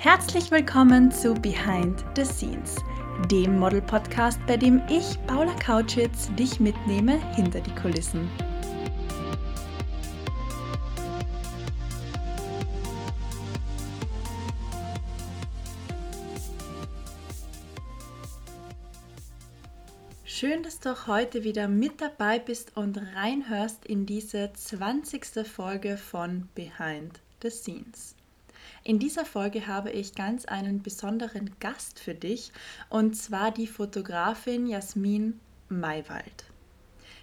Herzlich 0.00 0.52
willkommen 0.52 1.10
zu 1.10 1.34
Behind 1.34 2.04
the 2.14 2.24
Scenes, 2.24 2.76
dem 3.32 3.58
Model-Podcast, 3.58 4.38
bei 4.46 4.56
dem 4.56 4.80
ich, 4.88 5.18
Paula 5.26 5.52
Kautschitz, 5.54 6.32
dich 6.36 6.60
mitnehme 6.60 7.18
hinter 7.34 7.60
die 7.60 7.74
Kulissen. 7.74 8.30
Schön, 20.24 20.62
dass 20.62 20.78
du 20.78 20.92
auch 20.92 21.08
heute 21.08 21.42
wieder 21.42 21.66
mit 21.66 22.00
dabei 22.00 22.38
bist 22.38 22.76
und 22.76 23.00
reinhörst 23.16 23.84
in 23.84 24.06
diese 24.06 24.52
20. 24.52 25.44
Folge 25.44 25.96
von 25.96 26.48
Behind 26.54 27.18
the 27.42 27.50
Scenes. 27.50 28.17
In 28.88 28.98
dieser 28.98 29.26
Folge 29.26 29.66
habe 29.66 29.90
ich 29.90 30.14
ganz 30.14 30.46
einen 30.46 30.82
besonderen 30.82 31.50
Gast 31.60 32.00
für 32.00 32.14
dich 32.14 32.52
und 32.88 33.14
zwar 33.18 33.50
die 33.50 33.66
Fotografin 33.66 34.66
Jasmin 34.66 35.38
Maywald. 35.68 36.46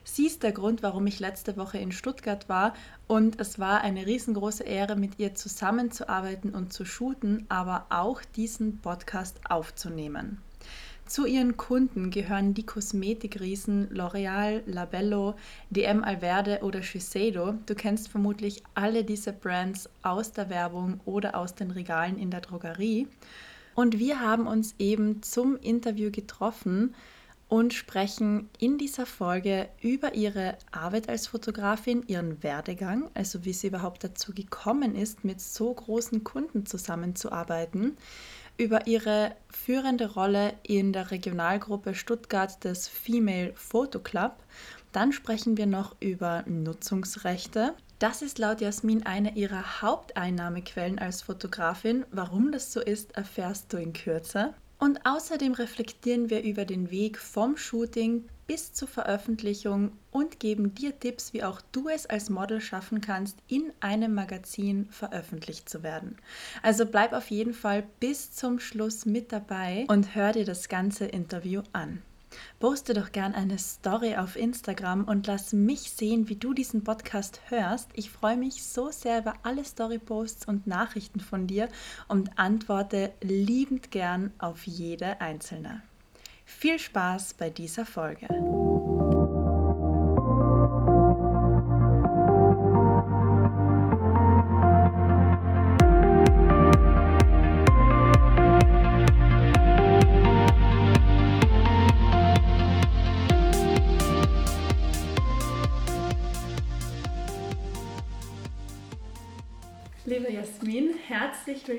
Sie 0.04 0.28
ist 0.28 0.44
der 0.44 0.52
Grund, 0.52 0.84
warum 0.84 1.08
ich 1.08 1.20
letzte 1.20 1.58
Woche 1.58 1.80
in 1.80 1.92
Stuttgart 1.92 2.48
war 2.50 2.76
und 3.08 3.40
es 3.40 3.58
war 3.58 3.82
eine 3.82 4.06
riesengroße 4.06 4.64
Ehre, 4.64 4.96
mit 4.96 5.18
ihr 5.18 5.34
zusammenzuarbeiten 5.34 6.54
und 6.54 6.72
zu 6.72 6.86
shooten, 6.86 7.48
aber 7.50 7.88
auch 7.90 8.22
diesen 8.36 8.78
Podcast 8.82 9.40
aufzunehmen. 9.50 10.44
Zu 11.06 11.28
ihren 11.28 11.56
Kunden 11.56 12.10
gehören 12.10 12.56
die 12.56 12.66
Kosmetikriesen 12.66 13.90
L'Oreal, 13.90 14.64
Labello, 14.66 15.36
DM 15.70 16.04
Alverde 16.04 16.62
oder 16.64 16.82
Shiseido. 16.82 17.54
Du 17.68 17.76
kennst 17.76 18.08
vermutlich 18.08 18.64
alle 18.74 19.04
diese 19.04 19.32
Brands 19.32 19.88
aus 20.02 20.32
der 20.32 20.50
Werbung 20.50 21.00
oder 21.06 21.36
aus 21.36 21.54
den 21.54 21.70
Regalen 21.70 22.18
in 22.18 22.32
der 22.32 22.42
Drogerie. 22.42 23.08
Und 23.76 24.00
wir 24.00 24.20
haben 24.20 24.48
uns 24.48 24.74
eben 24.80 25.22
zum 25.22 25.58
Interview 25.58 26.10
getroffen 26.10 26.96
und 27.50 27.76
sprechen 27.76 28.50
in 28.58 28.80
dieser 28.80 29.06
Folge 29.06 29.70
über 29.82 30.16
ihre 30.16 30.58
Arbeit 30.72 31.08
als 31.08 31.28
Fotografin, 31.28 32.04
ihren 32.08 32.42
Werdegang, 32.42 33.12
also 33.14 33.46
wie 33.46 33.54
sie 33.54 33.68
überhaupt 33.68 34.04
dazu 34.04 34.34
gekommen 34.34 34.96
ist, 34.96 35.24
mit 35.24 35.40
so 35.40 35.72
großen 35.72 36.24
Kunden 36.24 36.66
zusammenzuarbeiten 36.66 37.96
über 38.58 38.88
ihre 38.88 39.36
führende 39.50 40.14
Rolle 40.14 40.54
in 40.64 40.94
der 40.94 41.12
Regionalgruppe 41.12 41.96
Stuttgart 41.96 42.64
des 42.64 42.88
Female 42.88 43.54
Photo 43.56 44.00
Club. 44.00 44.38
Dann 44.92 45.12
sprechen 45.12 45.58
wir 45.58 45.66
noch 45.66 45.96
über 46.00 46.44
Nutzungsrechte. 46.48 47.74
Das 48.00 48.22
ist 48.22 48.40
laut 48.40 48.62
Jasmin 48.62 49.06
eine 49.06 49.36
ihrer 49.36 49.82
Haupteinnahmequellen 49.82 51.00
als 51.00 51.22
Fotografin. 51.22 52.06
Warum 52.12 52.52
das 52.52 52.72
so 52.72 52.82
ist, 52.82 53.16
erfährst 53.18 53.72
du 53.74 53.78
in 53.78 53.94
Kürze. 53.94 54.54
Und 54.78 55.06
außerdem 55.06 55.54
reflektieren 55.54 56.30
wir 56.30 56.44
über 56.44 56.66
den 56.66 56.92
Weg 56.92 57.18
vom 57.18 57.58
Shooting 57.58 58.26
bis 58.48 58.74
zur 58.74 58.88
Veröffentlichung 58.88 59.94
und 60.12 60.40
geben 60.40 60.76
dir 60.76 61.00
Tipps, 61.00 61.34
wie 61.34 61.44
auch 61.44 61.62
du 61.72 61.90
es 61.90 62.06
als 62.06 62.30
Model 62.30 62.62
schaffen 62.62 63.02
kannst, 63.02 63.38
in 63.48 63.72
einem 63.80 64.14
Magazin 64.14 64.88
veröffentlicht 64.92 65.68
zu 65.70 65.82
werden. 65.82 66.18
Also 66.62 66.86
bleib 66.86 67.14
auf 67.14 67.32
jeden 67.32 67.54
Fall 67.54 67.84
bis 68.00 68.34
zum 68.34 68.60
Schluss 68.60 69.06
mit 69.06 69.32
dabei 69.32 69.86
und 69.88 70.14
hör 70.16 70.32
dir 70.32 70.46
das 70.46 70.70
ganze 70.70 71.06
Interview 71.06 71.64
an. 71.74 72.02
Poste 72.60 72.94
doch 72.94 73.12
gern 73.12 73.34
eine 73.34 73.58
Story 73.58 74.16
auf 74.16 74.36
Instagram 74.36 75.04
und 75.06 75.28
lass 75.28 75.54
mich 75.54 75.92
sehen, 75.92 76.30
wie 76.30 76.36
du 76.36 76.54
diesen 76.54 76.84
Podcast 76.84 77.42
hörst. 77.50 77.90
Ich 77.94 78.10
freue 78.10 78.38
mich 78.38 78.64
so 78.64 78.92
sehr 78.92 79.20
über 79.20 79.34
alle 79.44 79.64
Storyposts 79.64 80.48
und 80.48 80.68
Nachrichten 80.68 81.20
von 81.20 81.48
dir 81.48 81.70
und 82.08 82.38
antworte 82.38 83.14
liebend 83.22 83.92
gern 83.92 84.32
auf 84.38 84.66
jede 84.66 85.22
einzelne. 85.22 85.82
Viel 86.46 86.80
Spaß 86.80 87.34
bei 87.36 87.50
dieser 87.50 87.86
Folge. 87.86 88.28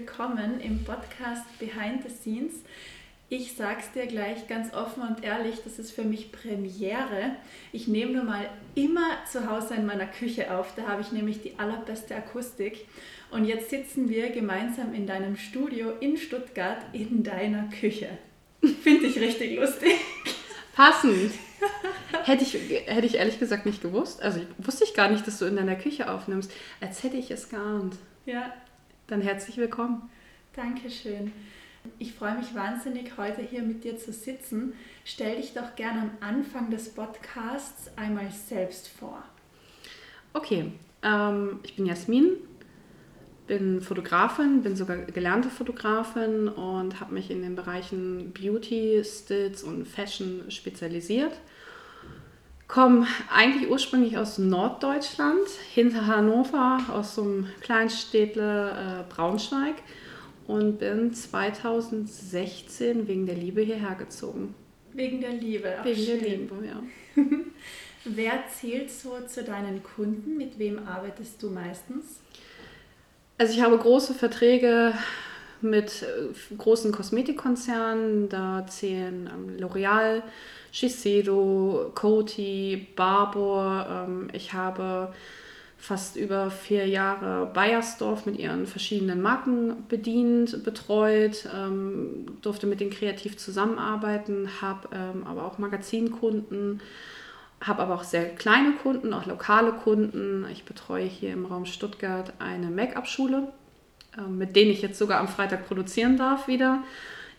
Willkommen 0.01 0.61
im 0.61 0.85
Podcast 0.85 1.59
Behind 1.59 2.03
the 2.03 2.15
Scenes. 2.15 2.53
Ich 3.31 3.57
sage 3.57 3.79
es 3.81 3.93
dir 3.93 4.07
gleich 4.07 4.47
ganz 4.47 4.75
offen 4.75 5.03
und 5.03 5.25
ehrlich, 5.25 5.55
das 5.65 5.79
ist 5.79 5.91
für 5.91 6.05
mich 6.05 6.33
Premiere. 6.33 7.37
Ich 7.73 7.89
nehme 7.89 8.13
nur 8.13 8.25
mal 8.25 8.51
immer 8.75 9.25
zu 9.25 9.51
Hause 9.51 9.75
in 9.75 9.87
meiner 9.87 10.05
Küche 10.05 10.55
auf, 10.55 10.75
da 10.77 10.87
habe 10.87 11.01
ich 11.01 11.13
nämlich 11.13 11.41
die 11.41 11.59
allerbeste 11.59 12.15
Akustik. 12.15 12.87
Und 13.31 13.47
jetzt 13.47 13.71
sitzen 13.71 14.11
wir 14.11 14.29
gemeinsam 14.29 14.93
in 14.93 15.07
deinem 15.07 15.39
Studio 15.39 15.93
in 16.01 16.19
Stuttgart 16.19 16.85
in 16.93 17.23
deiner 17.23 17.71
Küche. 17.71 18.11
Finde 18.83 19.07
ich 19.07 19.19
richtig 19.19 19.59
lustig. 19.59 19.93
Passend. 20.75 21.33
hätte, 22.25 22.45
ich, 22.45 22.53
hätte 22.85 23.07
ich 23.07 23.15
ehrlich 23.15 23.39
gesagt 23.39 23.65
nicht 23.65 23.81
gewusst. 23.81 24.23
Also 24.23 24.41
wusste 24.59 24.85
ich 24.85 24.93
gar 24.93 25.11
nicht, 25.11 25.27
dass 25.27 25.39
du 25.39 25.47
in 25.47 25.57
deiner 25.57 25.77
Küche 25.77 26.13
aufnimmst. 26.13 26.53
Als 26.83 27.03
hätte 27.03 27.17
ich 27.17 27.31
es 27.31 27.49
geahnt. 27.49 27.97
Ja. 28.27 28.53
Dann 29.07 29.21
herzlich 29.21 29.57
willkommen. 29.57 30.11
Dankeschön. 30.55 31.33
Ich 32.01 32.13
freue 32.15 32.37
mich 32.37 32.53
wahnsinnig, 32.57 33.17
heute 33.17 33.41
hier 33.41 33.63
mit 33.63 33.85
dir 33.85 33.97
zu 33.97 34.13
sitzen. 34.13 34.73
Stell 35.05 35.37
dich 35.37 35.55
doch 35.55 35.77
gerne 35.77 36.01
am 36.01 36.11
Anfang 36.19 36.71
des 36.71 36.89
Podcasts 36.89 37.89
einmal 37.97 38.29
selbst 38.33 38.89
vor. 38.89 39.23
Okay, 40.33 40.73
ähm, 41.05 41.61
ich 41.63 41.77
bin 41.77 41.87
Jasmin, 41.87 42.31
bin 43.47 43.81
Fotografin, 43.81 44.63
bin 44.63 44.75
sogar 44.75 44.97
gelernte 44.97 45.51
Fotografin 45.51 46.49
und 46.49 46.99
habe 46.99 47.15
mich 47.15 47.31
in 47.31 47.43
den 47.43 47.55
Bereichen 47.55 48.33
Beauty, 48.33 49.03
Stills 49.05 49.63
und 49.63 49.87
Fashion 49.87 50.51
spezialisiert. 50.51 51.39
Komme 52.69 53.07
eigentlich 53.33 53.71
ursprünglich 53.71 54.19
aus 54.19 54.39
Norddeutschland, 54.39 55.49
hinter 55.73 56.07
Hannover, 56.07 56.81
aus 56.93 57.15
so 57.15 57.23
einem 57.23 57.49
Kleinstädtle 57.61 58.71
äh, 58.71 59.13
Braunschweig 59.13 59.77
und 60.47 60.79
bin 60.79 61.13
2016 61.15 63.07
wegen 63.07 63.27
der 63.27 63.37
Liebe 63.37 63.61
hierher 63.61 63.95
gezogen. 63.95 64.55
Wegen 64.93 65.21
der 65.21 65.33
Liebe, 65.33 65.81
auch 65.81 65.85
Wegen 65.85 66.03
schön. 66.03 66.21
der 66.21 66.29
Liebe, 66.29 66.55
ja. 66.67 66.83
Wer 68.05 68.45
zählt 68.49 68.91
so 68.91 69.19
zu 69.27 69.43
deinen 69.45 69.83
Kunden? 69.83 70.37
Mit 70.37 70.59
wem 70.59 70.87
arbeitest 70.87 71.43
du 71.43 71.51
meistens? 71.51 72.21
Also 73.39 73.53
ich 73.53 73.63
habe 73.63 73.77
große 73.77 74.15
Verträge 74.15 74.95
mit 75.61 76.03
äh, 76.03 76.57
großen 76.57 76.93
Kosmetikkonzernen. 76.93 78.29
Da 78.29 78.65
zählen 78.69 79.29
ähm, 79.33 79.57
L'Oreal, 79.57 80.23
Shiseido, 80.77 81.91
Coty, 81.95 82.87
Barbour. 82.97 83.87
Ähm, 83.91 84.29
ich 84.35 84.53
habe 84.53 85.11
fast 85.79 86.17
über 86.17 86.51
vier 86.51 86.87
Jahre 86.87 87.47
Bayersdorf 87.47 88.27
mit 88.27 88.39
ihren 88.39 88.67
verschiedenen 88.67 89.23
Marken 89.23 89.87
bedient, 89.89 90.65
betreut, 90.65 91.49
ähm, 91.55 92.27
durfte 92.43 92.67
mit 92.67 92.81
denen 92.81 92.91
kreativ 92.91 93.39
zusammenarbeiten, 93.39 94.51
habe 94.61 94.91
ähm, 94.93 95.27
aber 95.27 95.47
auch 95.47 95.57
Magazinkunden, 95.57 96.83
habe 97.63 97.83
aber 97.83 97.95
auch 97.95 98.05
sehr 98.05 98.35
kleine 98.35 98.73
Kunden, 98.73 99.15
auch 99.15 99.25
lokale 99.25 99.73
Kunden. 99.73 100.45
Ich 100.53 100.65
betreue 100.65 101.05
hier 101.05 101.33
im 101.33 101.47
Raum 101.47 101.65
Stuttgart 101.65 102.35
eine 102.39 102.67
Make-up-Schule, 102.67 103.51
mit 104.29 104.57
denen 104.57 104.73
ich 104.73 104.83
jetzt 104.83 104.99
sogar 104.99 105.21
am 105.21 105.29
Freitag 105.29 105.67
produzieren 105.67 106.19
darf 106.19 106.49
wieder. 106.49 106.83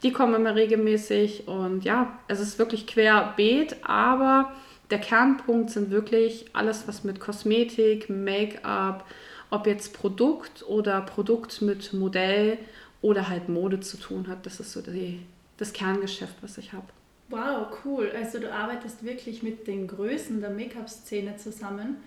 Die 0.03 0.11
kommen 0.11 0.35
immer 0.35 0.55
regelmäßig 0.55 1.47
und 1.47 1.83
ja, 1.83 2.19
es 2.27 2.39
ist 2.39 2.59
wirklich 2.59 2.85
querbeet, 2.85 3.77
aber 3.83 4.51
der 4.89 4.99
Kernpunkt 4.99 5.71
sind 5.71 5.89
wirklich 5.91 6.45
alles, 6.53 6.87
was 6.87 7.03
mit 7.03 7.19
Kosmetik, 7.19 8.09
Make-up, 8.09 9.05
ob 9.49 9.65
jetzt 9.65 9.93
Produkt 9.93 10.63
oder 10.67 11.01
Produkt 11.01 11.61
mit 11.61 11.93
Modell 11.93 12.57
oder 13.01 13.27
halt 13.27 13.49
Mode 13.49 13.79
zu 13.79 13.97
tun 13.97 14.27
hat. 14.27 14.45
Das 14.45 14.59
ist 14.59 14.71
so 14.73 14.81
die, 14.81 15.21
das 15.57 15.73
Kerngeschäft, 15.73 16.35
was 16.41 16.57
ich 16.57 16.73
habe. 16.73 16.87
Wow, 17.29 17.67
cool. 17.83 18.11
Also 18.15 18.39
du 18.39 18.51
arbeitest 18.51 19.03
wirklich 19.03 19.43
mit 19.43 19.67
den 19.67 19.87
Größen 19.87 20.39
der 20.39 20.49
Make-up-Szene 20.49 21.35
zusammen. 21.37 21.97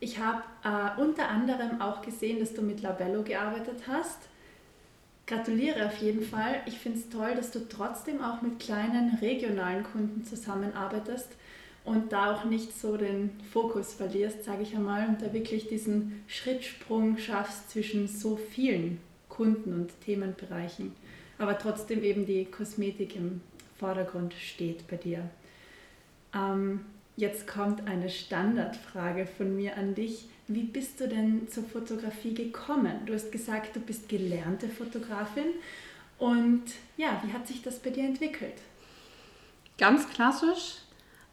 Ich 0.00 0.18
habe 0.18 0.42
äh, 0.64 1.00
unter 1.00 1.28
anderem 1.28 1.80
auch 1.80 2.02
gesehen, 2.02 2.40
dass 2.40 2.54
du 2.54 2.62
mit 2.62 2.82
Labello 2.82 3.22
gearbeitet 3.22 3.82
hast. 3.86 4.18
Gratuliere 5.26 5.86
auf 5.86 5.96
jeden 6.02 6.22
Fall. 6.22 6.60
Ich 6.66 6.78
finde 6.78 6.98
es 6.98 7.08
toll, 7.08 7.34
dass 7.34 7.50
du 7.50 7.66
trotzdem 7.68 8.22
auch 8.22 8.42
mit 8.42 8.60
kleinen 8.60 9.16
regionalen 9.16 9.84
Kunden 9.84 10.24
zusammenarbeitest 10.24 11.28
und 11.84 12.12
da 12.12 12.34
auch 12.34 12.44
nicht 12.44 12.78
so 12.78 12.96
den 12.96 13.30
Fokus 13.52 13.94
verlierst, 13.94 14.44
sage 14.44 14.62
ich 14.62 14.74
einmal, 14.74 15.08
und 15.08 15.22
da 15.22 15.32
wirklich 15.32 15.68
diesen 15.68 16.22
Schrittsprung 16.26 17.18
schaffst 17.18 17.70
zwischen 17.70 18.08
so 18.08 18.36
vielen 18.36 18.98
Kunden 19.28 19.72
und 19.72 20.00
Themenbereichen, 20.02 20.92
aber 21.38 21.58
trotzdem 21.58 22.02
eben 22.04 22.24
die 22.26 22.44
Kosmetik 22.44 23.16
im 23.16 23.40
Vordergrund 23.78 24.34
steht 24.34 24.86
bei 24.88 24.96
dir. 24.96 25.28
Ähm, 26.34 26.80
jetzt 27.16 27.46
kommt 27.46 27.86
eine 27.88 28.08
Standardfrage 28.08 29.26
von 29.26 29.56
mir 29.56 29.76
an 29.76 29.94
dich. 29.94 30.28
Wie 30.46 30.64
bist 30.64 31.00
du 31.00 31.08
denn 31.08 31.48
zur 31.48 31.64
Fotografie 31.64 32.34
gekommen? 32.34 33.00
Du 33.06 33.14
hast 33.14 33.32
gesagt, 33.32 33.74
du 33.76 33.80
bist 33.80 34.08
gelernte 34.08 34.68
Fotografin. 34.68 35.46
Und 36.18 36.64
ja, 36.96 37.20
wie 37.24 37.32
hat 37.32 37.46
sich 37.46 37.62
das 37.62 37.78
bei 37.78 37.90
dir 37.90 38.04
entwickelt? 38.04 38.54
Ganz 39.78 40.08
klassisch, 40.10 40.76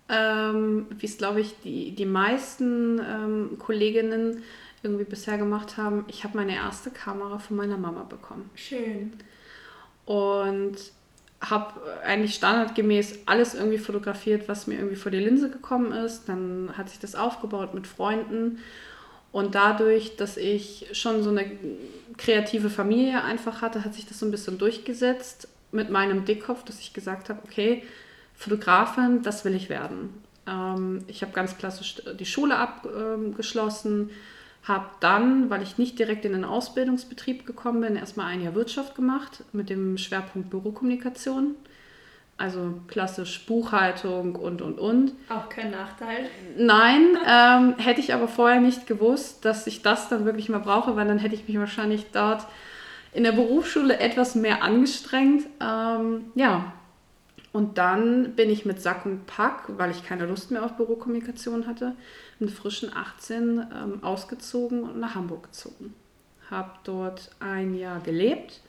ähm, 0.10 0.88
wie 0.98 1.06
es, 1.06 1.18
glaube 1.18 1.42
ich, 1.42 1.56
die, 1.64 1.92
die 1.92 2.06
meisten 2.06 3.00
ähm, 3.00 3.58
Kolleginnen 3.60 4.44
irgendwie 4.82 5.04
bisher 5.04 5.38
gemacht 5.38 5.78
haben. 5.78 6.06
Ich 6.08 6.24
habe 6.24 6.38
meine 6.38 6.56
erste 6.56 6.90
Kamera 6.90 7.38
von 7.38 7.58
meiner 7.58 7.78
Mama 7.78 8.04
bekommen. 8.04 8.50
Schön. 8.56 9.14
Und 10.06 10.78
habe 11.42 12.00
eigentlich 12.04 12.36
standardgemäß 12.36 13.20
alles 13.26 13.56
irgendwie 13.56 13.78
fotografiert, 13.78 14.48
was 14.48 14.68
mir 14.68 14.76
irgendwie 14.76 14.96
vor 14.96 15.12
die 15.12 15.20
Linse 15.20 15.50
gekommen 15.50 15.92
ist. 15.92 16.30
Dann 16.30 16.72
hat 16.78 16.90
sich 16.90 17.00
das 17.00 17.16
aufgebaut 17.16 17.74
mit 17.74 17.88
Freunden. 17.88 18.60
Und 19.32 19.56
dadurch, 19.56 20.18
dass 20.18 20.38
ich 20.38 20.88
schon 20.92 21.24
so 21.24 21.30
eine 21.30 21.50
kreative 22.18 22.70
Familie 22.70 23.24
einfach 23.24 23.62
hatte, 23.62 23.86
hat 23.86 23.94
sich 23.94 24.06
das 24.06 24.20
so 24.20 24.26
ein 24.26 24.32
bisschen 24.32 24.58
durchgesetzt 24.58 25.48
mit 25.72 25.90
meinem 25.90 26.26
Dickkopf, 26.26 26.64
dass 26.64 26.80
ich 26.80 26.94
gesagt 26.94 27.30
habe, 27.30 27.40
okay, 27.46 27.84
Fotografin, 28.36 29.22
das 29.22 29.46
will 29.46 29.56
ich 29.56 29.70
werden. 29.70 30.10
Ähm, 30.48 31.04
ich 31.08 31.22
habe 31.22 31.32
ganz 31.32 31.58
klassisch 31.58 32.02
die 32.20 32.26
Schule 32.26 32.58
abgeschlossen, 32.58 34.10
habe 34.64 34.88
dann, 35.00 35.50
weil 35.50 35.64
ich 35.64 35.78
nicht 35.78 35.98
direkt 35.98 36.26
in 36.26 36.34
den 36.34 36.46
Ausbildungsbetrieb 36.46 37.46
gekommen 37.46 37.82
bin, 37.82 37.96
erstmal 37.96 38.28
ein 38.28 38.42
Jahr 38.42 38.56
Wirtschaft 38.56 38.96
gemacht 38.96 39.44
mit 39.54 39.70
dem 39.70 39.98
Schwerpunkt 39.98 40.50
Bürokommunikation. 40.50 41.56
Also 42.38 42.74
klassisch 42.88 43.46
Buchhaltung 43.46 44.36
und, 44.36 44.62
und, 44.62 44.80
und. 44.80 45.14
Auch 45.30 45.48
kein 45.50 45.72
Nachteil. 45.72 46.26
Nein, 46.58 47.18
ähm, 47.28 47.76
hätte 47.78 48.02
ich 48.02 48.14
aber 48.14 48.28
vorher 48.28 48.60
nicht 48.60 48.88
gewusst, 48.88 49.46
dass 49.46 49.68
ich 49.68 49.84
das 49.84 50.10
dann 50.10 50.26
wirklich 50.26 50.50
mal 50.50 50.60
brauche, 50.60 50.96
weil 50.96 51.08
dann 51.08 51.20
hätte 51.20 51.36
ich 51.36 51.48
mich 51.48 51.60
wahrscheinlich 51.60 52.08
dort 52.12 52.48
in 53.14 53.24
der 53.24 53.34
Berufsschule 53.34 54.00
etwas 54.00 54.36
mehr 54.36 54.64
angestrengt. 54.64 55.46
Ähm, 55.60 56.32
ja, 56.34 56.74
und 57.54 57.78
dann 57.78 58.36
bin 58.36 58.50
ich 58.50 58.66
mit 58.66 58.82
Sack 58.82 59.06
und 59.06 59.26
Pack, 59.26 59.66
weil 59.78 59.92
ich 59.92 60.06
keine 60.06 60.26
Lust 60.26 60.52
mehr 60.52 60.64
auf 60.64 60.78
Bürokommunikation 60.78 61.68
hatte, 61.68 61.96
mit 62.40 62.52
frischen 62.52 62.96
18 62.96 63.60
ähm, 63.60 64.04
ausgezogen 64.04 64.84
und 64.84 65.00
nach 65.00 65.16
Hamburg 65.16 65.44
gezogen. 65.44 65.94
Habe 66.50 66.72
dort 66.84 67.30
ein 67.40 67.76
Jahr 67.76 68.00
gelebt 68.00 68.62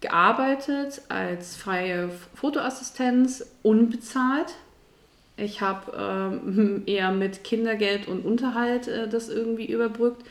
gearbeitet 0.00 1.02
als 1.08 1.56
freie 1.56 2.10
Fotoassistenz, 2.34 3.46
unbezahlt. 3.62 4.54
Ich 5.36 5.60
habe 5.60 5.92
ähm, 5.96 6.82
eher 6.86 7.10
mit 7.12 7.44
Kindergeld 7.44 8.08
und 8.08 8.24
Unterhalt 8.24 8.88
äh, 8.88 9.08
das 9.08 9.28
irgendwie 9.28 9.66
überbrückt. 9.66 10.22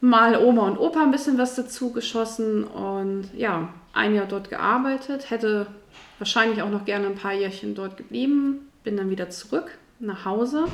Mal 0.00 0.36
Oma 0.36 0.68
und 0.68 0.78
Opa 0.78 1.02
ein 1.02 1.10
bisschen 1.10 1.38
was 1.38 1.56
dazu 1.56 1.92
geschossen 1.92 2.64
und 2.64 3.30
ja, 3.34 3.72
ein 3.92 4.14
Jahr 4.14 4.26
dort 4.26 4.48
gearbeitet. 4.48 5.30
Hätte 5.30 5.66
wahrscheinlich 6.18 6.62
auch 6.62 6.70
noch 6.70 6.84
gerne 6.84 7.08
ein 7.08 7.16
paar 7.16 7.34
Jährchen 7.34 7.74
dort 7.74 7.96
geblieben. 7.96 8.68
Bin 8.84 8.96
dann 8.96 9.10
wieder 9.10 9.28
zurück 9.30 9.72
nach 9.98 10.24
Hause. 10.24 10.66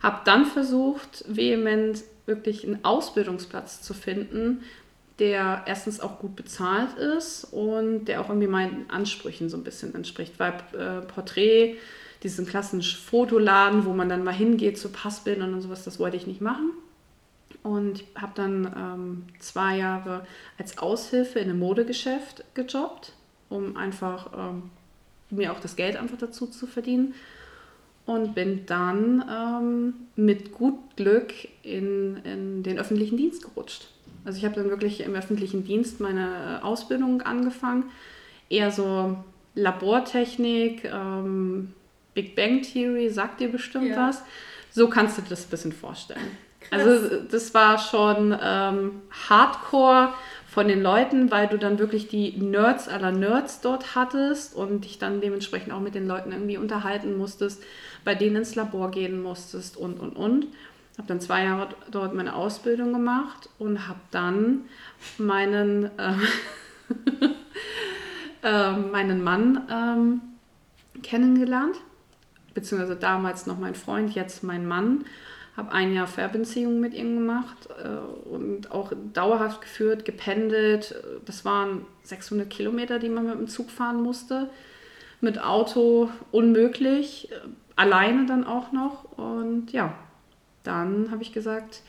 Habe 0.00 0.20
dann 0.24 0.46
versucht, 0.46 1.24
vehement 1.26 2.04
wirklich 2.26 2.64
einen 2.64 2.84
Ausbildungsplatz 2.84 3.82
zu 3.82 3.94
finden, 3.94 4.62
der 5.18 5.62
erstens 5.66 6.00
auch 6.00 6.18
gut 6.18 6.36
bezahlt 6.36 6.94
ist 6.98 7.44
und 7.44 8.04
der 8.04 8.20
auch 8.20 8.28
irgendwie 8.28 8.48
meinen 8.48 8.90
Ansprüchen 8.90 9.48
so 9.48 9.56
ein 9.56 9.64
bisschen 9.64 9.94
entspricht. 9.94 10.38
Weil 10.38 10.54
äh, 10.78 11.00
Porträt, 11.06 11.76
diesen 12.22 12.46
klassischen 12.46 12.98
Fotoladen, 12.98 13.86
wo 13.86 13.92
man 13.92 14.08
dann 14.08 14.24
mal 14.24 14.34
hingeht 14.34 14.78
zu 14.78 14.90
Passbildern 14.90 15.54
und 15.54 15.62
sowas, 15.62 15.84
das 15.84 15.98
wollte 15.98 16.16
ich 16.16 16.26
nicht 16.26 16.40
machen. 16.40 16.70
Und 17.62 18.04
habe 18.14 18.32
dann 18.34 18.72
ähm, 18.76 19.24
zwei 19.38 19.78
Jahre 19.78 20.26
als 20.58 20.78
Aushilfe 20.78 21.38
in 21.38 21.50
einem 21.50 21.58
Modegeschäft 21.60 22.44
gejobbt, 22.54 23.12
um 23.48 23.76
einfach 23.76 24.32
ähm, 24.36 24.70
mir 25.30 25.52
auch 25.52 25.60
das 25.60 25.76
Geld 25.76 25.96
einfach 25.96 26.18
dazu 26.18 26.46
zu 26.46 26.66
verdienen. 26.66 27.14
Und 28.04 28.36
bin 28.36 28.66
dann 28.66 29.24
ähm, 29.28 29.94
mit 30.14 30.52
gut 30.52 30.78
Glück 30.94 31.32
in, 31.62 32.18
in 32.18 32.62
den 32.62 32.78
öffentlichen 32.78 33.16
Dienst 33.16 33.42
gerutscht 33.42 33.88
also 34.26 34.38
ich 34.38 34.44
habe 34.44 34.56
dann 34.56 34.68
wirklich 34.68 35.00
im 35.00 35.14
öffentlichen 35.14 35.64
Dienst 35.64 36.00
meine 36.00 36.60
äh, 36.60 36.64
Ausbildung 36.64 37.22
angefangen. 37.22 37.84
Eher 38.48 38.72
so 38.72 39.16
Labortechnik, 39.54 40.84
ähm, 40.84 41.72
Big 42.12 42.34
Bang 42.34 42.62
Theory, 42.62 43.08
sagt 43.08 43.40
dir 43.40 43.48
bestimmt 43.50 43.88
ja. 43.88 44.08
was. 44.08 44.22
So 44.72 44.88
kannst 44.88 45.16
du 45.16 45.22
dir 45.22 45.30
das 45.30 45.46
ein 45.46 45.50
bisschen 45.50 45.72
vorstellen. 45.72 46.36
Krass. 46.60 46.82
Also 46.82 47.16
das 47.30 47.54
war 47.54 47.78
schon 47.78 48.36
ähm, 48.42 49.02
Hardcore 49.28 50.12
von 50.48 50.66
den 50.66 50.82
Leuten, 50.82 51.30
weil 51.30 51.46
du 51.46 51.56
dann 51.56 51.78
wirklich 51.78 52.08
die 52.08 52.32
Nerds 52.32 52.88
aller 52.88 53.12
Nerds 53.12 53.60
dort 53.60 53.94
hattest 53.94 54.56
und 54.56 54.84
dich 54.84 54.98
dann 54.98 55.20
dementsprechend 55.20 55.72
auch 55.72 55.80
mit 55.80 55.94
den 55.94 56.08
Leuten 56.08 56.32
irgendwie 56.32 56.56
unterhalten 56.56 57.16
musstest, 57.16 57.62
bei 58.04 58.16
denen 58.16 58.36
ins 58.36 58.56
Labor 58.56 58.90
gehen 58.90 59.22
musstest 59.22 59.76
und, 59.76 60.00
und, 60.00 60.16
und 60.16 60.46
habe 60.96 61.08
dann 61.08 61.20
zwei 61.20 61.44
Jahre 61.44 61.68
dort 61.90 62.14
meine 62.14 62.34
Ausbildung 62.34 62.92
gemacht 62.92 63.48
und 63.58 63.86
habe 63.86 64.00
dann 64.10 64.64
meinen, 65.18 65.90
äh, 65.98 66.14
äh, 68.42 68.72
meinen 68.72 69.22
Mann 69.22 69.66
ähm, 69.70 70.20
kennengelernt, 71.02 71.76
beziehungsweise 72.54 72.96
damals 72.96 73.46
noch 73.46 73.58
mein 73.58 73.74
Freund, 73.74 74.14
jetzt 74.14 74.42
mein 74.42 74.66
Mann. 74.66 75.04
Habe 75.56 75.72
ein 75.72 75.94
Jahr 75.94 76.06
Fernbeziehung 76.06 76.80
mit 76.80 76.92
ihm 76.92 77.16
gemacht 77.16 77.68
äh, 77.82 78.28
und 78.28 78.70
auch 78.72 78.92
dauerhaft 79.14 79.62
geführt, 79.62 80.04
gependelt. 80.04 80.94
Das 81.24 81.44
waren 81.46 81.86
600 82.02 82.48
Kilometer, 82.48 82.98
die 82.98 83.08
man 83.08 83.26
mit 83.26 83.38
dem 83.38 83.48
Zug 83.48 83.70
fahren 83.70 84.02
musste. 84.02 84.50
Mit 85.22 85.42
Auto 85.42 86.10
unmöglich, 86.30 87.30
alleine 87.74 88.26
dann 88.26 88.44
auch 88.44 88.72
noch. 88.72 89.16
Und 89.16 89.72
ja, 89.72 89.94
dann 90.66 91.10
habe 91.10 91.22
ich 91.22 91.32
gesagt, 91.32 91.82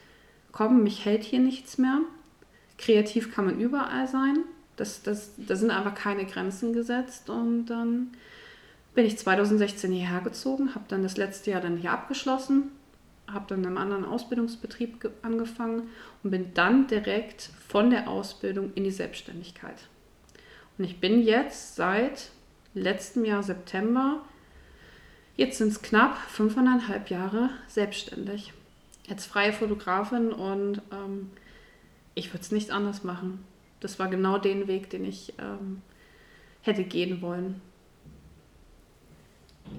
komm, 0.52 0.84
mich 0.84 1.06
hält 1.06 1.24
hier 1.24 1.40
nichts 1.40 1.78
mehr. 1.78 2.02
Kreativ 2.78 3.34
kann 3.34 3.46
man 3.46 3.60
überall 3.60 4.08
sein. 4.08 4.40
Das, 4.76 5.02
das, 5.02 5.32
da 5.38 5.56
sind 5.56 5.72
einfach 5.72 5.96
keine 5.96 6.26
Grenzen 6.26 6.74
gesetzt. 6.74 7.30
Und 7.30 7.68
dann 7.68 8.12
bin 8.94 9.06
ich 9.06 9.18
2016 9.18 9.92
hierher 9.92 10.22
gezogen, 10.22 10.74
habe 10.74 10.86
dann 10.88 11.04
das 11.04 11.18
letzte 11.18 11.52
Jahr 11.52 11.62
dann 11.62 11.78
hier 11.78 11.92
abgeschlossen, 11.92 12.72
habe 13.32 13.46
dann 13.48 13.60
in 13.60 13.68
einem 13.68 13.78
anderen 13.78 14.06
Ausbildungsbetrieb 14.06 15.12
angefangen 15.22 15.90
und 16.24 16.32
bin 16.32 16.54
dann 16.56 16.88
direkt 16.88 17.52
von 17.68 17.90
der 17.90 18.10
Ausbildung 18.10 18.72
in 18.74 18.84
die 18.84 18.92
Selbstständigkeit. 18.92 19.88
Und 20.78 20.86
ich 20.86 21.00
bin 21.00 21.22
jetzt 21.22 21.76
seit 21.76 22.30
letztem 22.74 23.26
Jahr 23.26 23.44
September, 23.44 24.22
jetzt 25.36 25.60
sind 25.60 25.70
es 25.70 25.82
knapp 25.82 26.18
fünfeinhalb 26.18 27.10
Jahre 27.10 27.50
selbstständig 27.68 28.54
als 29.10 29.26
freie 29.26 29.54
Fotografin 29.54 30.32
und 30.32 30.82
ähm, 30.92 31.32
ich 32.16 32.34
würde 32.34 32.42
es 32.42 32.52
nicht 32.52 32.72
anders 32.72 33.04
machen. 33.04 33.46
Das 33.80 34.00
war 34.00 34.10
genau 34.10 34.38
den 34.38 34.68
Weg, 34.68 34.90
den 34.90 35.06
ich 35.06 35.34
ähm, 35.40 35.82
hätte 36.62 36.84
gehen 36.84 37.22
wollen. 37.22 37.62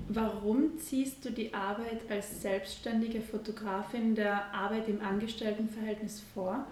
Warum 0.09 0.79
ziehst 0.79 1.25
du 1.25 1.31
die 1.31 1.53
Arbeit 1.55 2.11
als 2.11 2.43
selbstständige 2.43 3.21
Fotografin 3.21 4.15
der 4.15 4.55
Arbeit 4.55 4.89
im 4.89 5.01
Angestelltenverhältnis 5.01 6.23
vor? 6.35 6.67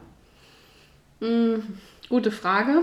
Mm, 1.20 1.56
gute 2.08 2.30
Frage. 2.30 2.82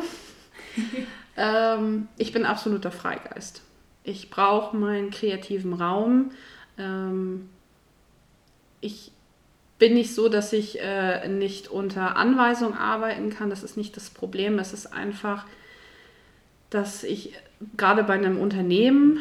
ähm, 1.37 2.07
ich 2.17 2.31
bin 2.31 2.45
absoluter 2.45 2.91
Freigeist. 2.91 3.61
Ich 4.03 4.29
brauche 4.29 4.75
meinen 4.75 5.11
kreativen 5.11 5.73
Raum. 5.73 6.31
Ähm, 6.77 7.49
ich 8.81 9.11
bin 9.83 9.95
nicht 9.95 10.15
so, 10.15 10.29
dass 10.29 10.53
ich 10.53 10.79
äh, 10.79 11.27
nicht 11.27 11.67
unter 11.67 12.15
Anweisung 12.15 12.73
arbeiten 12.73 13.29
kann. 13.29 13.49
Das 13.49 13.63
ist 13.63 13.75
nicht 13.75 13.97
das 13.97 14.09
Problem. 14.09 14.57
Es 14.57 14.71
ist 14.71 14.93
einfach, 14.93 15.45
dass 16.69 17.03
ich 17.03 17.33
gerade 17.75 18.03
bei 18.03 18.13
einem 18.13 18.39
Unternehmen 18.39 19.17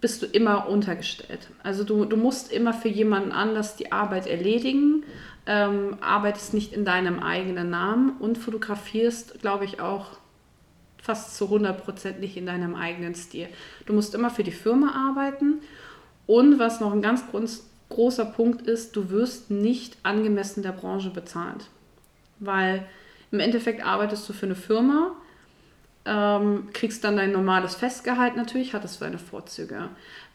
bist 0.00 0.22
du 0.22 0.26
immer 0.26 0.68
untergestellt. 0.68 1.48
Also 1.64 1.82
du, 1.82 2.04
du 2.04 2.16
musst 2.16 2.52
immer 2.52 2.72
für 2.72 2.88
jemanden 2.88 3.32
anders 3.32 3.74
die 3.74 3.90
Arbeit 3.90 4.28
erledigen, 4.28 5.02
ähm, 5.44 5.96
arbeitest 6.00 6.54
nicht 6.54 6.72
in 6.72 6.84
deinem 6.84 7.18
eigenen 7.18 7.70
Namen 7.70 8.16
und 8.20 8.38
fotografierst, 8.38 9.40
glaube 9.40 9.64
ich, 9.64 9.80
auch 9.80 10.18
fast 11.02 11.36
zu 11.36 11.46
100% 11.46 12.20
nicht 12.20 12.36
in 12.36 12.46
deinem 12.46 12.76
eigenen 12.76 13.16
Stil. 13.16 13.48
Du 13.86 13.92
musst 13.92 14.14
immer 14.14 14.30
für 14.30 14.44
die 14.44 14.52
Firma 14.52 14.92
arbeiten 15.10 15.62
und 16.28 16.60
was 16.60 16.78
noch 16.78 16.92
ein 16.92 17.02
ganz 17.02 17.26
großer 17.88 18.24
Punkt 18.24 18.62
ist, 18.62 18.96
du 18.96 19.10
wirst 19.10 19.50
nicht 19.50 19.96
angemessen 20.02 20.62
der 20.62 20.72
Branche 20.72 21.10
bezahlt. 21.10 21.66
Weil 22.38 22.86
Im 23.32 23.40
Endeffekt 23.40 23.84
arbeitest 23.84 24.28
du 24.28 24.32
für 24.32 24.46
eine 24.46 24.54
Firma, 24.54 25.12
ähm, 26.04 26.68
kriegst 26.72 27.02
dann 27.02 27.16
dein 27.16 27.32
normales 27.32 27.74
Festgehalt 27.74 28.36
natürlich, 28.36 28.72
hat 28.72 28.84
es 28.84 28.98
seine 28.98 29.18
Vorzüge. 29.18 29.88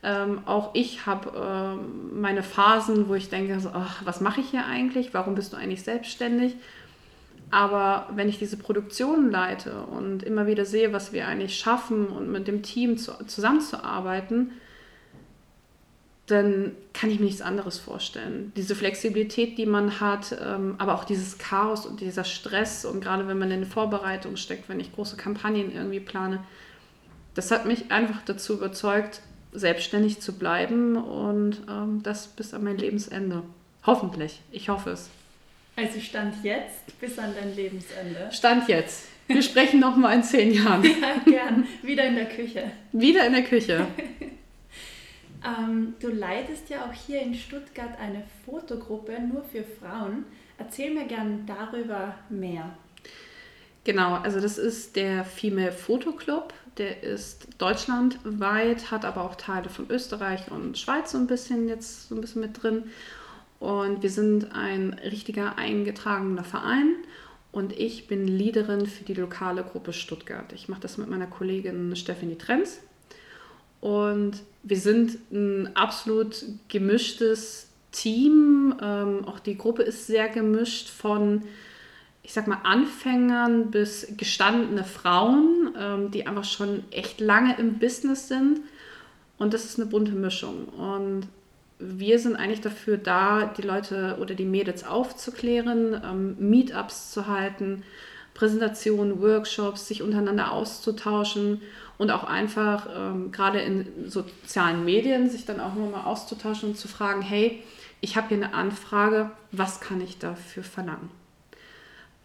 Ähm, 0.03 0.41
auch 0.45 0.71
ich 0.73 1.05
habe 1.05 1.31
ähm, 1.35 2.19
meine 2.21 2.43
Phasen, 2.43 3.07
wo 3.07 3.15
ich 3.15 3.29
denke, 3.29 3.59
so, 3.59 3.69
ach, 3.73 4.01
was 4.03 4.19
mache 4.19 4.41
ich 4.41 4.49
hier 4.49 4.65
eigentlich? 4.65 5.13
Warum 5.13 5.35
bist 5.35 5.53
du 5.53 5.57
eigentlich 5.57 5.83
selbstständig? 5.83 6.55
Aber 7.51 8.07
wenn 8.15 8.29
ich 8.29 8.39
diese 8.39 8.57
Produktion 8.57 9.29
leite 9.29 9.83
und 9.83 10.23
immer 10.23 10.47
wieder 10.47 10.65
sehe, 10.65 10.93
was 10.93 11.13
wir 11.13 11.27
eigentlich 11.27 11.57
schaffen 11.57 12.07
und 12.07 12.31
mit 12.31 12.47
dem 12.47 12.63
Team 12.63 12.97
zu, 12.97 13.11
zusammenzuarbeiten, 13.25 14.51
dann 16.27 16.71
kann 16.93 17.09
ich 17.09 17.19
mir 17.19 17.25
nichts 17.25 17.41
anderes 17.41 17.77
vorstellen. 17.77 18.53
Diese 18.55 18.75
Flexibilität, 18.75 19.57
die 19.57 19.65
man 19.65 19.99
hat, 19.99 20.37
ähm, 20.41 20.75
aber 20.77 20.95
auch 20.95 21.03
dieses 21.03 21.37
Chaos 21.37 21.85
und 21.85 21.99
dieser 21.99 22.23
Stress 22.23 22.85
und 22.85 23.01
gerade 23.01 23.27
wenn 23.27 23.37
man 23.37 23.51
in 23.51 23.65
Vorbereitung 23.65 24.37
steckt, 24.37 24.69
wenn 24.69 24.79
ich 24.79 24.93
große 24.93 25.17
Kampagnen 25.17 25.73
irgendwie 25.73 25.99
plane, 25.99 26.43
das 27.33 27.51
hat 27.51 27.65
mich 27.65 27.91
einfach 27.91 28.21
dazu 28.25 28.53
überzeugt, 28.53 29.21
selbstständig 29.53 30.21
zu 30.21 30.37
bleiben 30.37 30.95
und 30.95 31.61
ähm, 31.69 32.01
das 32.03 32.27
bis 32.27 32.53
an 32.53 32.63
mein 32.63 32.77
Lebensende. 32.77 33.43
Hoffentlich. 33.85 34.41
Ich 34.51 34.69
hoffe 34.69 34.91
es. 34.91 35.09
Also 35.75 35.99
Stand 35.99 36.35
jetzt 36.43 36.99
bis 36.99 37.17
an 37.17 37.33
dein 37.35 37.55
Lebensende. 37.55 38.29
Stand 38.31 38.67
jetzt. 38.67 39.07
Wir 39.27 39.41
sprechen 39.41 39.79
noch 39.79 39.95
mal 39.95 40.13
in 40.13 40.23
zehn 40.23 40.53
Jahren. 40.53 40.83
ja, 41.01 41.21
gern. 41.25 41.65
Wieder 41.81 42.05
in 42.05 42.15
der 42.15 42.25
Küche. 42.25 42.71
Wieder 42.91 43.25
in 43.25 43.33
der 43.33 43.43
Küche. 43.43 43.87
ähm, 45.45 45.95
du 45.99 46.09
leitest 46.09 46.69
ja 46.69 46.85
auch 46.85 46.93
hier 46.93 47.21
in 47.21 47.33
Stuttgart 47.33 47.99
eine 47.99 48.23
Fotogruppe 48.45 49.19
nur 49.21 49.43
für 49.43 49.63
Frauen. 49.63 50.25
Erzähl 50.57 50.93
mir 50.93 51.05
gern 51.05 51.45
darüber 51.45 52.15
mehr. 52.29 52.75
Genau, 53.83 54.15
also 54.15 54.39
das 54.39 54.57
ist 54.57 54.95
der 54.95 55.25
Female 55.25 55.71
Photo 55.71 56.11
Club. 56.11 56.53
Der 56.77 57.03
ist 57.03 57.47
deutschlandweit, 57.57 58.91
hat 58.91 59.03
aber 59.03 59.23
auch 59.23 59.35
Teile 59.35 59.69
von 59.69 59.89
Österreich 59.89 60.51
und 60.51 60.77
Schweiz 60.77 61.11
so 61.11 61.17
ein 61.17 61.27
bisschen 61.27 61.67
jetzt 61.67 62.07
so 62.07 62.15
ein 62.15 62.21
bisschen 62.21 62.41
mit 62.41 62.61
drin. 62.61 62.83
Und 63.59 64.01
wir 64.03 64.09
sind 64.09 64.55
ein 64.55 64.93
richtiger 64.93 65.57
eingetragener 65.57 66.43
Verein 66.43 66.95
und 67.51 67.73
ich 67.77 68.07
bin 68.07 68.27
Leaderin 68.27 68.85
für 68.85 69.03
die 69.03 69.13
lokale 69.13 69.63
Gruppe 69.63 69.93
Stuttgart. 69.93 70.53
Ich 70.53 70.69
mache 70.69 70.81
das 70.81 70.97
mit 70.97 71.09
meiner 71.09 71.27
Kollegin 71.27 71.95
Stephanie 71.95 72.37
Trenz. 72.37 72.79
Und 73.81 74.33
wir 74.63 74.77
sind 74.77 75.17
ein 75.31 75.75
absolut 75.75 76.45
gemischtes 76.69 77.67
Team. 77.91 78.75
Ähm, 78.81 79.25
auch 79.25 79.39
die 79.39 79.57
Gruppe 79.57 79.83
ist 79.83 80.07
sehr 80.07 80.29
gemischt 80.29 80.87
von, 80.89 81.41
ich 82.23 82.31
sag 82.31 82.47
mal, 82.47 82.59
Anfängern 82.63 83.71
bis 83.71 84.13
gestandene 84.15 84.83
Frauen, 84.83 85.73
ähm, 85.77 86.11
die 86.11 86.27
einfach 86.27 86.45
schon 86.45 86.83
echt 86.91 87.19
lange 87.19 87.57
im 87.57 87.79
Business 87.79 88.27
sind. 88.27 88.61
Und 89.37 89.53
das 89.53 89.65
ist 89.65 89.79
eine 89.79 89.89
bunte 89.89 90.11
Mischung. 90.11 90.65
Und 90.65 91.27
wir 91.79 92.19
sind 92.19 92.35
eigentlich 92.35 92.61
dafür 92.61 92.97
da, 92.97 93.51
die 93.57 93.63
Leute 93.63 94.17
oder 94.21 94.35
die 94.35 94.45
Mädels 94.45 94.83
aufzuklären, 94.83 95.99
ähm, 96.05 96.35
Meetups 96.37 97.11
zu 97.11 97.25
halten, 97.25 97.81
Präsentationen, 98.35 99.19
Workshops, 99.19 99.87
sich 99.87 100.03
untereinander 100.03 100.51
auszutauschen 100.51 101.61
und 102.01 102.09
auch 102.09 102.23
einfach 102.23 102.87
ähm, 102.91 103.31
gerade 103.31 103.59
in 103.59 104.09
sozialen 104.09 104.83
Medien 104.83 105.29
sich 105.29 105.45
dann 105.45 105.59
auch 105.59 105.75
nochmal 105.75 106.05
auszutauschen 106.05 106.69
und 106.69 106.75
zu 106.75 106.87
fragen, 106.87 107.21
hey, 107.21 107.61
ich 107.99 108.17
habe 108.17 108.29
hier 108.29 108.37
eine 108.37 108.55
Anfrage, 108.55 109.29
was 109.51 109.81
kann 109.81 110.01
ich 110.01 110.17
dafür 110.17 110.63
verlangen? 110.63 111.11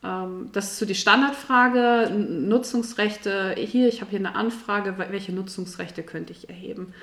Ähm, 0.03 0.49
das 0.55 0.73
ist 0.73 0.79
so 0.79 0.87
die 0.87 0.95
Standardfrage, 0.95 2.11
Nutzungsrechte, 2.11 3.55
hier, 3.59 3.89
ich 3.89 4.01
habe 4.01 4.13
hier 4.13 4.19
eine 4.19 4.35
Anfrage, 4.35 4.97
welche 4.97 5.35
Nutzungsrechte 5.35 6.03
könnte 6.03 6.33
ich 6.33 6.49
erheben? 6.49 6.95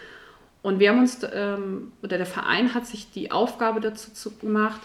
Und 0.63 0.79
wir 0.79 0.89
haben 0.89 0.99
uns, 0.99 1.19
ähm, 1.31 1.91
oder 2.01 2.17
der 2.17 2.25
Verein 2.25 2.73
hat 2.73 2.87
sich 2.87 3.11
die 3.11 3.31
Aufgabe 3.31 3.81
dazu 3.81 4.31
gemacht, 4.41 4.81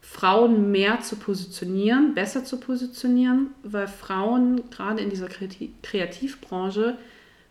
Frauen 0.00 0.72
mehr 0.72 1.02
zu 1.02 1.14
positionieren, 1.14 2.14
besser 2.14 2.44
zu 2.44 2.58
positionieren, 2.58 3.50
weil 3.62 3.86
Frauen 3.86 4.68
gerade 4.70 5.02
in 5.02 5.10
dieser 5.10 5.28
Kreativbranche 5.28 6.98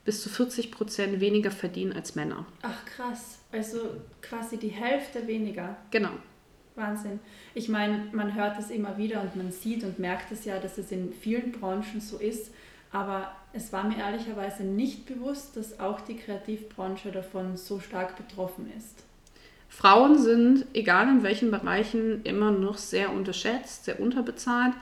bis 0.07 0.23
zu 0.23 0.29
40 0.29 0.71
Prozent 0.71 1.19
weniger 1.19 1.51
verdienen 1.51 1.91
als 1.91 2.15
Männer. 2.15 2.45
Ach 2.61 2.85
krass, 2.85 3.39
also 3.51 3.77
quasi 4.21 4.55
die 4.55 4.69
Hälfte 4.69 5.27
weniger. 5.27 5.75
Genau. 5.91 6.11
Wahnsinn. 6.75 7.19
Ich 7.53 7.67
meine, 7.67 8.07
man 8.13 8.33
hört 8.33 8.57
es 8.57 8.69
immer 8.69 8.97
wieder 8.97 9.19
und 9.21 9.35
man 9.35 9.51
sieht 9.51 9.83
und 9.83 9.99
merkt 9.99 10.31
es 10.31 10.45
ja, 10.45 10.59
dass 10.59 10.77
es 10.77 10.93
in 10.93 11.11
vielen 11.11 11.51
Branchen 11.51 11.99
so 11.99 12.17
ist. 12.19 12.53
Aber 12.93 13.33
es 13.51 13.73
war 13.73 13.83
mir 13.83 13.97
ehrlicherweise 13.97 14.63
nicht 14.63 15.07
bewusst, 15.07 15.57
dass 15.57 15.77
auch 15.77 15.99
die 15.99 16.15
Kreativbranche 16.15 17.11
davon 17.11 17.57
so 17.57 17.81
stark 17.81 18.15
betroffen 18.15 18.71
ist. 18.77 19.03
Frauen 19.67 20.17
sind, 20.17 20.67
egal 20.73 21.09
in 21.09 21.23
welchen 21.23 21.51
Bereichen, 21.51 22.23
immer 22.23 22.51
noch 22.51 22.77
sehr 22.77 23.11
unterschätzt, 23.11 23.83
sehr 23.83 23.99
unterbezahlt. 23.99 24.73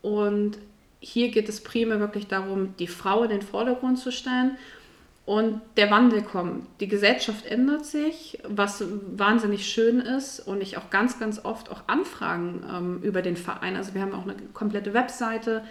Und 0.00 0.56
hier 1.00 1.30
geht 1.30 1.48
es 1.48 1.62
primär 1.62 2.00
wirklich 2.00 2.26
darum, 2.26 2.74
die 2.78 2.86
Frau 2.86 3.22
in 3.22 3.30
den 3.30 3.42
Vordergrund 3.42 3.98
zu 3.98 4.10
stellen 4.10 4.56
und 5.28 5.60
der 5.76 5.90
Wandel 5.90 6.22
kommt. 6.22 6.66
Die 6.80 6.88
Gesellschaft 6.88 7.44
ändert 7.44 7.84
sich, 7.84 8.38
was 8.48 8.82
wahnsinnig 9.14 9.66
schön 9.66 10.00
ist 10.00 10.40
und 10.40 10.62
ich 10.62 10.78
auch 10.78 10.88
ganz, 10.90 11.18
ganz 11.18 11.44
oft 11.44 11.70
auch 11.70 11.82
Anfragen 11.86 12.64
ähm, 12.72 13.00
über 13.02 13.20
den 13.20 13.36
Verein. 13.36 13.76
Also 13.76 13.94
wir 13.94 14.00
haben 14.00 14.14
auch 14.14 14.22
eine 14.22 14.36
komplette 14.54 14.94
Webseite, 14.94 15.64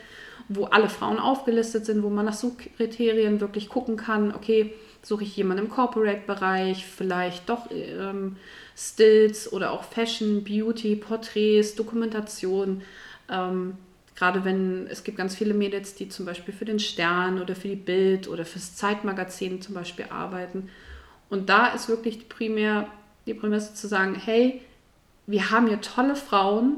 wo 0.48 0.66
alle 0.66 0.90
Frauen 0.90 1.18
aufgelistet 1.18 1.86
sind, 1.86 2.04
wo 2.04 2.10
man 2.10 2.26
nach 2.26 2.34
Suchkriterien 2.34 3.42
wirklich 3.42 3.68
gucken 3.68 3.98
kann, 3.98 4.34
okay, 4.34 4.74
suche 5.02 5.24
ich 5.24 5.36
jemanden 5.36 5.66
im 5.66 5.72
Corporate-Bereich, 5.72 6.86
vielleicht 6.86 7.50
doch 7.50 7.70
ähm, 7.72 8.36
Stills 8.78 9.52
oder 9.52 9.72
auch 9.72 9.84
Fashion, 9.84 10.44
Beauty, 10.44 10.96
Porträts, 10.96 11.76
Dokumentation. 11.76 12.84
Ähm, 13.30 13.78
Gerade 14.18 14.44
wenn 14.44 14.88
es 14.88 15.04
gibt 15.04 15.18
ganz 15.18 15.36
viele 15.36 15.54
Mädels, 15.54 15.94
die 15.94 16.10
zum 16.10 16.26
Beispiel 16.26 16.52
für 16.52 16.66
den 16.66 16.80
Stern 16.80 17.40
oder 17.40 17.56
für 17.56 17.68
die 17.68 17.76
Bild 17.76 18.28
oder 18.28 18.46
fürs 18.46 18.76
Zeitmagazin 18.76 19.62
zum 19.62 19.76
Beispiel 19.76 20.06
arbeiten. 20.10 20.70
Und 21.30 21.50
da 21.50 21.68
ist 21.68 21.88
wirklich 21.88 22.28
primär 22.28 22.88
die 23.28 23.36
Prämisse 23.36 23.76
zu 23.76 23.88
sagen, 23.88 24.16
hey, 24.16 24.62
wir 25.28 25.52
haben 25.52 25.68
hier 25.68 25.82
tolle 25.82 26.16
Frauen, 26.16 26.78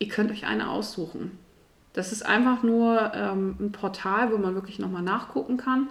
ihr 0.00 0.08
könnt 0.08 0.32
euch 0.32 0.46
eine 0.46 0.68
aussuchen. 0.68 1.38
Das 1.92 2.10
ist 2.10 2.26
einfach 2.26 2.64
nur 2.64 3.12
ähm, 3.14 3.54
ein 3.60 3.70
Portal, 3.70 4.32
wo 4.32 4.38
man 4.38 4.56
wirklich 4.56 4.80
nochmal 4.80 5.02
nachgucken 5.02 5.58
kann. 5.58 5.88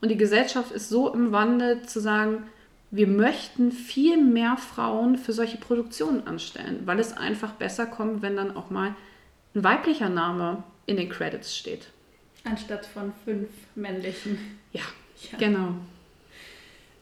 Und 0.00 0.10
die 0.10 0.16
Gesellschaft 0.16 0.70
ist 0.70 0.88
so 0.88 1.12
im 1.12 1.32
Wandel 1.32 1.82
zu 1.82 2.00
sagen, 2.00 2.44
wir 2.92 3.08
möchten 3.08 3.72
viel 3.72 4.22
mehr 4.22 4.56
Frauen 4.56 5.18
für 5.18 5.32
solche 5.32 5.58
Produktionen 5.58 6.28
anstellen, 6.28 6.82
weil 6.84 7.00
es 7.00 7.12
einfach 7.12 7.52
besser 7.52 7.86
kommt, 7.86 8.22
wenn 8.22 8.36
dann 8.36 8.56
auch 8.56 8.70
mal 8.70 8.94
ein 9.56 9.64
weiblicher 9.64 10.10
Name 10.10 10.62
in 10.84 10.96
den 10.96 11.08
Credits 11.08 11.56
steht. 11.56 11.88
Anstatt 12.44 12.86
von 12.86 13.12
fünf 13.24 13.48
männlichen. 13.74 14.38
Ja, 14.72 14.82
ja. 15.32 15.38
genau. 15.38 15.74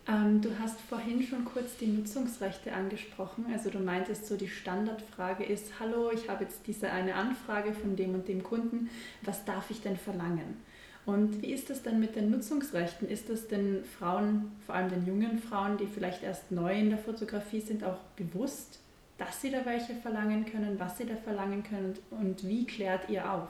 Ähm, 0.06 0.40
du 0.40 0.50
hast 0.60 0.80
vorhin 0.82 1.22
schon 1.22 1.44
kurz 1.44 1.76
die 1.78 1.86
Nutzungsrechte 1.86 2.72
angesprochen. 2.72 3.46
Also 3.52 3.70
du 3.70 3.78
meintest 3.78 4.26
so, 4.26 4.36
die 4.36 4.48
Standardfrage 4.48 5.44
ist, 5.44 5.80
hallo, 5.80 6.10
ich 6.12 6.28
habe 6.28 6.44
jetzt 6.44 6.60
diese 6.66 6.90
eine 6.90 7.14
Anfrage 7.14 7.72
von 7.72 7.96
dem 7.96 8.14
und 8.14 8.28
dem 8.28 8.42
Kunden, 8.42 8.88
was 9.22 9.44
darf 9.44 9.70
ich 9.70 9.80
denn 9.82 9.96
verlangen? 9.96 10.62
Und 11.06 11.42
wie 11.42 11.52
ist 11.52 11.68
das 11.68 11.82
denn 11.82 12.00
mit 12.00 12.16
den 12.16 12.30
Nutzungsrechten? 12.30 13.08
Ist 13.08 13.28
das 13.28 13.48
den 13.48 13.84
Frauen, 13.98 14.52
vor 14.64 14.74
allem 14.74 14.90
den 14.90 15.06
jungen 15.06 15.38
Frauen, 15.38 15.76
die 15.76 15.86
vielleicht 15.86 16.22
erst 16.22 16.50
neu 16.50 16.78
in 16.78 16.90
der 16.90 16.98
Fotografie 16.98 17.60
sind, 17.60 17.84
auch 17.84 17.98
bewusst, 18.16 18.78
dass 19.18 19.40
sie 19.40 19.50
da 19.50 19.64
welche 19.64 19.94
verlangen 19.94 20.44
können, 20.46 20.78
was 20.78 20.98
sie 20.98 21.06
da 21.06 21.16
verlangen 21.16 21.62
können 21.62 21.96
und 22.10 22.46
wie 22.46 22.66
klärt 22.66 23.08
ihr 23.08 23.30
auf? 23.30 23.48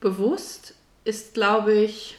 Bewusst 0.00 0.74
ist, 1.04 1.34
glaube 1.34 1.72
ich, 1.72 2.18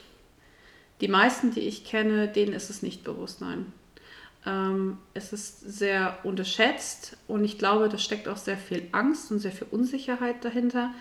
die 1.01 1.07
meisten, 1.07 1.51
die 1.51 1.61
ich 1.61 1.85
kenne, 1.85 2.27
denen 2.27 2.53
ist 2.53 2.69
es 2.69 2.81
nicht 2.81 3.03
bewusst, 3.03 3.41
nein. 3.41 3.71
Ähm, 4.45 4.97
es 5.13 5.33
ist 5.33 5.59
sehr 5.59 6.17
unterschätzt 6.23 7.17
und 7.27 7.43
ich 7.43 7.59
glaube, 7.59 7.89
da 7.89 7.97
steckt 7.97 8.27
auch 8.27 8.37
sehr 8.37 8.57
viel 8.57 8.87
Angst 8.93 9.31
und 9.31 9.39
sehr 9.39 9.51
viel 9.51 9.67
Unsicherheit 9.69 10.43
dahinter, 10.43 10.91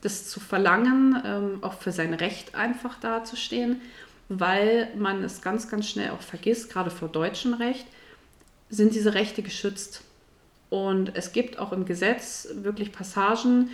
das 0.00 0.28
zu 0.28 0.40
verlangen, 0.40 1.22
ähm, 1.24 1.58
auch 1.62 1.74
für 1.74 1.92
sein 1.92 2.14
Recht 2.14 2.54
einfach 2.54 2.98
dazustehen, 2.98 3.80
weil 4.28 4.88
man 4.96 5.22
es 5.22 5.40
ganz, 5.40 5.68
ganz 5.68 5.88
schnell 5.88 6.10
auch 6.10 6.20
vergisst, 6.20 6.70
gerade 6.70 6.90
vor 6.90 7.08
deutschem 7.08 7.54
Recht, 7.54 7.86
sind 8.70 8.94
diese 8.94 9.14
Rechte 9.14 9.42
geschützt. 9.42 10.02
Und 10.74 11.14
es 11.14 11.30
gibt 11.30 11.60
auch 11.60 11.70
im 11.70 11.84
Gesetz 11.84 12.48
wirklich 12.52 12.90
Passagen, 12.90 13.70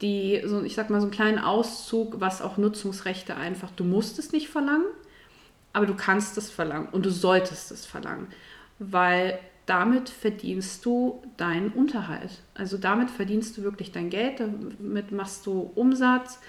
die, 0.00 0.42
so, 0.44 0.62
ich 0.62 0.74
sag 0.74 0.90
mal, 0.90 0.98
so 0.98 1.06
einen 1.06 1.14
kleinen 1.14 1.38
Auszug, 1.38 2.18
was 2.18 2.42
auch 2.42 2.56
Nutzungsrechte 2.56 3.36
einfach, 3.36 3.70
du 3.70 3.84
musst 3.84 4.18
es 4.18 4.32
nicht 4.32 4.48
verlangen, 4.48 4.86
aber 5.72 5.86
du 5.86 5.94
kannst 5.94 6.36
es 6.38 6.50
verlangen 6.50 6.88
und 6.90 7.06
du 7.06 7.10
solltest 7.12 7.70
es 7.70 7.86
verlangen. 7.86 8.26
Weil 8.80 9.38
damit 9.66 10.08
verdienst 10.08 10.84
du 10.84 11.22
deinen 11.36 11.68
Unterhalt. 11.68 12.40
Also 12.54 12.76
damit 12.76 13.12
verdienst 13.12 13.56
du 13.56 13.62
wirklich 13.62 13.92
dein 13.92 14.10
Geld, 14.10 14.40
damit 14.40 15.12
machst 15.12 15.46
du 15.46 15.70
Umsatz 15.76 16.40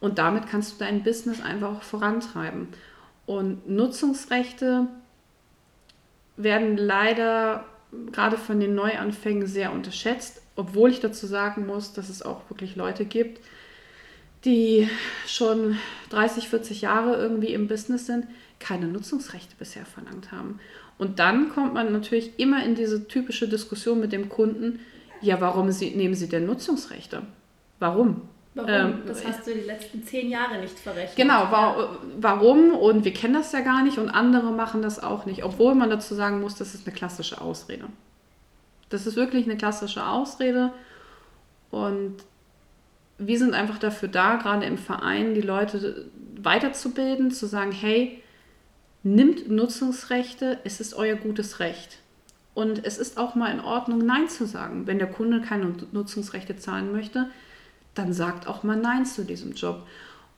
und 0.00 0.18
damit 0.18 0.48
kannst 0.48 0.74
du 0.74 0.84
dein 0.84 1.02
Business 1.02 1.40
einfach 1.40 1.78
auch 1.78 1.82
vorantreiben. 1.82 2.68
Und 3.24 3.70
Nutzungsrechte 3.70 4.86
werden 6.36 6.76
leider 6.76 7.64
gerade 8.12 8.36
von 8.36 8.60
den 8.60 8.74
Neuanfängen 8.74 9.46
sehr 9.46 9.72
unterschätzt, 9.72 10.42
obwohl 10.56 10.90
ich 10.90 11.00
dazu 11.00 11.26
sagen 11.26 11.66
muss, 11.66 11.92
dass 11.92 12.08
es 12.08 12.22
auch 12.22 12.48
wirklich 12.50 12.76
Leute 12.76 13.04
gibt, 13.04 13.40
die 14.44 14.88
schon 15.26 15.76
30, 16.10 16.48
40 16.48 16.82
Jahre 16.82 17.16
irgendwie 17.16 17.52
im 17.52 17.68
Business 17.68 18.06
sind, 18.06 18.26
keine 18.58 18.86
Nutzungsrechte 18.86 19.54
bisher 19.58 19.86
verlangt 19.86 20.32
haben. 20.32 20.60
Und 20.98 21.18
dann 21.18 21.50
kommt 21.50 21.74
man 21.74 21.92
natürlich 21.92 22.38
immer 22.38 22.64
in 22.64 22.74
diese 22.74 23.08
typische 23.08 23.48
Diskussion 23.48 24.00
mit 24.00 24.12
dem 24.12 24.28
Kunden, 24.28 24.80
ja, 25.22 25.40
warum 25.40 25.70
sie, 25.70 25.90
nehmen 25.90 26.14
Sie 26.14 26.28
denn 26.28 26.46
Nutzungsrechte? 26.46 27.22
Warum? 27.78 28.22
Warum? 28.54 28.70
Ähm, 28.70 29.02
das 29.06 29.24
hast 29.24 29.46
du 29.46 29.54
die 29.54 29.60
letzten 29.60 30.04
zehn 30.04 30.28
Jahre 30.28 30.58
nicht 30.58 30.78
verrechnet. 30.78 31.16
Genau, 31.16 31.50
wa 31.50 31.98
warum? 32.18 32.72
Und 32.72 33.04
wir 33.04 33.12
kennen 33.12 33.34
das 33.34 33.52
ja 33.52 33.60
gar 33.60 33.84
nicht 33.84 33.98
und 33.98 34.08
andere 34.08 34.50
machen 34.50 34.82
das 34.82 35.00
auch 35.02 35.24
nicht, 35.24 35.44
obwohl 35.44 35.74
man 35.74 35.88
dazu 35.88 36.14
sagen 36.14 36.40
muss, 36.40 36.56
das 36.56 36.74
ist 36.74 36.86
eine 36.86 36.96
klassische 36.96 37.40
Ausrede. 37.40 37.84
Das 38.88 39.06
ist 39.06 39.14
wirklich 39.14 39.44
eine 39.46 39.56
klassische 39.56 40.04
Ausrede 40.04 40.72
und 41.70 42.16
wir 43.18 43.38
sind 43.38 43.54
einfach 43.54 43.78
dafür 43.78 44.08
da, 44.08 44.36
gerade 44.36 44.66
im 44.66 44.78
Verein, 44.78 45.34
die 45.34 45.42
Leute 45.42 46.10
weiterzubilden, 46.36 47.30
zu 47.30 47.46
sagen, 47.46 47.70
hey, 47.70 48.20
nimmt 49.02 49.48
Nutzungsrechte, 49.48 50.58
es 50.64 50.80
ist 50.80 50.94
euer 50.94 51.16
gutes 51.16 51.60
Recht. 51.60 51.98
Und 52.54 52.84
es 52.84 52.98
ist 52.98 53.16
auch 53.16 53.34
mal 53.34 53.52
in 53.52 53.60
Ordnung, 53.60 53.98
Nein 53.98 54.28
zu 54.28 54.46
sagen. 54.46 54.86
Wenn 54.86 54.98
der 54.98 55.10
Kunde 55.10 55.40
keine 55.40 55.72
Nutzungsrechte 55.92 56.56
zahlen 56.56 56.92
möchte, 56.92 57.30
dann 57.94 58.12
sagt 58.12 58.46
auch 58.46 58.62
mal 58.62 58.76
Nein 58.76 59.04
zu 59.06 59.24
diesem 59.24 59.52
Job. 59.52 59.86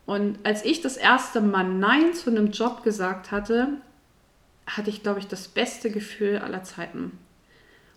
Und 0.07 0.39
als 0.45 0.65
ich 0.65 0.81
das 0.81 0.97
erste 0.97 1.41
Mal 1.41 1.65
Nein 1.65 2.15
zu 2.15 2.31
einem 2.31 2.51
Job 2.51 2.83
gesagt 2.83 3.31
hatte, 3.31 3.69
hatte 4.67 4.91
ich, 4.91 5.03
glaube 5.03 5.21
ich, 5.21 5.29
das 5.29 5.49
beste 5.49 5.91
Gefühl 5.91 6.39
aller 6.39 6.63
Zeiten. 6.63 7.19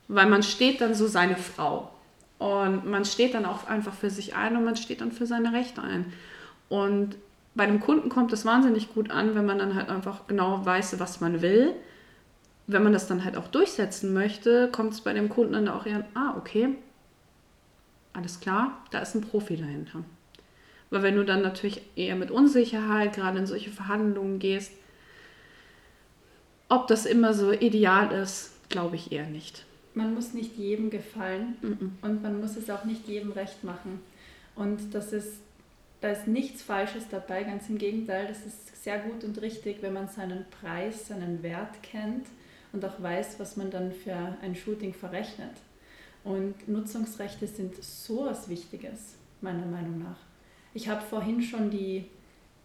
Weil 0.07 0.27
man 0.27 0.43
steht 0.43 0.81
dann 0.81 0.93
so 0.93 1.07
seine 1.07 1.37
Frau. 1.37 1.91
Und 2.37 2.85
man 2.85 3.05
steht 3.05 3.33
dann 3.33 3.45
auch 3.45 3.67
einfach 3.67 3.93
für 3.93 4.09
sich 4.09 4.35
ein 4.35 4.57
und 4.57 4.65
man 4.65 4.75
steht 4.75 5.01
dann 5.01 5.11
für 5.11 5.25
seine 5.25 5.53
Rechte 5.53 5.81
ein. 5.81 6.11
Und 6.67 7.15
bei 7.55 7.65
dem 7.65 7.79
Kunden 7.79 8.09
kommt 8.09 8.33
es 8.33 8.45
wahnsinnig 8.45 8.93
gut 8.93 9.09
an, 9.09 9.33
wenn 9.35 9.45
man 9.45 9.57
dann 9.57 9.75
halt 9.75 9.89
einfach 9.89 10.27
genau 10.27 10.65
weiß, 10.65 10.99
was 10.99 11.21
man 11.21 11.41
will. 11.41 11.73
Wenn 12.67 12.83
man 12.83 12.93
das 12.93 13.07
dann 13.07 13.23
halt 13.23 13.37
auch 13.37 13.47
durchsetzen 13.47 14.13
möchte, 14.13 14.69
kommt 14.71 14.93
es 14.93 15.01
bei 15.01 15.13
dem 15.13 15.29
Kunden 15.29 15.53
dann 15.53 15.69
auch 15.69 15.85
eher, 15.85 16.05
ah, 16.13 16.35
okay, 16.37 16.75
alles 18.15 18.39
klar, 18.39 18.83
da 18.91 18.99
ist 18.99 19.15
ein 19.15 19.21
Profi 19.21 19.57
dahinter. 19.57 20.03
Weil 20.89 21.03
wenn 21.03 21.15
du 21.15 21.25
dann 21.25 21.41
natürlich 21.41 21.81
eher 21.95 22.15
mit 22.15 22.31
Unsicherheit 22.31 23.13
gerade 23.13 23.39
in 23.39 23.47
solche 23.47 23.71
Verhandlungen 23.71 24.39
gehst, 24.39 24.71
ob 26.69 26.87
das 26.87 27.05
immer 27.05 27.33
so 27.33 27.51
ideal 27.51 28.11
ist, 28.11 28.51
glaube 28.69 28.95
ich 28.95 29.11
eher 29.11 29.27
nicht 29.27 29.65
man 29.95 30.13
muss 30.13 30.33
nicht 30.33 30.57
jedem 30.57 30.89
gefallen 30.89 31.55
mhm. 31.61 31.97
und 32.01 32.21
man 32.21 32.39
muss 32.39 32.55
es 32.57 32.69
auch 32.69 32.83
nicht 32.83 33.07
jedem 33.07 33.31
recht 33.31 33.63
machen. 33.63 34.01
Und 34.55 34.93
das 34.93 35.13
ist, 35.13 35.39
da 36.01 36.09
ist 36.09 36.27
nichts 36.27 36.61
Falsches 36.61 37.05
dabei, 37.09 37.43
ganz 37.43 37.69
im 37.69 37.77
Gegenteil, 37.77 38.27
das 38.27 38.45
ist 38.45 38.83
sehr 38.83 38.99
gut 38.99 39.23
und 39.23 39.41
richtig, 39.41 39.81
wenn 39.81 39.93
man 39.93 40.07
seinen 40.07 40.45
Preis, 40.61 41.07
seinen 41.07 41.41
Wert 41.41 41.81
kennt 41.81 42.27
und 42.71 42.85
auch 42.85 43.01
weiß, 43.01 43.39
was 43.39 43.57
man 43.57 43.71
dann 43.71 43.91
für 43.91 44.15
ein 44.41 44.55
Shooting 44.55 44.93
verrechnet. 44.93 45.53
Und 46.25 46.67
Nutzungsrechte 46.67 47.47
sind 47.47 47.81
so 47.81 48.25
was 48.25 48.49
Wichtiges, 48.49 49.15
meiner 49.41 49.65
Meinung 49.65 49.99
nach. 49.99 50.17
Ich 50.73 50.89
habe 50.89 51.01
vorhin 51.01 51.41
schon 51.41 51.69
die 51.69 52.05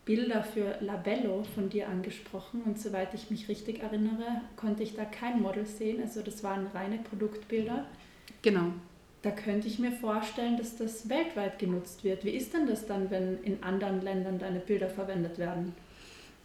Bilder 0.06 0.42
für 0.42 0.76
Labello 0.80 1.44
von 1.54 1.68
dir 1.68 1.88
angesprochen 1.88 2.62
und 2.64 2.80
soweit 2.80 3.14
ich 3.14 3.30
mich 3.30 3.48
richtig 3.48 3.82
erinnere, 3.82 4.40
konnte 4.56 4.82
ich 4.82 4.96
da 4.96 5.04
kein 5.04 5.40
Model 5.40 5.66
sehen. 5.66 6.02
Also 6.02 6.22
das 6.22 6.42
waren 6.42 6.66
reine 6.74 6.98
Produktbilder. 6.98 7.84
Genau. 8.42 8.72
Da 9.22 9.30
könnte 9.30 9.68
ich 9.68 9.78
mir 9.78 9.92
vorstellen, 9.92 10.56
dass 10.56 10.76
das 10.76 11.10
weltweit 11.10 11.58
genutzt 11.58 12.02
wird. 12.02 12.24
Wie 12.24 12.30
ist 12.30 12.54
denn 12.54 12.66
das 12.66 12.86
dann, 12.86 13.10
wenn 13.10 13.42
in 13.44 13.62
anderen 13.62 14.00
Ländern 14.00 14.38
deine 14.38 14.60
Bilder 14.60 14.88
verwendet 14.88 15.38
werden? 15.38 15.74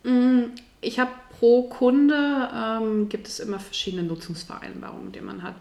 Mm, 0.04 0.52
ich 0.82 1.00
habe 1.00 1.12
pro 1.40 1.64
Kunde 1.64 2.50
ähm, 2.54 3.08
gibt 3.08 3.28
es 3.28 3.40
immer 3.40 3.60
verschiedene 3.60 4.04
Nutzungsvereinbarungen, 4.04 5.14
die 5.14 5.22
man 5.22 5.42
hat. 5.42 5.56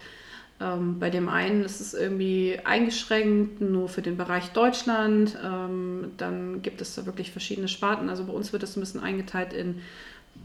Ähm, 0.60 0.98
bei 0.98 1.10
dem 1.10 1.28
einen 1.28 1.64
ist 1.64 1.80
es 1.80 1.94
irgendwie 1.94 2.60
eingeschränkt, 2.64 3.60
nur 3.60 3.88
für 3.88 4.02
den 4.02 4.16
Bereich 4.16 4.50
Deutschland. 4.50 5.36
Ähm, 5.44 6.12
dann 6.16 6.62
gibt 6.62 6.80
es 6.80 6.94
da 6.94 7.06
wirklich 7.06 7.32
verschiedene 7.32 7.68
Sparten. 7.68 8.08
Also 8.08 8.24
bei 8.24 8.32
uns 8.32 8.52
wird 8.52 8.62
das 8.62 8.76
ein 8.76 8.80
bisschen 8.80 9.00
eingeteilt 9.00 9.52
in 9.52 9.80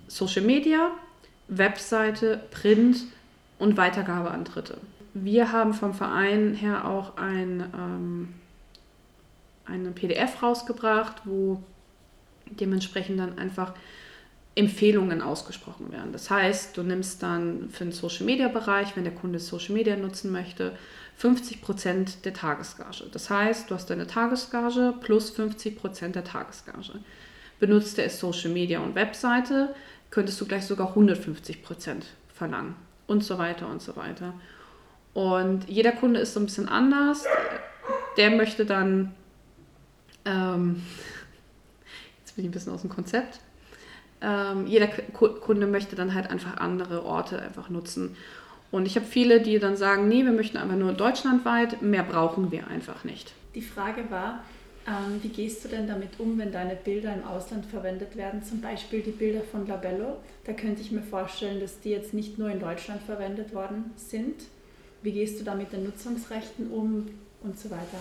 Social 0.07 0.43
Media, 0.43 0.91
Webseite, 1.47 2.41
Print 2.51 3.03
und 3.59 3.77
Weitergabe 3.77 4.31
an 4.31 4.45
Dritte. 4.45 4.77
Wir 5.13 5.51
haben 5.51 5.73
vom 5.73 5.93
Verein 5.93 6.53
her 6.53 6.85
auch 6.87 7.17
ein, 7.17 7.63
ähm, 7.75 8.33
eine 9.65 9.91
PDF 9.91 10.41
rausgebracht, 10.41 11.21
wo 11.25 11.61
dementsprechend 12.45 13.19
dann 13.19 13.37
einfach 13.37 13.73
Empfehlungen 14.59 15.21
ausgesprochen 15.21 15.89
werden. 15.93 16.11
Das 16.11 16.29
heißt, 16.29 16.75
du 16.75 16.83
nimmst 16.83 17.23
dann 17.23 17.69
für 17.69 17.85
den 17.85 17.93
Social 17.93 18.25
Media 18.25 18.49
Bereich, 18.49 18.97
wenn 18.97 19.05
der 19.05 19.15
Kunde 19.15 19.39
Social 19.39 19.73
Media 19.73 19.95
nutzen 19.95 20.33
möchte, 20.33 20.73
50 21.15 21.61
Prozent 21.61 22.25
der 22.25 22.33
Tagesgage. 22.33 23.05
Das 23.09 23.29
heißt, 23.29 23.71
du 23.71 23.75
hast 23.75 23.89
deine 23.89 24.05
Tagesgage 24.05 24.93
plus 24.99 25.29
50 25.29 25.77
Prozent 25.77 26.15
der 26.15 26.25
Tagesgage. 26.25 26.91
Benutzt 27.59 27.99
er 27.99 28.09
Social 28.09 28.51
Media 28.51 28.81
und 28.81 28.95
Webseite, 28.95 29.73
könntest 30.09 30.41
du 30.41 30.45
gleich 30.45 30.65
sogar 30.65 30.89
150 30.89 31.63
Prozent 31.63 32.05
verlangen 32.33 32.75
und 33.07 33.23
so 33.23 33.37
weiter 33.37 33.69
und 33.69 33.81
so 33.81 33.95
weiter. 33.95 34.33
Und 35.13 35.69
jeder 35.69 35.93
Kunde 35.93 36.19
ist 36.19 36.33
so 36.33 36.41
ein 36.41 36.47
bisschen 36.47 36.67
anders. 36.67 37.23
Der 38.17 38.31
möchte 38.31 38.65
dann, 38.65 39.15
ähm, 40.25 40.83
jetzt 42.19 42.35
bin 42.35 42.43
ich 42.43 42.49
ein 42.49 42.53
bisschen 42.53 42.73
aus 42.73 42.81
dem 42.81 42.89
Konzept, 42.89 43.39
ähm, 44.21 44.67
jeder 44.67 44.87
Kunde 44.87 45.67
möchte 45.67 45.95
dann 45.95 46.13
halt 46.13 46.29
einfach 46.29 46.57
andere 46.57 47.05
Orte 47.05 47.41
einfach 47.41 47.69
nutzen. 47.69 48.15
Und 48.71 48.85
ich 48.85 48.95
habe 48.95 49.05
viele, 49.05 49.41
die 49.41 49.57
dann 49.59 49.75
sagen, 49.75 50.07
nee, 50.07 50.23
wir 50.23 50.31
möchten 50.31 50.57
einfach 50.57 50.75
nur 50.75 50.93
deutschlandweit, 50.93 51.81
mehr 51.81 52.03
brauchen 52.03 52.51
wir 52.51 52.67
einfach 52.67 53.03
nicht. 53.03 53.33
Die 53.55 53.61
Frage 53.61 54.11
war, 54.11 54.43
ähm, 54.87 55.21
wie 55.21 55.29
gehst 55.29 55.63
du 55.63 55.69
denn 55.69 55.87
damit 55.87 56.19
um, 56.19 56.37
wenn 56.37 56.51
deine 56.51 56.75
Bilder 56.75 57.13
im 57.13 57.23
Ausland 57.23 57.65
verwendet 57.65 58.15
werden? 58.15 58.43
Zum 58.43 58.61
Beispiel 58.61 59.01
die 59.01 59.11
Bilder 59.11 59.41
von 59.41 59.67
Labello. 59.67 60.17
Da 60.45 60.53
könnte 60.53 60.81
ich 60.81 60.91
mir 60.91 61.01
vorstellen, 61.01 61.59
dass 61.59 61.79
die 61.79 61.89
jetzt 61.89 62.13
nicht 62.13 62.37
nur 62.37 62.49
in 62.49 62.59
Deutschland 62.59 63.01
verwendet 63.03 63.53
worden 63.53 63.91
sind. 63.95 64.35
Wie 65.01 65.11
gehst 65.11 65.39
du 65.39 65.43
da 65.43 65.55
mit 65.55 65.71
den 65.71 65.83
Nutzungsrechten 65.83 66.69
um 66.69 67.07
und 67.41 67.57
so 67.57 67.69
weiter? 67.71 67.97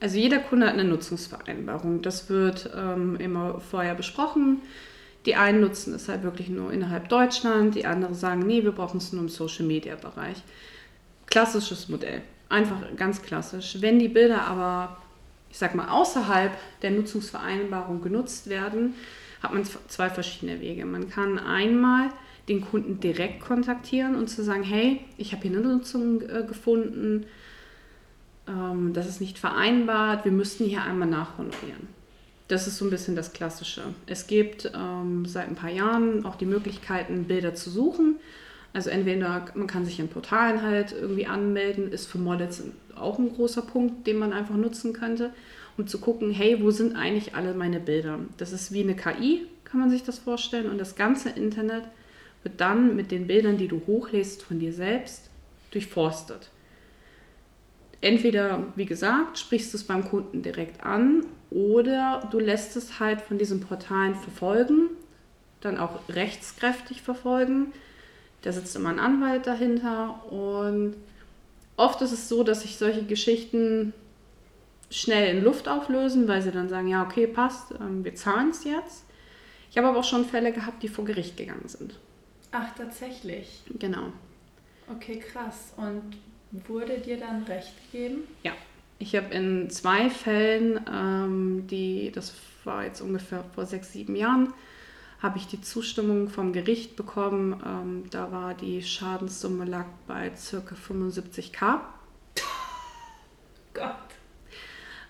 Also 0.00 0.18
jeder 0.18 0.38
Kunde 0.38 0.66
hat 0.66 0.74
eine 0.74 0.84
Nutzungsvereinbarung. 0.84 2.02
Das 2.02 2.28
wird 2.28 2.70
ähm, 2.76 3.16
immer 3.16 3.60
vorher 3.60 3.94
besprochen. 3.94 4.60
Die 5.26 5.34
einen 5.34 5.60
nutzen 5.60 5.92
es 5.94 6.08
halt 6.08 6.22
wirklich 6.22 6.48
nur 6.48 6.72
innerhalb 6.72 7.08
Deutschland, 7.08 7.74
die 7.74 7.84
anderen 7.84 8.14
sagen, 8.14 8.40
nee, 8.46 8.62
wir 8.62 8.72
brauchen 8.72 8.98
es 8.98 9.12
nur 9.12 9.22
im 9.22 9.28
Social-Media-Bereich. 9.28 10.42
Klassisches 11.26 11.88
Modell, 11.88 12.22
einfach 12.48 12.80
ganz 12.96 13.22
klassisch. 13.22 13.78
Wenn 13.80 13.98
die 13.98 14.08
Bilder 14.08 14.46
aber, 14.46 14.96
ich 15.50 15.58
sag 15.58 15.74
mal, 15.74 15.88
außerhalb 15.88 16.52
der 16.82 16.92
Nutzungsvereinbarung 16.92 18.00
genutzt 18.00 18.48
werden, 18.48 18.94
hat 19.42 19.52
man 19.52 19.64
zwei 19.88 20.08
verschiedene 20.08 20.60
Wege. 20.60 20.86
Man 20.86 21.10
kann 21.10 21.38
einmal 21.38 22.10
den 22.48 22.60
Kunden 22.60 23.00
direkt 23.00 23.40
kontaktieren 23.40 24.14
und 24.14 24.28
zu 24.28 24.44
sagen, 24.44 24.62
hey, 24.62 25.00
ich 25.18 25.32
habe 25.32 25.42
hier 25.42 25.58
eine 25.58 25.66
Nutzung 25.66 26.22
äh, 26.22 26.44
gefunden, 26.46 27.26
ähm, 28.46 28.92
das 28.92 29.08
ist 29.08 29.20
nicht 29.20 29.38
vereinbart, 29.38 30.24
wir 30.24 30.32
müssten 30.32 30.64
hier 30.64 30.82
einmal 30.82 31.08
nachhonorieren. 31.08 31.95
Das 32.48 32.68
ist 32.68 32.78
so 32.78 32.84
ein 32.84 32.90
bisschen 32.90 33.16
das 33.16 33.32
Klassische. 33.32 33.82
Es 34.06 34.26
gibt 34.26 34.70
ähm, 34.74 35.26
seit 35.26 35.48
ein 35.48 35.56
paar 35.56 35.70
Jahren 35.70 36.24
auch 36.24 36.36
die 36.36 36.46
Möglichkeiten, 36.46 37.24
Bilder 37.24 37.54
zu 37.54 37.70
suchen. 37.70 38.16
Also 38.72 38.90
entweder 38.90 39.46
man 39.54 39.66
kann 39.66 39.84
sich 39.84 39.98
in 39.98 40.08
Portalen 40.08 40.62
halt 40.62 40.92
irgendwie 40.92 41.26
anmelden, 41.26 41.90
ist 41.90 42.06
für 42.06 42.18
Models 42.18 42.62
auch 42.94 43.18
ein 43.18 43.34
großer 43.34 43.62
Punkt, 43.62 44.06
den 44.06 44.18
man 44.18 44.32
einfach 44.32 44.54
nutzen 44.54 44.92
könnte, 44.92 45.32
um 45.76 45.86
zu 45.86 45.98
gucken, 45.98 46.30
hey, 46.30 46.62
wo 46.62 46.70
sind 46.70 46.94
eigentlich 46.94 47.34
alle 47.34 47.54
meine 47.54 47.80
Bilder? 47.80 48.20
Das 48.36 48.52
ist 48.52 48.72
wie 48.72 48.82
eine 48.82 48.94
KI, 48.94 49.46
kann 49.64 49.80
man 49.80 49.90
sich 49.90 50.04
das 50.04 50.18
vorstellen. 50.18 50.70
Und 50.70 50.78
das 50.78 50.94
ganze 50.94 51.30
Internet 51.30 51.84
wird 52.42 52.60
dann 52.60 52.94
mit 52.94 53.10
den 53.10 53.26
Bildern, 53.26 53.56
die 53.56 53.68
du 53.68 53.82
hochlädst 53.86 54.42
von 54.42 54.60
dir 54.60 54.72
selbst, 54.72 55.30
durchforstet 55.72 56.50
entweder, 58.00 58.64
wie 58.76 58.86
gesagt, 58.86 59.38
sprichst 59.38 59.72
du 59.72 59.78
es 59.78 59.84
beim 59.84 60.08
Kunden 60.08 60.42
direkt 60.42 60.84
an 60.84 61.24
oder 61.50 62.28
du 62.30 62.38
lässt 62.38 62.76
es 62.76 63.00
halt 63.00 63.20
von 63.20 63.38
diesen 63.38 63.60
Portalen 63.60 64.14
verfolgen, 64.14 64.90
dann 65.60 65.78
auch 65.78 66.00
rechtskräftig 66.08 67.02
verfolgen. 67.02 67.72
Da 68.42 68.52
sitzt 68.52 68.76
immer 68.76 68.90
ein 68.90 69.00
Anwalt 69.00 69.46
dahinter 69.46 70.30
und 70.30 70.94
oft 71.76 72.00
ist 72.02 72.12
es 72.12 72.28
so, 72.28 72.42
dass 72.42 72.62
sich 72.62 72.76
solche 72.76 73.04
Geschichten 73.04 73.92
schnell 74.90 75.36
in 75.36 75.42
Luft 75.42 75.68
auflösen, 75.68 76.28
weil 76.28 76.42
sie 76.42 76.52
dann 76.52 76.68
sagen, 76.68 76.88
ja, 76.88 77.02
okay, 77.02 77.26
passt, 77.26 77.72
ähm, 77.80 78.04
wir 78.04 78.14
zahlen 78.14 78.50
es 78.50 78.64
jetzt. 78.64 79.04
Ich 79.70 79.76
habe 79.76 79.88
aber 79.88 79.98
auch 79.98 80.04
schon 80.04 80.24
Fälle 80.24 80.52
gehabt, 80.52 80.82
die 80.82 80.88
vor 80.88 81.04
Gericht 81.04 81.36
gegangen 81.36 81.66
sind. 81.68 81.98
Ach, 82.52 82.74
tatsächlich. 82.76 83.62
Genau. 83.78 84.12
Okay, 84.88 85.18
krass. 85.18 85.72
Und 85.76 86.16
wurde 86.66 86.98
dir 86.98 87.18
dann 87.18 87.44
Recht 87.44 87.72
gegeben? 87.90 88.24
Ja. 88.42 88.52
Ich 88.98 89.14
habe 89.14 89.34
in 89.34 89.68
zwei 89.68 90.08
Fällen, 90.08 90.80
ähm, 90.90 91.66
die, 91.66 92.10
das 92.12 92.34
war 92.64 92.84
jetzt 92.84 93.02
ungefähr 93.02 93.44
vor 93.54 93.66
sechs, 93.66 93.92
sieben 93.92 94.16
Jahren, 94.16 94.54
habe 95.20 95.38
ich 95.38 95.46
die 95.46 95.60
Zustimmung 95.60 96.28
vom 96.28 96.52
Gericht 96.52 96.96
bekommen. 96.96 97.62
Ähm, 97.64 98.04
da 98.10 98.32
war 98.32 98.54
die 98.54 98.82
Schadenssumme 98.82 99.64
lag 99.64 99.86
bei 100.06 100.30
ca. 100.30 100.74
75k. 100.74 101.80
Gott. 103.74 103.96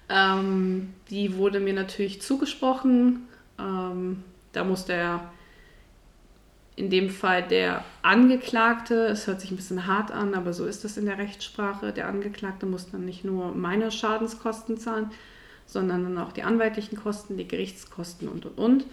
Ähm, 0.09 0.95
die 1.11 1.37
wurde 1.37 1.61
mir 1.61 1.75
natürlich 1.75 2.23
zugesprochen. 2.23 3.29
Ähm, 3.59 4.23
da 4.53 4.65
muss 4.65 4.85
der, 4.85 5.31
in 6.77 6.91
dem 6.91 7.09
Fall 7.09 7.43
der 7.43 7.85
Angeklagte, 8.03 9.07
es 9.07 9.27
hört 9.27 9.41
sich 9.41 9.51
ein 9.51 9.57
bisschen 9.57 9.87
hart 9.87 10.11
an, 10.11 10.35
aber 10.35 10.53
so 10.53 10.67
ist 10.67 10.85
das 10.85 10.99
in 10.99 11.07
der 11.07 11.17
Rechtssprache, 11.17 11.93
der 11.93 12.07
Angeklagte 12.07 12.67
muss 12.67 12.91
dann 12.91 13.07
nicht 13.07 13.25
nur 13.25 13.55
meine 13.55 13.91
Schadenskosten 13.91 14.77
zahlen, 14.77 15.11
sondern 15.65 16.05
dann 16.05 16.19
auch 16.19 16.33
die 16.33 16.43
anwaltlichen 16.43 16.99
Kosten, 16.99 17.39
die 17.39 17.49
Gerichtskosten 17.49 18.29
und 18.29 18.45
und 18.45 18.59
und. 18.59 18.85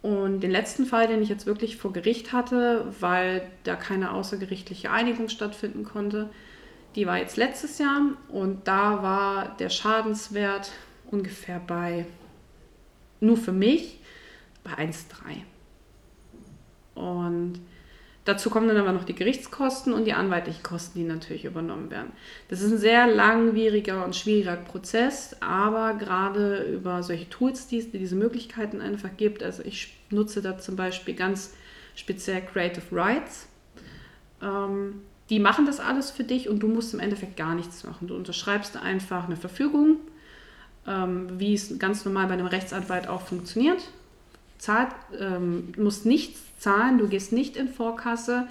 Und 0.00 0.40
den 0.40 0.52
letzten 0.52 0.86
Fall, 0.86 1.08
den 1.08 1.20
ich 1.20 1.28
jetzt 1.28 1.44
wirklich 1.44 1.76
vor 1.76 1.92
Gericht 1.92 2.32
hatte, 2.32 2.86
weil 3.00 3.50
da 3.64 3.74
keine 3.74 4.12
außergerichtliche 4.12 4.92
Einigung 4.92 5.28
stattfinden 5.28 5.82
konnte, 5.82 6.30
die 6.94 7.06
war 7.06 7.18
jetzt 7.18 7.36
letztes 7.36 7.78
Jahr 7.78 8.02
und 8.28 8.68
da 8.68 9.02
war 9.02 9.56
der 9.58 9.70
Schadenswert 9.70 10.70
ungefähr 11.10 11.58
bei, 11.58 12.06
nur 13.18 13.36
für 13.36 13.52
mich, 13.52 13.98
bei 14.62 14.70
1,3. 14.84 15.42
Und 16.98 17.60
dazu 18.24 18.50
kommen 18.50 18.68
dann 18.68 18.76
aber 18.76 18.92
noch 18.92 19.04
die 19.04 19.14
Gerichtskosten 19.14 19.92
und 19.92 20.04
die 20.04 20.12
anwaltlichen 20.12 20.62
Kosten, 20.62 20.98
die 20.98 21.04
natürlich 21.04 21.44
übernommen 21.44 21.90
werden. 21.90 22.12
Das 22.48 22.60
ist 22.60 22.72
ein 22.72 22.78
sehr 22.78 23.06
langwieriger 23.06 24.04
und 24.04 24.16
schwieriger 24.16 24.56
Prozess, 24.56 25.36
aber 25.40 25.94
gerade 25.94 26.62
über 26.64 27.02
solche 27.02 27.30
Tools, 27.30 27.68
die 27.68 27.78
es 27.78 27.90
diese 27.90 28.16
Möglichkeiten 28.16 28.80
einfach 28.80 29.10
gibt, 29.16 29.42
also 29.42 29.62
ich 29.64 29.96
nutze 30.10 30.42
da 30.42 30.58
zum 30.58 30.76
Beispiel 30.76 31.14
ganz 31.14 31.54
speziell 31.94 32.42
Creative 32.42 32.84
Rights. 32.92 33.48
Ähm, 34.42 35.02
die 35.30 35.40
machen 35.40 35.66
das 35.66 35.78
alles 35.78 36.10
für 36.10 36.24
dich 36.24 36.48
und 36.48 36.60
du 36.60 36.68
musst 36.68 36.94
im 36.94 37.00
Endeffekt 37.00 37.36
gar 37.36 37.54
nichts 37.54 37.84
machen. 37.84 38.08
Du 38.08 38.16
unterschreibst 38.16 38.76
einfach 38.76 39.26
eine 39.26 39.36
Verfügung, 39.36 39.98
ähm, 40.86 41.38
wie 41.38 41.54
es 41.54 41.78
ganz 41.78 42.04
normal 42.04 42.26
bei 42.26 42.32
einem 42.32 42.46
Rechtsanwalt 42.46 43.08
auch 43.08 43.22
funktioniert. 43.22 43.82
Zahlt, 44.58 44.90
ähm, 45.18 45.72
musst 45.76 46.06
nichts 46.06 46.40
zahlen, 46.58 46.98
du 46.98 47.08
gehst 47.08 47.32
nicht 47.32 47.56
in 47.56 47.68
Vorkasse 47.68 48.46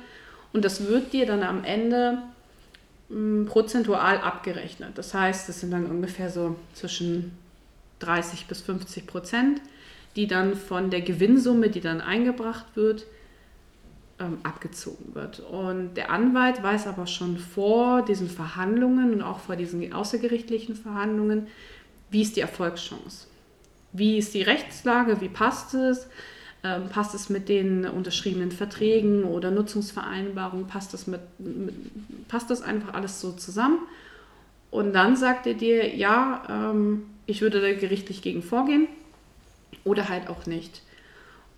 und 0.54 0.64
das 0.64 0.88
wird 0.88 1.14
dir 1.14 1.26
dann 1.26 1.44
am 1.44 1.64
Ende 1.64 2.20
mh, 3.10 3.50
prozentual 3.50 4.18
abgerechnet. 4.20 4.98
Das 4.98 5.14
heißt, 5.14 5.50
das 5.50 5.60
sind 5.60 5.72
dann 5.72 5.86
ungefähr 5.86 6.30
so 6.30 6.56
zwischen 6.74 7.38
30 8.00 8.48
bis 8.48 8.62
50 8.62 9.08
Prozent, 9.08 9.62
die 10.16 10.28
dann 10.28 10.56
von 10.56 10.90
der 10.90 11.02
Gewinnsumme, 11.02 11.70
die 11.70 11.82
dann 11.82 12.02
eingebracht 12.02 12.66
wird, 12.76 13.06
ähm, 14.20 14.40
abgezogen 14.44 15.14
wird. 15.14 15.40
Und 15.42 15.96
der 15.96 16.10
Anwalt 16.10 16.62
weiß 16.64 16.88
aber 16.88 17.08
schon 17.08 17.38
vor 17.38 18.02
diesen 18.04 18.30
Verhandlungen 18.30 19.14
und 19.14 19.22
auch 19.22 19.40
vor 19.40 19.56
diesen 19.56 19.94
außergerichtlichen 19.94 20.76
Verhandlungen, 20.76 21.48
wie 22.10 22.22
ist 22.22 22.36
die 22.36 22.42
Erfolgschance? 22.42 23.28
Wie 23.98 24.18
ist 24.18 24.34
die 24.34 24.44
Rechtslage? 24.44 25.22
Wie 25.22 25.30
passt 25.30 25.74
es? 25.74 26.08
Ähm, 26.64 26.90
passt 26.90 27.16
es 27.16 27.30
mit 27.30 27.50
den 27.50 27.86
unterschriebenen 27.86 28.52
Verträgen 28.52 29.24
oder 29.24 29.50
Nutzungsvereinbarungen? 29.50 30.68
Passt 30.68 30.94
das, 30.94 31.08
mit, 31.08 31.22
mit, 31.40 31.74
passt 32.28 32.50
das 32.50 32.62
einfach 32.62 32.94
alles 32.94 33.20
so 33.22 33.32
zusammen? 33.32 33.80
Und 34.70 34.94
dann 34.94 35.16
sagt 35.16 35.48
er 35.48 35.54
dir, 35.54 35.96
ja, 35.96 36.44
ähm, 36.50 37.10
ich 37.26 37.42
würde 37.42 37.62
da 37.62 37.74
gerichtlich 37.74 38.22
gegen 38.22 38.44
vorgehen 38.44 38.88
oder 39.84 40.10
halt 40.10 40.30
auch 40.30 40.46
nicht. 40.46 40.84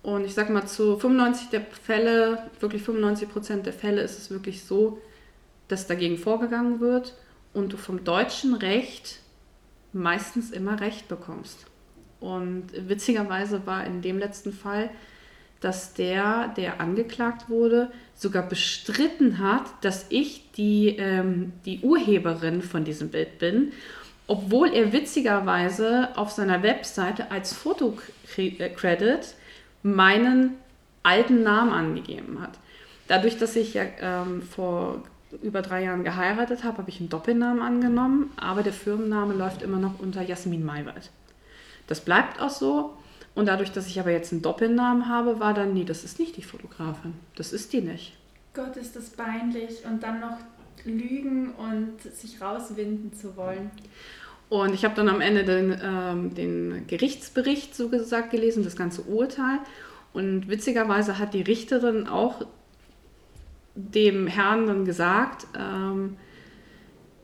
Und 0.02 0.24
ich 0.24 0.32
sage 0.32 0.52
mal, 0.52 0.66
zu 0.66 0.98
95 0.98 1.48
der 1.50 1.60
Fälle, 1.60 2.50
wirklich 2.60 2.82
95 2.82 3.28
Prozent 3.28 3.66
der 3.66 3.72
Fälle 3.74 4.00
ist 4.00 4.18
es 4.18 4.30
wirklich 4.30 4.64
so, 4.64 4.98
dass 5.68 5.86
dagegen 5.86 6.16
vorgegangen 6.16 6.80
wird 6.80 7.14
und 7.52 7.72
du 7.72 7.76
vom 7.76 8.02
deutschen 8.04 8.54
Recht 8.54 9.20
meistens 9.92 10.50
immer 10.50 10.80
Recht 10.80 11.08
bekommst. 11.08 11.66
Und 12.20 12.66
witzigerweise 12.76 13.66
war 13.66 13.84
in 13.86 14.02
dem 14.02 14.18
letzten 14.18 14.52
Fall, 14.52 14.90
dass 15.60 15.94
der, 15.94 16.48
der 16.56 16.80
angeklagt 16.80 17.48
wurde, 17.48 17.90
sogar 18.14 18.42
bestritten 18.42 19.38
hat, 19.38 19.64
dass 19.82 20.06
ich 20.08 20.50
die, 20.52 20.96
ähm, 20.98 21.52
die 21.64 21.80
Urheberin 21.80 22.62
von 22.62 22.84
diesem 22.84 23.10
Bild 23.10 23.38
bin, 23.38 23.72
obwohl 24.26 24.72
er 24.72 24.92
witzigerweise 24.92 26.08
auf 26.16 26.30
seiner 26.30 26.62
Webseite 26.62 27.30
als 27.30 27.52
Fotocredit 27.52 29.34
meinen 29.82 30.54
alten 31.02 31.42
Namen 31.42 31.72
angegeben 31.72 32.40
hat. 32.40 32.58
Dadurch, 33.08 33.38
dass 33.38 33.56
ich 33.56 33.74
ja 33.74 33.84
ähm, 34.00 34.42
vor 34.42 35.02
über 35.42 35.62
drei 35.62 35.84
Jahren 35.84 36.04
geheiratet 36.04 36.64
habe, 36.64 36.78
habe 36.78 36.90
ich 36.90 37.00
einen 37.00 37.08
Doppelnamen 37.08 37.62
angenommen, 37.62 38.30
aber 38.36 38.62
der 38.62 38.72
Firmenname 38.72 39.34
läuft 39.34 39.62
immer 39.62 39.78
noch 39.78 39.98
unter 39.98 40.22
Jasmin 40.22 40.64
Maywald. 40.64 41.10
Das 41.90 42.00
bleibt 42.00 42.40
auch 42.40 42.50
so. 42.50 42.96
Und 43.34 43.46
dadurch, 43.46 43.72
dass 43.72 43.88
ich 43.88 43.98
aber 43.98 44.12
jetzt 44.12 44.32
einen 44.32 44.42
Doppelnamen 44.42 45.08
habe, 45.08 45.40
war 45.40 45.54
dann, 45.54 45.74
nee, 45.74 45.84
das 45.84 46.04
ist 46.04 46.20
nicht 46.20 46.36
die 46.36 46.42
Fotografin. 46.42 47.14
Das 47.34 47.52
ist 47.52 47.72
die 47.72 47.80
nicht. 47.80 48.16
Gott, 48.54 48.76
ist 48.76 48.94
das 48.94 49.10
peinlich. 49.10 49.84
Und 49.84 50.00
dann 50.02 50.20
noch 50.20 50.38
lügen 50.84 51.50
und 51.54 52.00
sich 52.00 52.40
rauswinden 52.40 53.12
zu 53.12 53.36
wollen. 53.36 53.72
Und 54.48 54.72
ich 54.72 54.84
habe 54.84 54.94
dann 54.94 55.08
am 55.08 55.20
Ende 55.20 55.42
den, 55.44 55.80
ähm, 55.82 56.34
den 56.34 56.86
Gerichtsbericht 56.86 57.74
so 57.74 57.88
gesagt 57.88 58.30
gelesen, 58.30 58.62
das 58.62 58.76
ganze 58.76 59.02
Urteil. 59.02 59.58
Und 60.12 60.48
witzigerweise 60.48 61.18
hat 61.18 61.34
die 61.34 61.42
Richterin 61.42 62.06
auch 62.06 62.46
dem 63.74 64.28
Herrn 64.28 64.68
dann 64.68 64.84
gesagt, 64.84 65.48
ähm, 65.58 66.16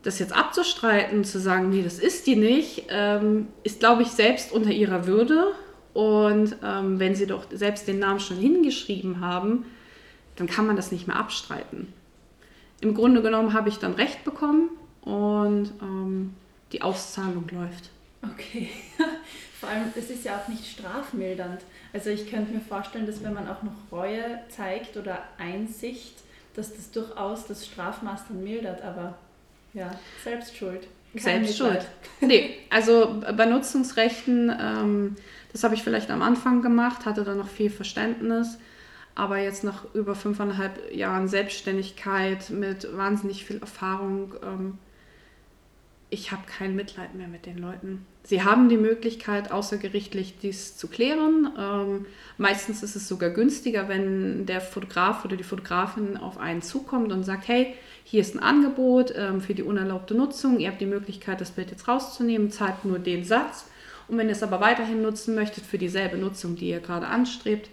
das 0.07 0.19
jetzt 0.19 0.33
abzustreiten, 0.33 1.25
zu 1.25 1.41
sagen, 1.41 1.71
nee, 1.71 1.83
das 1.83 1.99
ist 1.99 2.27
die 2.27 2.37
nicht, 2.37 2.85
ähm, 2.89 3.49
ist, 3.65 3.81
glaube 3.81 4.03
ich, 4.03 4.09
selbst 4.09 4.53
unter 4.53 4.71
ihrer 4.71 5.07
Würde. 5.07 5.53
Und 5.95 6.57
ähm, 6.63 7.01
wenn 7.01 7.15
sie 7.15 7.27
doch 7.27 7.47
selbst 7.51 7.89
den 7.89 7.99
Namen 7.99 8.21
schon 8.21 8.37
hingeschrieben 8.37 9.21
haben, 9.21 9.65
dann 10.37 10.47
kann 10.47 10.67
man 10.67 10.77
das 10.77 10.93
nicht 10.93 11.07
mehr 11.07 11.17
abstreiten. 11.17 11.93
Im 12.81 12.95
Grunde 12.95 13.23
genommen 13.23 13.55
habe 13.55 13.69
ich 13.69 13.79
dann 13.79 13.95
Recht 13.95 14.23
bekommen 14.23 14.69
und 15.01 15.73
ähm, 15.81 16.35
die 16.73 16.83
Auszahlung 16.83 17.49
läuft. 17.51 17.91
Okay. 18.23 18.69
Vor 19.61 19.71
allem, 19.71 19.93
es 19.97 20.11
ist 20.11 20.25
ja 20.25 20.37
auch 20.37 20.49
nicht 20.49 20.67
strafmildernd. 20.67 21.63
Also 21.95 22.11
ich 22.11 22.31
könnte 22.31 22.53
mir 22.53 22.61
vorstellen, 22.61 23.07
dass 23.07 23.23
wenn 23.25 23.33
man 23.33 23.49
auch 23.49 23.63
noch 23.63 23.73
Reue 23.91 24.41
zeigt 24.51 24.99
oder 24.99 25.23
Einsicht, 25.39 26.19
dass 26.55 26.77
das 26.77 26.91
durchaus 26.91 27.47
das 27.47 27.67
Strafmaß 27.67 28.29
dann 28.29 28.45
mildert, 28.45 28.83
aber 28.83 29.17
ja, 29.77 29.91
Selbstschuld. 30.25 30.89
Selbstschuld. 31.15 31.87
Nee, 32.21 32.57
also 32.71 33.23
bei 33.37 33.45
Nutzungsrechten, 33.45 34.51
ähm, 34.59 35.17
das 35.53 35.65
habe 35.65 35.75
ich 35.75 35.83
vielleicht 35.83 36.11
am 36.11 36.23
Anfang 36.23 36.63
gemacht, 36.63 37.05
hatte 37.05 37.25
da 37.25 37.35
noch 37.35 37.49
viel 37.49 37.69
Verständnis. 37.69 38.59
Aber 39.15 39.39
jetzt 39.39 39.65
nach 39.65 39.85
über 39.95 40.15
fünfeinhalb 40.15 40.95
Jahren 40.95 41.29
Selbstständigkeit 41.29 42.51
mit 42.51 42.95
wahnsinnig 42.97 43.45
viel 43.45 43.59
Erfahrung 43.59 44.35
ähm, 44.43 44.79
ich 46.09 46.31
habe 46.31 46.43
kein 46.47 46.77
Mitleid 46.77 47.15
mehr 47.15 47.29
mit 47.29 47.47
den 47.47 47.59
Leuten. 47.59 48.07
Sie 48.23 48.43
haben 48.43 48.69
die 48.69 48.77
Möglichkeit, 48.77 49.51
außergerichtlich 49.51 50.39
dies 50.41 50.77
zu 50.77 50.89
klären. 50.89 51.53
Ähm, 51.59 52.07
meistens 52.39 52.83
ist 52.83 52.97
es 52.97 53.09
sogar 53.09 53.31
günstiger, 53.31 53.89
wenn 53.89 54.47
der 54.47 54.61
Fotograf 54.61 55.25
oder 55.25 55.37
die 55.37 55.45
Fotografin 55.45 56.17
auf 56.17 56.39
einen 56.39 56.63
zukommt 56.63 57.13
und 57.13 57.25
sagt, 57.25 57.49
hey, 57.49 57.75
hier 58.05 58.21
ist 58.21 58.35
ein 58.35 58.43
Angebot 58.43 59.13
ähm, 59.17 59.41
für 59.41 59.55
die 59.55 59.63
unerlaubte 59.63 60.15
Nutzung. 60.15 60.61
Ihr 60.61 60.69
habt 60.69 60.81
die 60.81 60.87
Möglichkeit, 60.87 61.41
das 61.41 61.51
Bild 61.51 61.71
jetzt 61.71 61.89
rauszunehmen, 61.89 62.51
zahlt 62.51 62.85
nur 62.85 62.99
den 62.99 63.25
Satz. 63.25 63.67
Und 64.09 64.19
wenn 64.19 64.29
ihr 64.29 64.33
es 64.33 64.43
aber 64.45 64.61
weiterhin 64.61 65.03
nutzen 65.03 65.35
möchtet 65.35 65.65
für 65.65 65.79
dieselbe 65.79 66.17
Nutzung, 66.17 66.55
die 66.55 66.69
ihr 66.69 66.81
gerade 66.81 67.07
anstrebt, 67.07 67.69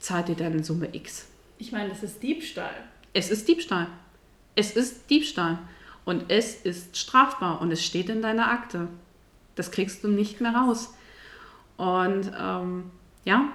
zahlt 0.00 0.28
ihr 0.28 0.34
dann 0.34 0.64
Summe 0.64 0.88
X. 0.92 1.26
Ich 1.58 1.70
meine, 1.70 1.88
das 1.88 2.02
ist 2.02 2.22
Diebstahl. 2.22 2.74
Es 3.12 3.30
ist 3.30 3.46
Diebstahl. 3.46 3.86
Es 4.56 4.74
ist 4.76 5.08
Diebstahl. 5.10 5.58
Und 6.04 6.24
es 6.28 6.54
ist 6.54 6.96
strafbar 6.96 7.60
und 7.60 7.70
es 7.70 7.84
steht 7.84 8.08
in 8.08 8.22
deiner 8.22 8.50
Akte. 8.50 8.88
Das 9.54 9.70
kriegst 9.70 10.02
du 10.02 10.08
nicht 10.08 10.40
mehr 10.40 10.54
raus. 10.54 10.94
Und 11.76 12.32
ähm, 12.38 12.90
ja, 13.24 13.50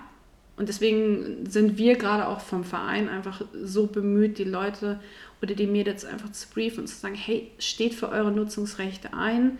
Und 0.57 0.69
deswegen 0.69 1.45
sind 1.49 1.77
wir 1.77 1.97
gerade 1.97 2.27
auch 2.27 2.39
vom 2.39 2.63
Verein 2.63 3.09
einfach 3.09 3.41
so 3.61 3.87
bemüht, 3.87 4.37
die 4.37 4.45
Leute 4.45 4.99
oder 5.41 5.53
die 5.53 5.67
Mädels 5.67 6.05
einfach 6.05 6.31
zu 6.31 6.47
briefen 6.49 6.81
und 6.81 6.87
zu 6.87 6.95
sagen, 6.95 7.15
hey, 7.15 7.51
steht 7.59 7.93
für 7.93 8.09
eure 8.09 8.31
Nutzungsrechte 8.31 9.13
ein, 9.13 9.57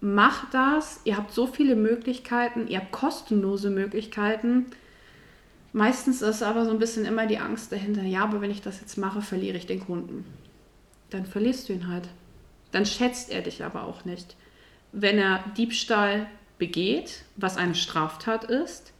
macht 0.00 0.54
das, 0.54 1.00
ihr 1.04 1.16
habt 1.16 1.32
so 1.32 1.46
viele 1.46 1.76
Möglichkeiten, 1.76 2.68
ihr 2.68 2.78
habt 2.78 2.92
kostenlose 2.92 3.68
Möglichkeiten. 3.68 4.66
Meistens 5.74 6.22
ist 6.22 6.42
aber 6.42 6.64
so 6.64 6.70
ein 6.70 6.78
bisschen 6.78 7.04
immer 7.04 7.26
die 7.26 7.38
Angst 7.38 7.70
dahinter, 7.70 8.02
ja, 8.02 8.22
aber 8.22 8.40
wenn 8.40 8.50
ich 8.50 8.62
das 8.62 8.80
jetzt 8.80 8.96
mache, 8.96 9.20
verliere 9.20 9.58
ich 9.58 9.66
den 9.66 9.80
Kunden. 9.80 10.24
Dann 11.10 11.26
verlierst 11.26 11.68
du 11.68 11.72
ihn 11.72 11.88
halt. 11.88 12.08
Dann 12.72 12.86
schätzt 12.86 13.30
er 13.30 13.42
dich 13.42 13.64
aber 13.64 13.84
auch 13.84 14.04
nicht. 14.04 14.36
Wenn 14.92 15.18
er 15.18 15.44
Diebstahl 15.56 16.26
begeht, 16.58 17.24
was 17.36 17.56
eine 17.56 17.74
Straftat 17.74 18.44
ist, 18.44 18.92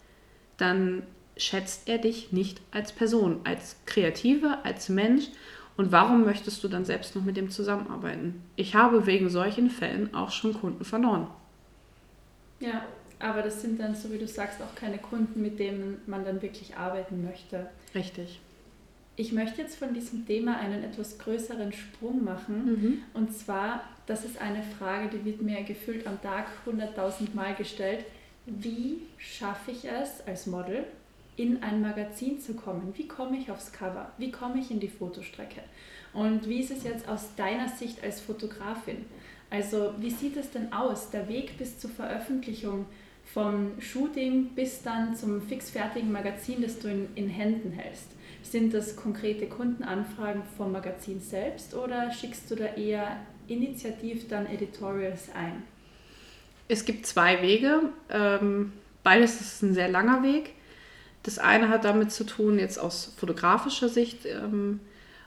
dann 0.56 1.02
schätzt 1.36 1.88
er 1.88 1.98
dich 1.98 2.32
nicht 2.32 2.60
als 2.72 2.92
Person, 2.92 3.40
als 3.44 3.76
Kreative, 3.86 4.58
als 4.64 4.88
Mensch. 4.88 5.28
Und 5.76 5.92
warum 5.92 6.24
möchtest 6.24 6.64
du 6.64 6.68
dann 6.68 6.84
selbst 6.84 7.14
noch 7.14 7.22
mit 7.22 7.36
dem 7.36 7.50
zusammenarbeiten? 7.50 8.42
Ich 8.56 8.74
habe 8.74 9.06
wegen 9.06 9.30
solchen 9.30 9.70
Fällen 9.70 10.12
auch 10.14 10.32
schon 10.32 10.52
Kunden 10.54 10.84
verloren. 10.84 11.28
Ja, 12.58 12.82
aber 13.20 13.42
das 13.42 13.62
sind 13.62 13.78
dann, 13.78 13.94
so 13.94 14.10
wie 14.12 14.18
du 14.18 14.26
sagst, 14.26 14.60
auch 14.60 14.74
keine 14.74 14.98
Kunden, 14.98 15.40
mit 15.40 15.58
denen 15.58 16.00
man 16.06 16.24
dann 16.24 16.42
wirklich 16.42 16.76
arbeiten 16.76 17.24
möchte. 17.24 17.68
Richtig. 17.94 18.40
Ich 19.20 19.32
möchte 19.32 19.60
jetzt 19.60 19.76
von 19.76 19.92
diesem 19.92 20.24
Thema 20.26 20.58
einen 20.58 20.84
etwas 20.84 21.18
größeren 21.18 21.72
Sprung 21.72 22.22
machen. 22.22 22.66
Mhm. 22.66 23.02
Und 23.14 23.36
zwar, 23.36 23.82
das 24.06 24.24
ist 24.24 24.40
eine 24.40 24.62
Frage, 24.62 25.08
die 25.08 25.24
wird 25.24 25.42
mir 25.42 25.64
gefühlt 25.64 26.06
am 26.06 26.22
Tag 26.22 26.46
100.000 26.64 27.34
Mal 27.34 27.56
gestellt. 27.56 28.04
Wie 28.46 28.98
schaffe 29.18 29.72
ich 29.72 29.84
es 29.86 30.24
als 30.24 30.46
Model, 30.46 30.84
in 31.34 31.64
ein 31.64 31.80
Magazin 31.80 32.40
zu 32.40 32.54
kommen? 32.54 32.92
Wie 32.96 33.08
komme 33.08 33.36
ich 33.38 33.50
aufs 33.50 33.72
Cover? 33.72 34.12
Wie 34.18 34.30
komme 34.30 34.60
ich 34.60 34.70
in 34.70 34.78
die 34.78 34.88
Fotostrecke? 34.88 35.62
Und 36.12 36.48
wie 36.48 36.60
ist 36.60 36.70
es 36.70 36.84
jetzt 36.84 37.08
aus 37.08 37.34
deiner 37.34 37.68
Sicht 37.68 38.04
als 38.04 38.20
Fotografin? 38.20 39.04
Also 39.50 39.94
wie 39.98 40.10
sieht 40.10 40.36
es 40.36 40.52
denn 40.52 40.72
aus, 40.72 41.10
der 41.10 41.28
Weg 41.28 41.58
bis 41.58 41.80
zur 41.80 41.90
Veröffentlichung 41.90 42.86
vom 43.24 43.72
Shooting 43.80 44.50
bis 44.54 44.80
dann 44.84 45.16
zum 45.16 45.42
fixfertigen 45.42 46.12
Magazin, 46.12 46.62
das 46.62 46.78
du 46.78 46.86
in, 46.86 47.08
in 47.16 47.28
Händen 47.28 47.72
hältst? 47.72 48.12
Sind 48.50 48.72
das 48.72 48.96
konkrete 48.96 49.46
Kundenanfragen 49.46 50.42
vom 50.56 50.72
Magazin 50.72 51.20
selbst 51.20 51.74
oder 51.74 52.10
schickst 52.12 52.50
du 52.50 52.54
da 52.54 52.64
eher 52.64 53.18
initiativ 53.46 54.26
dann 54.26 54.46
Editorials 54.46 55.28
ein? 55.34 55.62
Es 56.66 56.86
gibt 56.86 57.06
zwei 57.06 57.42
Wege. 57.42 57.82
Ähm, 58.08 58.72
beides 59.02 59.40
ist 59.42 59.62
ein 59.62 59.74
sehr 59.74 59.90
langer 59.90 60.22
Weg. 60.22 60.54
Das 61.24 61.38
eine 61.38 61.68
hat 61.68 61.84
damit 61.84 62.10
zu 62.10 62.24
tun, 62.24 62.58
jetzt 62.58 62.78
aus 62.78 63.12
fotografischer 63.18 63.90
Sicht 63.90 64.24
ähm, 64.24 64.80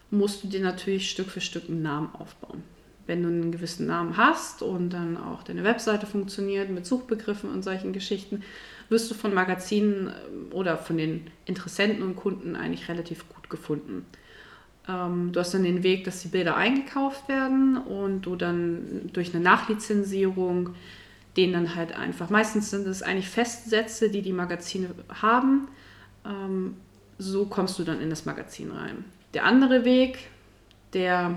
musst 0.10 0.44
du 0.44 0.48
dir 0.48 0.62
natürlich 0.62 1.12
Stück 1.12 1.30
für 1.30 1.42
Stück 1.42 1.70
einen 1.70 1.84
Namen 1.84 2.10
aufbauen. 2.16 2.64
Wenn 3.12 3.24
du 3.24 3.28
einen 3.28 3.52
gewissen 3.52 3.88
Namen 3.88 4.16
hast 4.16 4.62
und 4.62 4.92
dann 4.92 5.18
auch 5.18 5.44
deine 5.44 5.66
Webseite 5.66 6.06
funktioniert 6.06 6.70
mit 6.70 6.86
Suchbegriffen 6.86 7.52
und 7.52 7.62
solchen 7.62 7.92
Geschichten, 7.92 8.42
wirst 8.88 9.12
du 9.12 9.16
von 9.16 9.34
Magazinen 9.34 10.08
ähm, 10.08 10.54
oder 10.54 10.78
von 10.78 10.96
den 10.96 11.28
Interessenten 11.44 12.04
und 12.04 12.16
Kunden 12.16 12.56
eigentlich 12.56 12.88
relativ 12.88 13.28
gut 13.28 13.50
gefunden. 13.50 14.06
Ähm, 14.88 15.34
du 15.34 15.42
hast 15.42 15.54
dann 15.54 15.64
den 15.64 15.84
Weg, 15.84 16.06
dass 16.06 16.22
die 16.22 16.30
Bilder 16.30 16.56
eingekauft 16.56 17.28
werden 17.28 17.76
und 17.76 18.22
du 18.22 18.38
dann 18.38 19.10
durch 19.12 19.36
eine 19.36 19.44
Nachlizenzierung 19.44 20.70
denen 21.38 21.54
dann 21.54 21.76
halt 21.76 21.94
einfach, 21.98 22.30
meistens 22.30 22.70
sind 22.70 22.88
es 22.88 23.04
eigentlich 23.04 23.30
Festsätze, 23.30 24.10
die 24.10 24.22
die 24.22 24.34
Magazine 24.34 24.90
haben. 25.22 25.68
Ähm, 26.26 26.76
so 27.18 27.46
kommst 27.46 27.78
du 27.80 27.84
dann 27.84 28.02
in 28.02 28.10
das 28.10 28.26
Magazin 28.26 28.72
rein. 28.72 29.06
Der 29.34 29.46
andere 29.46 29.86
Weg, 29.86 30.18
der 30.94 31.36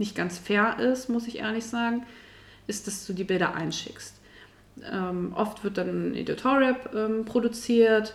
nicht 0.00 0.16
ganz 0.16 0.38
fair 0.38 0.78
ist, 0.80 1.08
muss 1.08 1.28
ich 1.28 1.38
ehrlich 1.38 1.64
sagen, 1.64 2.04
ist, 2.66 2.86
dass 2.86 3.06
du 3.06 3.12
die 3.12 3.24
Bilder 3.24 3.54
einschickst. 3.54 4.16
Ähm, 4.90 5.32
oft 5.36 5.62
wird 5.62 5.78
dann 5.78 6.10
ein 6.10 6.14
Editorial 6.16 6.76
ähm, 6.94 7.24
produziert, 7.24 8.14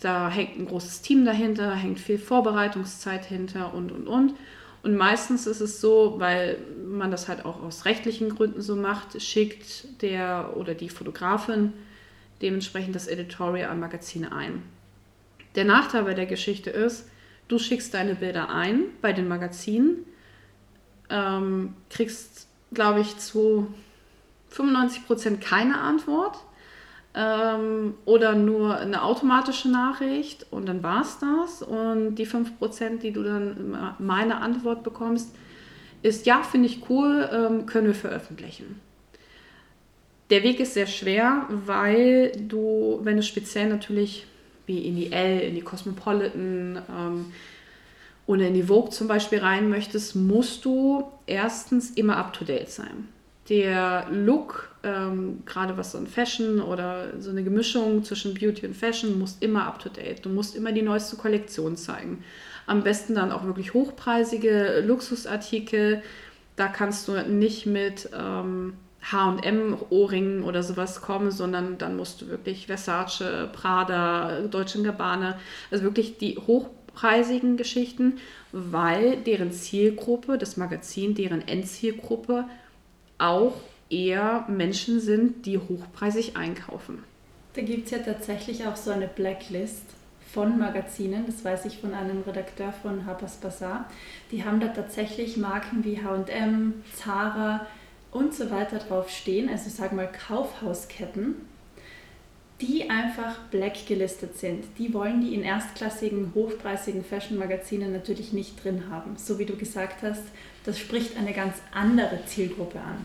da 0.00 0.30
hängt 0.30 0.58
ein 0.58 0.66
großes 0.66 1.02
Team 1.02 1.24
dahinter, 1.24 1.74
hängt 1.74 2.00
viel 2.00 2.18
Vorbereitungszeit 2.18 3.24
hinter 3.24 3.74
und 3.74 3.92
und 3.92 4.06
und. 4.06 4.34
Und 4.82 4.96
meistens 4.96 5.46
ist 5.46 5.60
es 5.60 5.80
so, 5.80 6.16
weil 6.18 6.58
man 6.84 7.10
das 7.10 7.28
halt 7.28 7.44
auch 7.44 7.62
aus 7.62 7.84
rechtlichen 7.84 8.30
Gründen 8.30 8.62
so 8.62 8.74
macht, 8.74 9.20
schickt 9.22 10.02
der 10.02 10.56
oder 10.56 10.74
die 10.74 10.88
Fotografin 10.88 11.72
dementsprechend 12.42 12.96
das 12.96 13.06
Editorial 13.06 13.70
an 13.70 13.78
Magazine 13.78 14.32
ein. 14.32 14.62
Der 15.54 15.64
Nachteil 15.64 16.02
bei 16.02 16.14
der 16.14 16.26
Geschichte 16.26 16.70
ist, 16.70 17.08
du 17.46 17.58
schickst 17.58 17.94
deine 17.94 18.16
Bilder 18.16 18.50
ein 18.50 18.86
bei 19.00 19.12
den 19.12 19.28
Magazinen, 19.28 20.04
ähm, 21.12 21.74
kriegst, 21.90 22.48
glaube 22.72 23.00
ich, 23.00 23.18
zu 23.18 23.72
95% 24.52 25.38
keine 25.38 25.78
Antwort 25.78 26.38
ähm, 27.14 27.94
oder 28.04 28.34
nur 28.34 28.78
eine 28.78 29.02
automatische 29.02 29.70
Nachricht 29.70 30.46
und 30.50 30.66
dann 30.66 30.82
war 30.82 31.02
es 31.02 31.18
das. 31.18 31.62
Und 31.62 32.16
die 32.16 32.26
5%, 32.26 32.98
die 32.98 33.12
du 33.12 33.22
dann 33.22 33.94
meine 33.98 34.38
Antwort 34.38 34.82
bekommst, 34.82 35.34
ist, 36.02 36.26
ja, 36.26 36.42
finde 36.42 36.68
ich 36.68 36.88
cool, 36.88 37.28
ähm, 37.32 37.66
können 37.66 37.86
wir 37.86 37.94
veröffentlichen. 37.94 38.80
Der 40.30 40.42
Weg 40.42 40.60
ist 40.60 40.74
sehr 40.74 40.86
schwer, 40.86 41.46
weil 41.48 42.32
du, 42.48 43.00
wenn 43.02 43.16
du 43.16 43.22
speziell 43.22 43.68
natürlich 43.68 44.26
wie 44.66 44.78
in 44.86 44.96
die 44.96 45.12
L, 45.12 45.40
in 45.40 45.54
die 45.54 45.60
Cosmopolitan 45.60 46.80
ähm, 46.88 47.26
oder 48.26 48.46
in 48.46 48.54
die 48.54 48.64
Vogue 48.64 48.90
zum 48.90 49.08
Beispiel 49.08 49.40
rein 49.40 49.68
möchtest, 49.68 50.16
musst 50.16 50.64
du 50.64 51.04
erstens 51.26 51.90
immer 51.90 52.16
up-to-date 52.16 52.70
sein. 52.70 53.08
Der 53.48 54.06
Look 54.10 54.72
ähm, 54.84 55.42
gerade 55.46 55.76
was 55.76 55.92
so 55.92 55.98
ein 55.98 56.06
Fashion 56.06 56.60
oder 56.60 57.20
so 57.20 57.30
eine 57.30 57.44
Gemischung 57.44 58.04
zwischen 58.04 58.34
Beauty 58.34 58.66
und 58.66 58.74
Fashion, 58.74 59.18
muss 59.18 59.36
immer 59.40 59.66
up 59.66 59.78
to 59.78 59.88
date. 59.88 60.24
Du 60.24 60.28
musst 60.28 60.56
immer 60.56 60.72
die 60.72 60.82
neueste 60.82 61.16
Kollektion 61.16 61.76
zeigen. 61.76 62.24
Am 62.66 62.82
besten 62.82 63.14
dann 63.14 63.32
auch 63.32 63.44
wirklich 63.44 63.74
hochpreisige 63.74 64.82
Luxusartikel. 64.86 66.02
Da 66.56 66.68
kannst 66.68 67.08
du 67.08 67.12
nicht 67.22 67.66
mit 67.66 68.08
ähm, 68.16 68.74
HM-Ohrringen 69.10 70.44
oder 70.44 70.62
sowas 70.62 71.00
kommen, 71.00 71.30
sondern 71.30 71.78
dann 71.78 71.96
musst 71.96 72.22
du 72.22 72.28
wirklich 72.28 72.66
Versace, 72.66 73.50
Prada, 73.52 74.42
Deutsche 74.42 74.82
Gabbana, 74.82 75.38
also 75.70 75.84
wirklich 75.84 76.18
die 76.18 76.38
hochpreisigen 76.92 77.56
Geschichten, 77.56 78.18
weil 78.52 79.16
deren 79.16 79.52
Zielgruppe, 79.52 80.38
das 80.38 80.56
Magazin, 80.56 81.14
deren 81.14 81.46
Endzielgruppe 81.46 82.44
auch 83.18 83.54
eher 83.90 84.46
Menschen 84.48 85.00
sind, 85.00 85.46
die 85.46 85.58
hochpreisig 85.58 86.36
einkaufen. 86.36 87.04
Da 87.54 87.62
gibt 87.62 87.86
es 87.86 87.90
ja 87.90 87.98
tatsächlich 87.98 88.66
auch 88.66 88.76
so 88.76 88.90
eine 88.90 89.06
Blacklist 89.06 89.84
von 90.32 90.58
Magazinen, 90.58 91.26
das 91.26 91.44
weiß 91.44 91.66
ich 91.66 91.78
von 91.78 91.92
einem 91.92 92.22
Redakteur 92.22 92.72
von 92.72 93.04
Harper's 93.04 93.36
Bazaar. 93.36 93.90
Die 94.30 94.44
haben 94.44 94.60
da 94.60 94.68
tatsächlich 94.68 95.36
Marken 95.36 95.84
wie 95.84 95.98
HM, 95.98 96.82
Zara 96.96 97.66
und 98.10 98.32
so 98.32 98.50
weiter 98.50 98.78
drauf 98.78 99.10
stehen, 99.10 99.50
also 99.50 99.68
sag 99.68 99.92
mal 99.92 100.10
Kaufhausketten, 100.10 101.34
die 102.62 102.88
einfach 102.88 103.38
black 103.50 103.86
gelistet 103.86 104.38
sind. 104.38 104.64
Die 104.78 104.94
wollen 104.94 105.20
die 105.20 105.34
in 105.34 105.42
erstklassigen, 105.42 106.32
hochpreisigen 106.34 107.04
Fashion-Magazinen 107.04 107.92
natürlich 107.92 108.32
nicht 108.32 108.62
drin 108.62 108.84
haben. 108.90 109.16
So 109.16 109.38
wie 109.38 109.44
du 109.44 109.56
gesagt 109.56 110.02
hast, 110.02 110.22
das 110.64 110.78
spricht 110.78 111.16
eine 111.16 111.32
ganz 111.32 111.56
andere 111.72 112.24
Zielgruppe 112.26 112.78
an. 112.78 113.04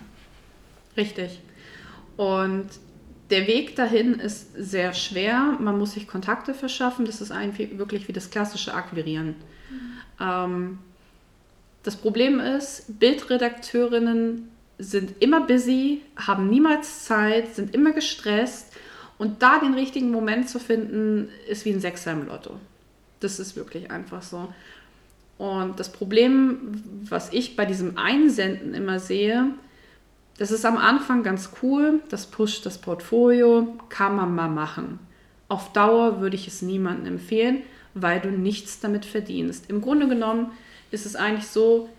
Richtig. 0.96 1.40
Und 2.16 2.68
der 3.30 3.48
Weg 3.48 3.76
dahin 3.76 4.20
ist 4.20 4.54
sehr 4.56 4.94
schwer. 4.94 5.58
Man 5.60 5.78
muss 5.78 5.94
sich 5.94 6.08
Kontakte 6.08 6.54
verschaffen. 6.54 7.06
Das 7.06 7.20
ist 7.20 7.32
eigentlich 7.32 7.78
wirklich 7.78 8.08
wie 8.08 8.14
das 8.14 8.30
klassische 8.30 8.74
Akquirieren. 8.74 9.36
Mhm. 9.70 9.98
Ähm, 10.20 10.80
das 11.84 11.96
Problem 11.96 12.40
ist, 12.40 13.00
Bildredakteurinnen 13.00 14.50
sind 14.78 15.22
immer 15.22 15.42
busy, 15.42 16.02
haben 16.16 16.50
niemals 16.50 17.06
Zeit, 17.06 17.56
sind 17.56 17.74
immer 17.74 17.94
gestresst. 17.94 18.74
Und 19.18 19.42
da 19.42 19.60
den 19.60 19.74
richtigen 19.74 20.12
Moment 20.12 20.50
zu 20.50 20.60
finden, 20.60 21.30
ist 21.50 21.66
wie 21.66 21.72
ein 21.72 21.80
Sechser 21.80 22.12
im 22.12 22.28
Lotto. 22.28 22.52
Das 23.20 23.40
ist 23.40 23.56
wirklich 23.56 23.90
einfach 23.90 24.22
so. 24.22 24.54
Und 25.38 25.80
das 25.80 25.92
Problem, 25.92 26.84
was 27.10 27.32
ich 27.34 27.56
bei 27.56 27.66
diesem 27.66 27.98
Einsenden 27.98 28.74
immer 28.74 29.00
sehe, 29.00 29.52
das 30.38 30.52
ist 30.52 30.66
am 30.66 30.78
Anfang 30.78 31.24
ganz 31.24 31.52
cool, 31.62 32.02
das 32.10 32.28
pusht 32.28 32.66
das 32.66 32.78
Portfolio, 32.78 33.76
kann 33.90 34.16
man 34.16 34.36
mal 34.36 34.50
machen. 34.50 35.00
Auf 35.48 35.74
Dauer 35.74 36.22
würde 36.22 36.36
ich 36.36 36.48
es 36.48 36.62
niemandem 36.62 37.14
empfehlen, 37.14 37.64
weil 37.94 38.20
du 38.20 38.30
nichts 38.30 38.80
damit 38.80 39.06
verdienst. 39.06 39.70
Im 39.70 39.82
Grunde 39.82 40.08
genommen 40.08 40.52
ist 40.92 41.06
es 41.06 41.16
eigentlich 41.16 41.48
so, 41.48 41.90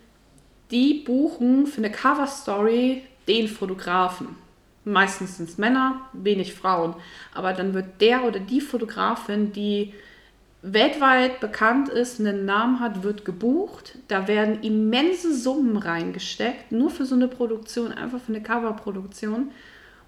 die 0.71 0.95
buchen 0.95 1.67
für 1.67 1.79
eine 1.79 1.91
Cover 1.91 2.27
Story 2.27 3.03
den 3.27 3.49
Fotografen. 3.49 4.37
Meistens 4.85 5.37
sind 5.37 5.49
es 5.49 5.59
Männer, 5.59 6.01
wenig 6.13 6.55
Frauen. 6.55 6.95
Aber 7.35 7.53
dann 7.53 7.75
wird 7.75 8.01
der 8.01 8.25
oder 8.25 8.41
die 8.41 8.61
Fotografin, 8.61 9.53
die 9.53 9.93
weltweit 10.63 11.41
bekannt 11.41 11.89
ist, 11.89 12.21
einen 12.21 12.45
Namen 12.45 12.81
hat, 12.81 13.03
wird 13.03 13.25
gebucht. 13.25 13.99
Da 14.09 14.27
werden 14.27 14.63
immense 14.63 15.35
Summen 15.35 15.77
reingesteckt, 15.77 16.73
nur 16.73 16.91
für 16.91 17.07
so 17.07 17.15
eine 17.15 17.29
Produktion, 17.29 17.93
einfach 17.93 18.21
für 18.21 18.33
eine 18.33 18.43
Coverproduktion. 18.43 19.51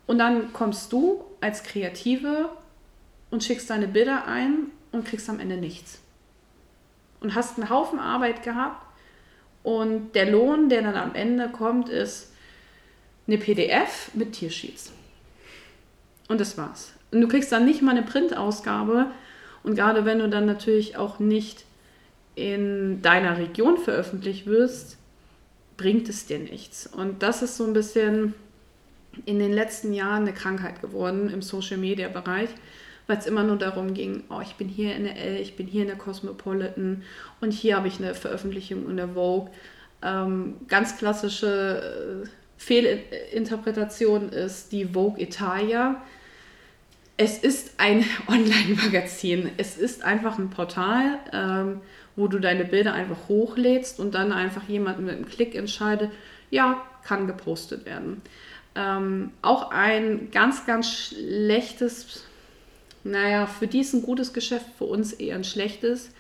Und 0.07 0.19
dann 0.19 0.53
kommst 0.53 0.93
du 0.93 1.25
als 1.41 1.63
Kreative 1.63 2.49
und 3.31 3.45
schickst 3.45 3.71
deine 3.71 3.87
Bilder 3.87 4.27
ein 4.27 4.73
und 4.93 5.05
kriegst 5.05 5.31
am 5.31 5.41
Ende 5.41 5.57
nichts. 5.57 6.01
Und 7.21 7.35
hast 7.35 7.59
einen 7.59 7.71
Haufen 7.71 7.99
Arbeit 7.99 8.43
gehabt 8.43 8.83
und 9.63 10.13
der 10.15 10.31
Lohn, 10.31 10.69
der 10.69 10.83
dann 10.83 10.97
am 10.97 11.15
Ende 11.15 11.49
kommt, 11.49 11.89
ist 11.89 12.30
eine 13.31 13.39
PDF 13.39 14.11
mit 14.15 14.33
Tiersheets. 14.33 14.93
Und 16.29 16.41
das 16.41 16.59
war's. 16.59 16.93
Und 17.11 17.21
du 17.21 17.29
kriegst 17.29 17.51
dann 17.53 17.65
nicht 17.65 17.83
mal 17.83 17.93
eine 17.93 18.03
Printausgabe. 18.03 19.07
Und 19.63 19.75
gerade 19.75 20.05
wenn 20.05 20.19
du 20.19 20.29
dann 20.29 20.47
natürlich 20.47 20.97
auch 20.97 21.19
nicht 21.19 21.65
in 22.35 23.03
deiner 23.03 23.39
Region 23.39 23.79
veröffentlicht 23.79 24.47
wirst, 24.47 24.97
bringt 25.77 26.09
es 26.09 26.27
dir 26.27 26.39
nichts. 26.39 26.87
Und 26.87 27.23
das 27.23 27.43
ist 27.43 27.57
so 27.57 27.65
ein 27.65 27.73
bisschen 27.73 28.35
in 29.27 29.39
den 29.39 29.53
letzten 29.53 29.93
Jahren 29.93 30.23
eine 30.23 30.33
Krankheit 30.33 30.81
geworden 30.81 31.31
im 31.31 31.43
Social-Media-Bereich, 31.43 32.51
weil 33.07 33.19
es 33.19 33.27
immer 33.27 33.43
nur 33.43 33.57
darum 33.57 33.95
ging, 33.95 34.25
oh, 34.31 34.41
ich 34.41 34.55
bin 34.55 34.69
hier 34.69 34.95
in 34.95 35.05
der 35.05 35.17
L, 35.17 35.41
ich 35.41 35.57
bin 35.57 35.67
hier 35.67 35.83
in 35.83 35.89
der 35.89 35.99
Cosmopolitan 35.99 37.03
und 37.41 37.53
hier 37.53 37.77
habe 37.77 37.89
ich 37.89 37.99
eine 37.99 38.15
Veröffentlichung 38.15 38.89
in 38.89 38.97
der 38.97 39.09
Vogue. 39.09 39.51
Ähm, 40.03 40.57
ganz 40.69 40.97
klassische 40.97 42.25
äh, 42.25 42.29
Fehlinterpretation 42.61 44.29
ist 44.29 44.73
die 44.73 44.85
Vogue 44.85 45.21
Italia. 45.21 46.03
Es 47.17 47.39
ist 47.39 47.75
ein 47.79 48.05
Online-Magazin. 48.29 49.51
Es 49.57 49.77
ist 49.77 50.05
einfach 50.05 50.39
ein 50.39 50.51
Portal, 50.51 51.19
ähm, 51.33 51.81
wo 52.17 52.29
du 52.29 52.39
deine 52.39 52.65
Bilder 52.65 52.93
einfach 52.93 53.29
hochlädst 53.29 53.99
und 53.99 54.15
dann 54.15 54.33
einfach 54.33 54.69
jemand 54.69 55.01
mit 55.01 55.15
einem 55.15 55.27
Klick 55.27 55.55
entscheidet, 55.55 56.11
ja, 56.51 56.83
kann 57.05 57.27
gepostet 57.27 57.87
werden. 57.87 58.21
Ähm, 58.75 59.31
auch 59.43 59.71
ein 59.71 60.31
ganz, 60.31 60.67
ganz 60.67 60.87
schlechtes 60.91 62.25
naja, 63.03 63.47
für 63.47 63.67
die 63.67 63.81
ist 63.81 63.95
ein 63.95 64.03
gutes 64.03 64.33
Geschäft, 64.33 64.67
für 64.77 64.85
uns 64.85 65.15
eher 65.15 65.35
ein 65.35 65.45
schlechtes, 65.45 66.11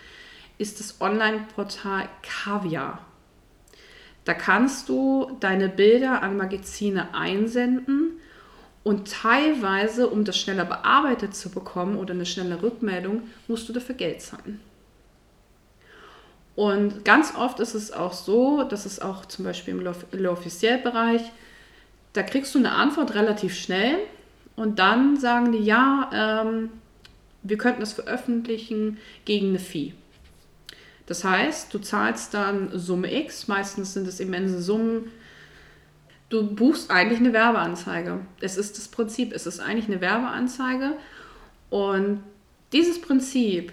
ist 0.56 0.80
das 0.80 1.00
Online-Portal 1.00 2.08
Kaviar. 2.22 3.04
Da 4.24 4.34
kannst 4.34 4.88
du 4.88 5.36
deine 5.40 5.68
Bilder 5.68 6.22
an 6.22 6.36
Magazine 6.36 7.14
einsenden 7.14 8.12
und 8.82 9.10
teilweise, 9.10 10.08
um 10.08 10.24
das 10.24 10.38
schneller 10.38 10.64
bearbeitet 10.64 11.34
zu 11.34 11.50
bekommen 11.50 11.96
oder 11.96 12.14
eine 12.14 12.26
schnelle 12.26 12.62
Rückmeldung, 12.62 13.22
musst 13.48 13.68
du 13.68 13.72
dafür 13.72 13.94
Geld 13.94 14.22
zahlen. 14.22 14.60
Und 16.56 17.04
ganz 17.04 17.34
oft 17.36 17.60
ist 17.60 17.74
es 17.74 17.92
auch 17.92 18.12
so, 18.12 18.64
dass 18.64 18.84
es 18.84 19.00
auch 19.00 19.24
zum 19.24 19.44
Beispiel 19.44 19.74
im 19.74 19.80
L'Officiel-Bereich, 19.80 21.22
da 22.12 22.22
kriegst 22.22 22.54
du 22.54 22.58
eine 22.58 22.72
Antwort 22.72 23.14
relativ 23.14 23.54
schnell 23.54 23.96
und 24.56 24.78
dann 24.78 25.16
sagen 25.16 25.52
die, 25.52 25.64
ja, 25.64 26.10
ähm, 26.12 26.70
wir 27.42 27.56
könnten 27.56 27.80
das 27.80 27.92
veröffentlichen 27.92 28.98
gegen 29.24 29.50
eine 29.50 29.58
Fee. 29.58 29.94
Das 31.10 31.24
heißt, 31.24 31.74
du 31.74 31.80
zahlst 31.80 32.34
dann 32.34 32.70
Summe 32.72 33.12
X, 33.12 33.48
meistens 33.48 33.94
sind 33.94 34.06
es 34.06 34.20
immense 34.20 34.62
Summen. 34.62 35.10
Du 36.28 36.54
buchst 36.54 36.92
eigentlich 36.92 37.18
eine 37.18 37.32
Werbeanzeige. 37.32 38.20
Es 38.40 38.56
ist 38.56 38.78
das 38.78 38.86
Prinzip, 38.86 39.32
es 39.32 39.44
ist 39.44 39.58
eigentlich 39.58 39.88
eine 39.88 40.00
Werbeanzeige. 40.00 40.92
Und 41.68 42.22
dieses 42.72 43.00
Prinzip, 43.00 43.72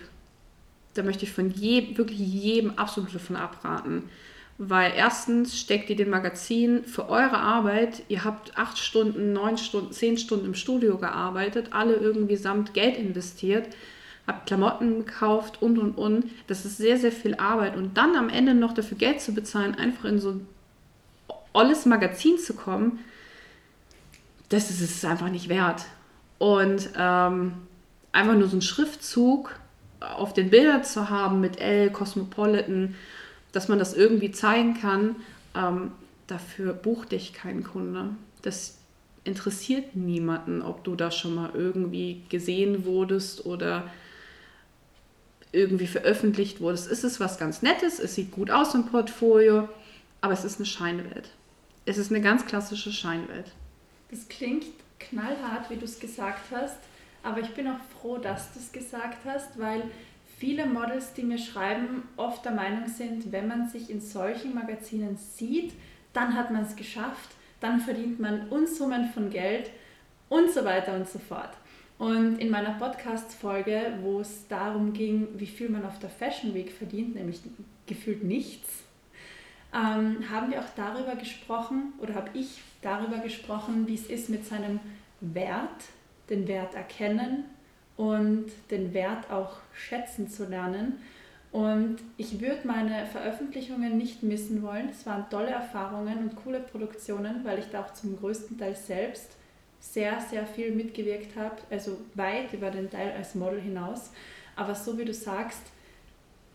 da 0.95 1.03
möchte 1.03 1.25
ich 1.25 1.31
von 1.31 1.51
jedem, 1.51 1.99
wirklich 1.99 2.17
jedem 2.17 2.71
absolut 2.71 3.13
davon 3.13 3.35
abraten. 3.35 4.09
Weil 4.57 4.93
erstens 4.97 5.59
steckt 5.59 5.91
ihr 5.91 5.95
den 5.95 6.09
Magazin 6.09 6.85
für 6.85 7.07
eure 7.07 7.37
Arbeit. 7.37 8.01
Ihr 8.07 8.23
habt 8.23 8.57
acht 8.57 8.79
Stunden, 8.79 9.33
neun 9.33 9.59
Stunden, 9.59 9.91
zehn 9.91 10.17
Stunden 10.17 10.47
im 10.47 10.55
Studio 10.55 10.97
gearbeitet, 10.97 11.67
alle 11.69 11.93
irgendwie 11.97 12.35
samt 12.35 12.73
Geld 12.73 12.97
investiert, 12.97 13.67
habt 14.27 14.45
Klamotten 14.45 15.05
gekauft 15.05 15.61
und 15.61 15.79
und 15.79 15.97
und. 15.97 16.25
Das 16.47 16.65
ist 16.65 16.77
sehr, 16.77 16.97
sehr 16.97 17.11
viel 17.11 17.35
Arbeit. 17.35 17.75
Und 17.75 17.97
dann 17.97 18.15
am 18.15 18.29
Ende 18.29 18.53
noch 18.53 18.73
dafür 18.73 18.97
Geld 18.97 19.21
zu 19.21 19.33
bezahlen, 19.33 19.75
einfach 19.75 20.05
in 20.05 20.19
so 20.19 20.31
ein 20.31 20.47
olles 21.53 21.85
Magazin 21.85 22.37
zu 22.37 22.53
kommen, 22.53 22.99
das 24.49 24.69
ist 24.69 24.81
es 24.81 25.03
einfach 25.03 25.29
nicht 25.29 25.49
wert. 25.49 25.85
Und 26.37 26.89
ähm, 26.95 27.53
einfach 28.11 28.35
nur 28.35 28.47
so 28.47 28.53
einen 28.53 28.61
Schriftzug 28.61 29.55
auf 29.99 30.33
den 30.33 30.51
Bildern 30.51 30.83
zu 30.83 31.09
haben 31.09 31.41
mit 31.41 31.59
L, 31.59 31.89
Cosmopolitan 31.89 32.93
dass 33.51 33.67
man 33.69 33.79
das 33.79 33.95
irgendwie 33.95 34.31
zeigen 34.31 34.79
kann, 34.79 35.15
ähm, 35.55 35.91
dafür 36.27 36.73
bucht 36.73 37.11
dich 37.11 37.33
kein 37.33 37.63
Kunde. 37.63 38.09
Das 38.43 38.77
interessiert 39.23 39.95
niemanden, 39.95 40.61
ob 40.61 40.83
du 40.83 40.95
da 40.95 41.09
schon 41.09 41.33
mal 41.33 41.49
irgendwie 41.53 42.21
gesehen 42.29 42.85
wurdest 42.85 43.45
oder 43.45 43.89
irgendwie 45.51 45.87
veröffentlicht 45.87 46.59
wurdest. 46.61 46.91
Es 46.91 47.03
ist 47.03 47.19
was 47.19 47.37
ganz 47.37 47.61
Nettes, 47.61 47.99
es 47.99 48.15
sieht 48.15 48.31
gut 48.31 48.51
aus 48.51 48.73
im 48.75 48.85
Portfolio, 48.85 49.69
aber 50.21 50.33
es 50.33 50.43
ist 50.43 50.59
eine 50.59 50.65
Scheinwelt. 50.65 51.29
Es 51.85 51.97
ist 51.97 52.11
eine 52.11 52.21
ganz 52.21 52.45
klassische 52.45 52.91
Scheinwelt. 52.91 53.51
Das 54.11 54.27
klingt 54.27 54.65
knallhart, 54.99 55.69
wie 55.69 55.77
du 55.77 55.85
es 55.85 55.99
gesagt 55.99 56.51
hast, 56.51 56.77
aber 57.23 57.39
ich 57.39 57.53
bin 57.53 57.67
auch 57.67 57.79
froh, 57.99 58.17
dass 58.17 58.53
du 58.53 58.59
es 58.59 58.71
gesagt 58.71 59.19
hast, 59.25 59.59
weil 59.59 59.83
viele 60.37 60.65
Models, 60.65 61.13
die 61.13 61.23
mir 61.23 61.37
schreiben, 61.37 62.03
oft 62.15 62.45
der 62.45 62.51
Meinung 62.51 62.87
sind, 62.87 63.31
wenn 63.31 63.47
man 63.47 63.69
sich 63.69 63.89
in 63.89 64.01
solchen 64.01 64.53
Magazinen 64.53 65.17
sieht, 65.17 65.73
dann 66.13 66.35
hat 66.35 66.51
man 66.51 66.63
es 66.63 66.75
geschafft, 66.75 67.31
dann 67.59 67.79
verdient 67.79 68.19
man 68.19 68.49
Unsummen 68.49 69.11
von 69.11 69.29
Geld 69.29 69.71
und 70.29 70.51
so 70.51 70.63
weiter 70.65 70.93
und 70.93 71.07
so 71.07 71.19
fort. 71.19 71.51
Und 71.97 72.37
in 72.37 72.51
meiner 72.51 72.73
Podcast-Folge, 72.73 73.93
wo 74.03 74.19
es 74.19 74.47
darum 74.47 74.93
ging, 74.93 75.27
wie 75.35 75.47
viel 75.47 75.69
man 75.69 75.83
auf 75.83 75.97
der 75.97 76.09
Fashion 76.09 76.53
Week 76.53 76.71
verdient, 76.71 77.15
nämlich 77.15 77.41
gefühlt 77.87 78.23
nichts, 78.23 78.83
ähm, 79.73 80.29
haben 80.29 80.51
wir 80.51 80.59
auch 80.59 80.69
darüber 80.75 81.15
gesprochen, 81.15 81.93
oder 81.99 82.13
habe 82.13 82.29
ich 82.33 82.61
darüber 82.81 83.17
gesprochen, 83.17 83.87
wie 83.87 83.95
es 83.95 84.07
ist 84.07 84.29
mit 84.29 84.45
seinem 84.45 84.79
Wert, 85.21 85.85
den 86.29 86.47
Wert 86.47 86.75
erkennen 86.75 87.45
und 87.95 88.45
den 88.69 88.93
Wert 88.93 89.31
auch 89.31 89.57
schätzen 89.73 90.29
zu 90.29 90.45
lernen. 90.45 90.99
Und 91.51 91.97
ich 92.17 92.39
würde 92.39 92.67
meine 92.67 93.07
Veröffentlichungen 93.07 93.97
nicht 93.97 94.21
missen 94.21 94.61
wollen. 94.61 94.89
Es 94.89 95.05
waren 95.07 95.29
tolle 95.29 95.49
Erfahrungen 95.49 96.19
und 96.19 96.35
coole 96.35 96.59
Produktionen, 96.59 97.43
weil 97.43 97.57
ich 97.57 97.69
da 97.71 97.81
auch 97.81 97.93
zum 97.93 98.17
größten 98.17 98.59
Teil 98.59 98.75
selbst 98.75 99.36
sehr, 99.79 100.19
sehr 100.21 100.45
viel 100.45 100.71
mitgewirkt 100.71 101.35
habe, 101.35 101.55
also 101.69 101.97
weit 102.15 102.53
über 102.53 102.71
den 102.71 102.89
Teil 102.89 103.11
als 103.11 103.35
Model 103.35 103.61
hinaus. 103.61 104.11
Aber 104.55 104.75
so 104.75 104.97
wie 104.97 105.05
du 105.05 105.13
sagst, 105.13 105.61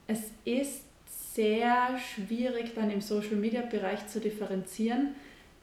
es 0.06 0.20
ist 0.44 0.84
sehr 1.34 1.98
schwierig 1.98 2.74
dann 2.74 2.90
im 2.90 3.00
Social-Media-Bereich 3.00 4.08
zu 4.08 4.20
differenzieren, 4.20 5.14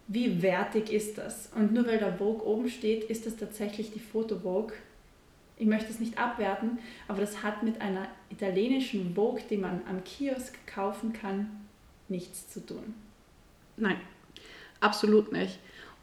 wie 0.08 0.42
wertig 0.42 0.92
ist 0.92 1.18
das. 1.18 1.52
Und 1.56 1.74
nur 1.74 1.86
weil 1.86 2.00
der 2.00 2.18
Vogue 2.18 2.46
oben 2.46 2.70
steht, 2.70 3.04
ist 3.04 3.26
das 3.26 3.36
tatsächlich 3.36 3.92
die 3.92 4.00
Foto-Vogue 4.00 4.74
ich 5.60 5.68
möchte 5.68 5.92
es 5.92 6.00
nicht 6.00 6.18
abwerten, 6.18 6.80
aber 7.10 7.20
das 7.20 7.44
hat 7.44 7.64
mit 7.64 7.82
einer 7.82 8.08
italienischen 8.30 9.14
Vogue, 9.14 9.42
die 9.50 9.58
man 9.58 9.82
am 9.88 10.04
Kiosk 10.06 10.56
kaufen 10.66 11.12
kann, 11.12 11.50
nichts 12.08 12.50
zu 12.50 12.66
tun. 12.66 12.96
Nein, 13.76 13.98
absolut 14.80 15.34
nicht. 15.34 15.60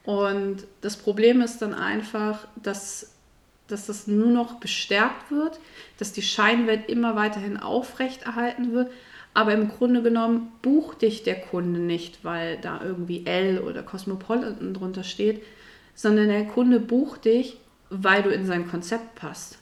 Und 0.07 0.59
das 0.83 0.97
Problem 0.97 1.40
ist 1.40 1.61
dann 1.61 1.75
einfach, 1.75 2.47
dass, 2.62 3.12
dass 3.66 3.87
das 3.87 4.07
nur 4.07 4.31
noch 4.31 4.55
bestärkt 4.55 5.33
wird, 5.33 5.59
dass 5.99 6.12
die 6.12 6.23
Scheinwelt 6.23 6.88
immer 6.88 7.16
weiterhin 7.16 7.57
aufrechterhalten 7.57 8.73
wird. 8.73 8.90
Aber 9.35 9.52
im 9.52 9.69
Grunde 9.69 10.02
genommen 10.02 10.52
bucht 10.63 11.02
dich 11.02 11.25
der 11.25 11.40
Kunde 11.40 11.81
nicht, 11.81 12.25
weil 12.25 12.57
da 12.59 12.81
irgendwie 12.83 13.27
L 13.27 13.59
oder 13.59 13.83
Cosmopolitan 13.83 14.73
drunter 14.73 15.02
steht, 15.02 15.42
sondern 15.94 16.29
der 16.29 16.46
Kunde 16.46 16.79
bucht 16.79 17.25
dich, 17.25 17.59
weil 17.90 18.23
du 18.23 18.31
in 18.31 18.46
sein 18.46 18.71
Konzept 18.71 19.17
passt. 19.17 19.59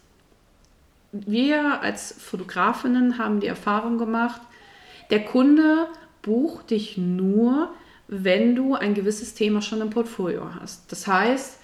Wir 1.10 1.80
als 1.80 2.12
Fotografinnen 2.12 3.16
haben 3.18 3.40
die 3.40 3.46
Erfahrung 3.46 3.96
gemacht, 3.98 4.42
der 5.10 5.24
Kunde 5.24 5.86
bucht 6.22 6.70
dich 6.70 6.98
nur, 6.98 7.72
wenn 8.08 8.54
du 8.54 8.74
ein 8.74 8.94
gewisses 8.94 9.34
Thema 9.34 9.62
schon 9.62 9.80
im 9.80 9.90
Portfolio 9.90 10.54
hast. 10.60 10.90
Das 10.92 11.06
heißt, 11.06 11.58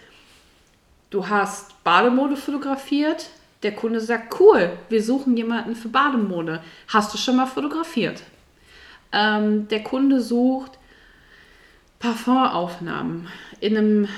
du 1.10 1.28
hast 1.28 1.82
Bademode 1.84 2.36
fotografiert, 2.36 3.30
der 3.62 3.72
Kunde 3.72 4.00
sagt, 4.00 4.40
cool, 4.40 4.72
wir 4.88 5.02
suchen 5.02 5.36
jemanden 5.36 5.76
für 5.76 5.88
Bademode. 5.88 6.62
Hast 6.88 7.12
du 7.12 7.18
schon 7.18 7.36
mal 7.36 7.46
fotografiert? 7.46 8.22
Ähm, 9.12 9.68
der 9.68 9.82
Kunde 9.82 10.20
sucht 10.20 10.72
Parfumaufnahmen 11.98 13.28
in 13.60 13.76
einem 13.76 14.08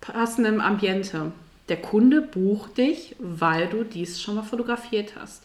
passendem 0.00 0.60
Ambiente. 0.60 1.32
Der 1.70 1.78
Kunde 1.78 2.20
bucht 2.20 2.76
dich, 2.76 3.16
weil 3.18 3.68
du 3.68 3.84
dies 3.84 4.20
schon 4.20 4.34
mal 4.34 4.42
fotografiert 4.42 5.14
hast. 5.18 5.44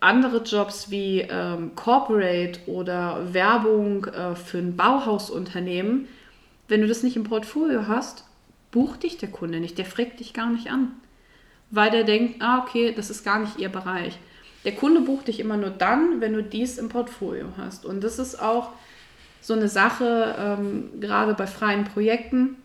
Andere 0.00 0.42
Jobs 0.42 0.90
wie 0.90 1.20
ähm, 1.20 1.74
Corporate 1.74 2.60
oder 2.66 3.32
Werbung 3.32 4.04
äh, 4.06 4.34
für 4.34 4.58
ein 4.58 4.76
Bauhausunternehmen, 4.76 6.08
wenn 6.68 6.80
du 6.80 6.88
das 6.88 7.02
nicht 7.02 7.16
im 7.16 7.24
Portfolio 7.24 7.86
hast, 7.88 8.24
bucht 8.70 9.04
dich 9.04 9.16
der 9.18 9.30
Kunde 9.30 9.60
nicht, 9.60 9.78
der 9.78 9.84
fragt 9.84 10.20
dich 10.20 10.34
gar 10.34 10.50
nicht 10.50 10.70
an, 10.70 10.92
weil 11.70 11.90
der 11.90 12.04
denkt, 12.04 12.42
ah 12.42 12.58
okay, 12.58 12.92
das 12.94 13.10
ist 13.10 13.24
gar 13.24 13.38
nicht 13.38 13.58
ihr 13.58 13.68
Bereich. 13.68 14.18
Der 14.64 14.74
Kunde 14.74 15.00
bucht 15.00 15.28
dich 15.28 15.40
immer 15.40 15.56
nur 15.56 15.70
dann, 15.70 16.20
wenn 16.20 16.32
du 16.32 16.42
dies 16.42 16.76
im 16.76 16.88
Portfolio 16.88 17.46
hast. 17.56 17.86
Und 17.86 18.02
das 18.02 18.18
ist 18.18 18.42
auch 18.42 18.70
so 19.40 19.54
eine 19.54 19.68
Sache, 19.68 20.34
ähm, 20.38 21.00
gerade 21.00 21.34
bei 21.34 21.46
freien 21.46 21.84
Projekten. 21.84 22.56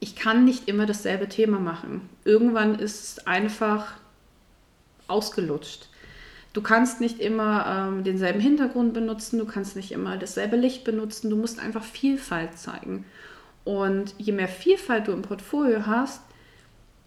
Ich 0.00 0.16
kann 0.16 0.46
nicht 0.46 0.66
immer 0.66 0.86
dasselbe 0.86 1.28
Thema 1.28 1.58
machen. 1.58 2.08
Irgendwann 2.24 2.78
ist 2.78 3.18
es 3.18 3.26
einfach 3.26 3.92
ausgelutscht. 5.08 5.90
Du 6.52 6.62
kannst 6.62 7.00
nicht 7.00 7.20
immer 7.20 7.64
ähm, 7.66 8.04
denselben 8.04 8.40
Hintergrund 8.40 8.92
benutzen, 8.92 9.38
du 9.38 9.44
kannst 9.44 9.76
nicht 9.76 9.92
immer 9.92 10.16
dasselbe 10.16 10.56
Licht 10.56 10.82
benutzen, 10.82 11.30
du 11.30 11.36
musst 11.36 11.60
einfach 11.60 11.84
Vielfalt 11.84 12.58
zeigen. 12.58 13.04
Und 13.64 14.14
je 14.18 14.32
mehr 14.32 14.48
Vielfalt 14.48 15.06
du 15.06 15.12
im 15.12 15.22
Portfolio 15.22 15.86
hast, 15.86 16.22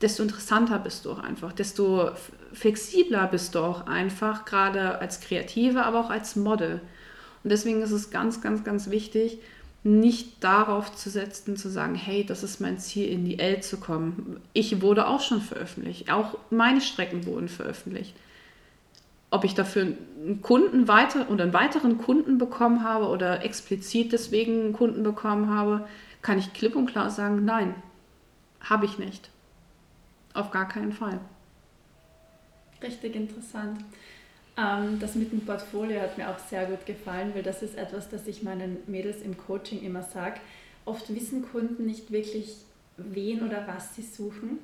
desto 0.02 0.24
interessanter 0.24 0.80
bist 0.80 1.06
du 1.06 1.12
auch 1.12 1.20
einfach, 1.20 1.52
desto 1.52 2.12
flexibler 2.54 3.28
bist 3.28 3.56
du 3.56 3.60
auch 3.60 3.88
einfach, 3.88 4.46
gerade 4.46 5.00
als 5.00 5.20
Kreative, 5.20 5.84
aber 5.84 6.00
auch 6.00 6.10
als 6.10 6.36
Model. 6.36 6.82
Und 7.44 7.50
deswegen 7.50 7.82
ist 7.82 7.92
es 7.92 8.12
ganz, 8.12 8.42
ganz, 8.42 8.64
ganz 8.64 8.90
wichtig, 8.90 9.40
nicht 9.84 10.42
darauf 10.42 10.96
zu 10.96 11.10
setzen, 11.10 11.58
zu 11.58 11.70
sagen, 11.70 11.96
hey, 11.96 12.26
das 12.26 12.44
ist 12.44 12.62
mein 12.62 12.80
Ziel, 12.80 13.10
in 13.10 13.26
die 13.26 13.40
L 13.40 13.62
zu 13.62 13.78
kommen. 13.78 14.40
Ich 14.54 14.82
wurde 14.82 15.08
auch 15.08 15.20
schon 15.20 15.42
veröffentlicht, 15.42 16.10
auch 16.12 16.38
meine 16.50 16.80
Strecken 16.80 17.26
wurden 17.26 17.50
veröffentlicht. 17.50 18.16
Ob 19.34 19.46
ich 19.46 19.56
dafür 19.56 19.82
einen 19.82 20.44
Kunden 20.44 20.88
weiter 20.88 21.28
oder 21.32 21.46
einen 21.46 21.54
weiteren 21.54 21.98
Kunden 21.98 22.38
bekommen 22.38 22.84
habe 22.84 23.08
oder 23.08 23.44
explizit 23.44 24.14
deswegen 24.14 24.62
einen 24.62 24.74
Kunden 24.74 25.02
bekommen 25.02 25.50
habe, 25.50 25.88
kann 26.22 26.38
ich 26.38 26.54
klipp 26.54 26.76
und 26.76 26.86
klar 26.86 27.10
sagen, 27.10 27.44
nein, 27.44 27.74
habe 28.62 28.86
ich 28.86 29.00
nicht. 29.00 29.32
Auf 30.36 30.52
gar 30.52 30.68
keinen 30.68 30.94
Fall. 30.94 31.20
Richtig 32.80 33.16
interessant. 33.16 33.84
Ähm, 34.56 35.00
das 35.00 35.16
mit 35.16 35.32
dem 35.32 35.42
Portfolio 35.42 36.02
hat 36.02 36.16
mir 36.16 36.30
auch 36.30 36.38
sehr 36.38 36.68
gut 36.68 36.86
gefallen, 36.86 37.32
weil 37.34 37.42
das 37.42 37.64
ist 37.64 37.76
etwas, 37.76 38.10
das 38.10 38.28
ich 38.28 38.44
meinen 38.44 38.78
Mädels 38.86 39.24
im 39.24 39.36
Coaching 39.36 39.82
immer 39.82 40.04
sage. 40.04 40.42
Oft 40.86 41.12
wissen 41.12 41.44
Kunden 41.52 41.88
nicht 41.88 42.12
wirklich, 42.12 42.58
wen 42.98 43.42
oder 43.42 43.66
was 43.66 43.96
sie 43.96 44.04
suchen 44.04 44.60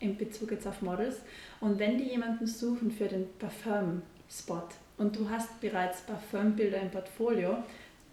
in 0.00 0.16
Bezug 0.16 0.50
jetzt 0.50 0.66
auf 0.66 0.82
Models. 0.82 1.16
Und 1.60 1.78
wenn 1.78 1.98
die 1.98 2.10
jemanden 2.10 2.46
suchen 2.46 2.90
für 2.90 3.08
den 3.08 3.26
Parfum-Spot 3.38 4.68
und 4.98 5.16
du 5.16 5.28
hast 5.30 5.60
bereits 5.60 6.02
Parfumbilder 6.02 6.80
im 6.80 6.90
Portfolio, 6.90 7.58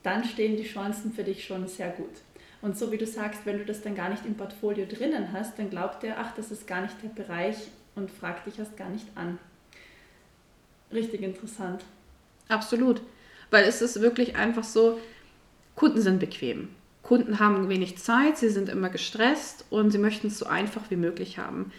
dann 0.03 0.23
stehen 0.23 0.57
die 0.57 0.63
Chancen 0.63 1.13
für 1.13 1.23
dich 1.23 1.45
schon 1.45 1.67
sehr 1.67 1.89
gut. 1.89 2.13
Und 2.61 2.77
so 2.77 2.91
wie 2.91 2.97
du 2.97 3.07
sagst, 3.07 3.45
wenn 3.45 3.57
du 3.57 3.65
das 3.65 3.81
dann 3.81 3.95
gar 3.95 4.09
nicht 4.09 4.25
im 4.25 4.35
Portfolio 4.35 4.85
drinnen 4.85 5.31
hast, 5.33 5.57
dann 5.57 5.69
glaubt 5.69 6.03
er, 6.03 6.19
ach, 6.19 6.35
das 6.35 6.51
ist 6.51 6.67
gar 6.67 6.81
nicht 6.81 6.95
der 7.03 7.09
Bereich 7.09 7.57
und 7.95 8.11
fragt 8.11 8.47
dich 8.47 8.59
erst 8.59 8.77
gar 8.77 8.89
nicht 8.89 9.07
an. 9.15 9.39
Richtig 10.91 11.21
interessant. 11.21 11.83
Absolut. 12.47 13.01
Weil 13.49 13.65
es 13.65 13.81
ist 13.81 14.01
wirklich 14.01 14.35
einfach 14.35 14.63
so, 14.63 14.99
Kunden 15.75 16.01
sind 16.01 16.19
bequem. 16.19 16.69
Kunden 17.11 17.39
haben 17.39 17.67
wenig 17.67 17.97
Zeit, 17.97 18.37
sie 18.37 18.47
sind 18.47 18.69
immer 18.69 18.87
gestresst 18.87 19.65
und 19.69 19.91
sie 19.91 19.97
möchten 19.97 20.27
es 20.27 20.39
so 20.39 20.45
einfach 20.45 20.83
wie 20.87 20.95
möglich 20.95 21.39
haben. 21.39 21.73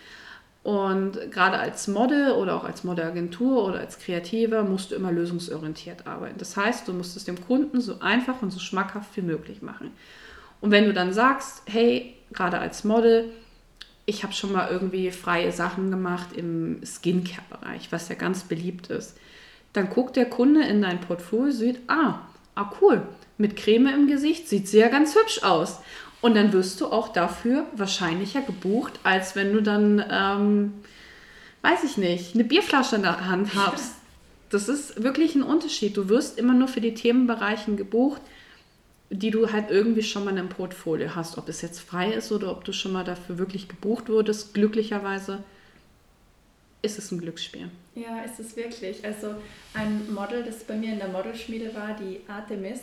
Und 0.63 1.31
gerade 1.31 1.59
als 1.59 1.89
Model 1.89 2.33
oder 2.33 2.55
auch 2.55 2.65
als 2.65 2.85
Modelagentur 2.85 3.65
oder 3.65 3.79
als 3.79 3.99
Kreativer 3.99 4.63
musst 4.63 4.91
du 4.91 4.95
immer 4.95 5.11
lösungsorientiert 5.11 6.07
arbeiten. 6.07 6.37
Das 6.37 6.59
heißt, 6.59 6.87
du 6.87 6.93
musst 6.93 7.17
es 7.17 7.25
dem 7.25 7.43
Kunden 7.43 7.81
so 7.81 8.01
einfach 8.01 8.43
und 8.43 8.51
so 8.51 8.61
schmackhaft 8.61 9.17
wie 9.17 9.23
möglich 9.23 9.63
machen. 9.63 9.93
Und 10.61 10.71
wenn 10.71 10.85
du 10.85 10.93
dann 10.93 11.15
sagst, 11.15 11.63
hey, 11.65 12.15
gerade 12.35 12.59
als 12.59 12.85
Model, 12.85 13.31
ich 14.05 14.25
habe 14.25 14.35
schon 14.35 14.53
mal 14.53 14.69
irgendwie 14.71 15.11
freie 15.13 15.51
Sachen 15.51 15.91
gemacht 15.91 16.37
im 16.37 16.85
Skincare-Bereich, 16.85 17.91
was 17.91 18.11
ja 18.11 18.17
ganz 18.17 18.43
beliebt 18.43 18.89
ist, 18.89 19.17
dann 19.73 19.89
guckt 19.89 20.17
der 20.17 20.27
Kunde 20.27 20.63
in 20.67 20.83
dein 20.83 21.01
Portfolio, 21.01 21.53
sieht, 21.53 21.81
ah, 21.87 22.21
ah 22.55 22.71
cool, 22.83 23.07
mit 23.43 23.57
Creme 23.57 23.89
im 23.89 24.07
Gesicht 24.07 24.49
sieht 24.49 24.69
sie 24.69 24.79
ja 24.79 24.89
ganz 24.89 25.15
hübsch 25.15 25.43
aus. 25.43 25.81
Und 26.23 26.35
dann 26.35 26.53
wirst 26.53 26.81
du 26.81 26.87
auch 26.87 27.09
dafür 27.09 27.67
wahrscheinlicher 27.75 28.41
gebucht, 28.41 29.01
als 29.03 29.35
wenn 29.35 29.53
du 29.53 29.61
dann, 29.61 30.03
ähm, 30.09 30.73
weiß 31.63 31.83
ich 31.85 31.97
nicht, 31.99 32.35
eine 32.35 32.45
Bierflasche 32.45 32.97
in 32.97 33.03
der 33.03 33.27
Hand 33.27 33.55
hast. 33.57 33.97
Das 34.51 34.69
ist 34.69 35.03
wirklich 35.03 35.35
ein 35.35 35.43
Unterschied. 35.43 35.97
Du 35.97 36.09
wirst 36.09 36.39
immer 36.39 36.55
nur 36.55 36.69
für 36.69 36.81
die 36.81 36.95
Themenbereichen 36.95 37.77
gebucht, 37.77 38.23
die 39.11 39.31
du 39.31 39.51
halt 39.51 39.71
irgendwie 39.71 40.03
schon 40.03 40.25
mal 40.25 40.31
in 40.31 40.39
einem 40.39 40.49
Portfolio 40.49 41.15
hast. 41.17 41.37
Ob 41.37 41.49
es 41.49 41.61
jetzt 41.61 41.81
frei 41.81 42.13
ist 42.13 42.31
oder 42.31 42.53
ob 42.53 42.65
du 42.65 42.73
schon 42.73 42.93
mal 42.93 43.05
dafür 43.05 43.39
wirklich 43.39 43.69
gebucht 43.69 44.09
wurdest, 44.09 44.55
glücklicherweise 44.55 45.43
ist 46.83 46.99
es 46.99 47.11
ein 47.11 47.19
Glücksspiel. 47.19 47.69
Ja, 47.95 48.23
ist 48.23 48.39
es 48.39 48.57
wirklich. 48.57 49.05
Also 49.05 49.35
ein 49.75 50.13
Model, 50.15 50.45
das 50.45 50.65
bei 50.65 50.77
mir 50.77 50.93
in 50.93 50.99
der 50.99 51.09
Modelschmiede 51.09 51.75
war, 51.75 51.97
die 51.97 52.21
Artemis, 52.29 52.81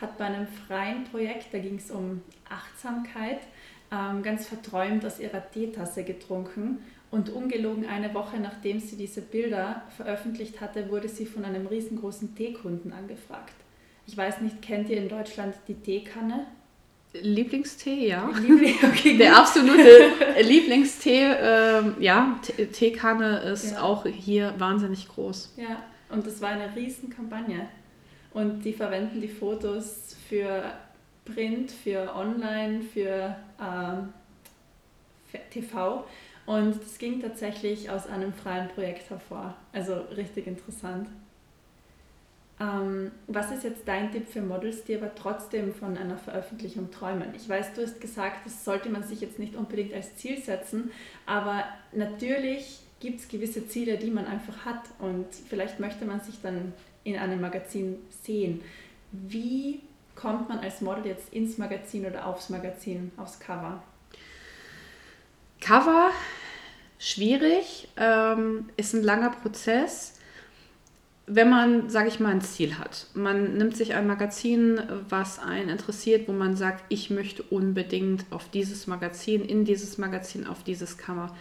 hat 0.00 0.18
bei 0.18 0.24
einem 0.24 0.46
freien 0.46 1.04
Projekt, 1.04 1.52
da 1.52 1.58
ging 1.58 1.76
es 1.76 1.90
um 1.90 2.22
Achtsamkeit, 2.48 3.40
ähm, 3.90 4.22
ganz 4.22 4.46
verträumt 4.46 5.04
aus 5.04 5.18
ihrer 5.18 5.50
Teetasse 5.50 6.04
getrunken. 6.04 6.78
Und 7.10 7.30
ungelogen 7.30 7.86
eine 7.86 8.12
Woche 8.12 8.38
nachdem 8.38 8.80
sie 8.80 8.96
diese 8.96 9.22
Bilder 9.22 9.82
veröffentlicht 9.96 10.60
hatte, 10.60 10.90
wurde 10.90 11.08
sie 11.08 11.24
von 11.24 11.44
einem 11.44 11.66
riesengroßen 11.66 12.34
Teekunden 12.34 12.92
angefragt. 12.92 13.54
Ich 14.06 14.16
weiß 14.16 14.42
nicht, 14.42 14.60
kennt 14.60 14.90
ihr 14.90 14.98
in 14.98 15.08
Deutschland 15.08 15.54
die 15.68 15.74
Teekanne? 15.74 16.46
Lieblingstee, 17.14 18.08
ja. 18.08 18.30
Liebling, 18.40 18.76
okay, 18.82 19.16
Der 19.16 19.38
absolute 19.38 20.12
Lieblingstee, 20.42 21.32
ähm, 21.40 21.94
ja, 21.98 22.38
Teekanne 22.72 23.38
ist 23.40 23.72
ja. 23.72 23.82
auch 23.82 24.06
hier 24.06 24.54
wahnsinnig 24.58 25.08
groß. 25.08 25.54
Ja, 25.56 25.82
und 26.10 26.26
das 26.26 26.40
war 26.42 26.50
eine 26.50 26.74
Riesenkampagne. 26.76 27.68
Und 28.38 28.64
die 28.64 28.72
verwenden 28.72 29.20
die 29.20 29.26
Fotos 29.26 30.14
für 30.28 30.62
Print, 31.24 31.72
für 31.72 32.14
Online, 32.14 32.82
für, 32.82 33.34
ähm, 33.60 34.12
für 35.26 35.40
TV. 35.50 36.04
Und 36.46 36.80
das 36.80 36.98
ging 36.98 37.20
tatsächlich 37.20 37.90
aus 37.90 38.06
einem 38.06 38.32
freien 38.32 38.68
Projekt 38.68 39.10
hervor. 39.10 39.56
Also 39.72 39.94
richtig 40.16 40.46
interessant. 40.46 41.08
Ähm, 42.60 43.10
was 43.26 43.50
ist 43.50 43.64
jetzt 43.64 43.82
dein 43.86 44.12
Tipp 44.12 44.28
für 44.28 44.40
Models, 44.40 44.84
die 44.84 44.94
aber 44.94 45.12
trotzdem 45.16 45.74
von 45.74 45.98
einer 45.98 46.16
Veröffentlichung 46.16 46.92
träumen? 46.92 47.34
Ich 47.34 47.48
weiß, 47.48 47.74
du 47.74 47.82
hast 47.82 48.00
gesagt, 48.00 48.46
das 48.46 48.64
sollte 48.64 48.88
man 48.88 49.02
sich 49.02 49.20
jetzt 49.20 49.40
nicht 49.40 49.56
unbedingt 49.56 49.92
als 49.92 50.14
Ziel 50.14 50.40
setzen, 50.40 50.92
aber 51.26 51.64
natürlich 51.90 52.82
gibt 53.00 53.18
es 53.18 53.28
gewisse 53.28 53.66
Ziele, 53.66 53.96
die 53.96 54.10
man 54.12 54.26
einfach 54.26 54.64
hat 54.64 54.82
und 55.00 55.26
vielleicht 55.48 55.80
möchte 55.80 56.04
man 56.04 56.20
sich 56.20 56.40
dann 56.40 56.72
in 57.08 57.18
einem 57.18 57.40
Magazin 57.40 57.96
sehen. 58.22 58.62
Wie 59.12 59.80
kommt 60.14 60.48
man 60.48 60.58
als 60.58 60.80
Model 60.80 61.06
jetzt 61.06 61.32
ins 61.32 61.58
Magazin 61.58 62.06
oder 62.06 62.26
aufs 62.26 62.50
Magazin, 62.50 63.12
aufs 63.16 63.38
Cover? 63.38 63.82
Cover, 65.60 66.10
schwierig, 66.98 67.88
ähm, 67.96 68.68
ist 68.76 68.94
ein 68.94 69.02
langer 69.02 69.30
Prozess 69.30 70.18
wenn 71.30 71.50
man, 71.50 71.90
sage 71.90 72.08
ich 72.08 72.20
mal, 72.20 72.30
ein 72.30 72.40
Ziel 72.40 72.78
hat, 72.78 73.06
man 73.12 73.58
nimmt 73.58 73.76
sich 73.76 73.94
ein 73.94 74.06
Magazin, 74.06 74.80
was 75.08 75.38
einen 75.38 75.68
interessiert, 75.68 76.26
wo 76.26 76.32
man 76.32 76.56
sagt, 76.56 76.84
ich 76.88 77.10
möchte 77.10 77.42
unbedingt 77.42 78.24
auf 78.30 78.48
dieses 78.50 78.86
Magazin, 78.86 79.44
in 79.44 79.64
dieses 79.64 79.98
Magazin, 79.98 80.46
auf 80.46 80.64
dieses 80.64 80.96
Kammer, 80.96 81.36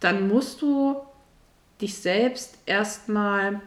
dann 0.00 0.28
musst 0.28 0.62
du 0.62 0.96
dich 1.82 1.98
selbst 1.98 2.56
erstmal 2.64 3.60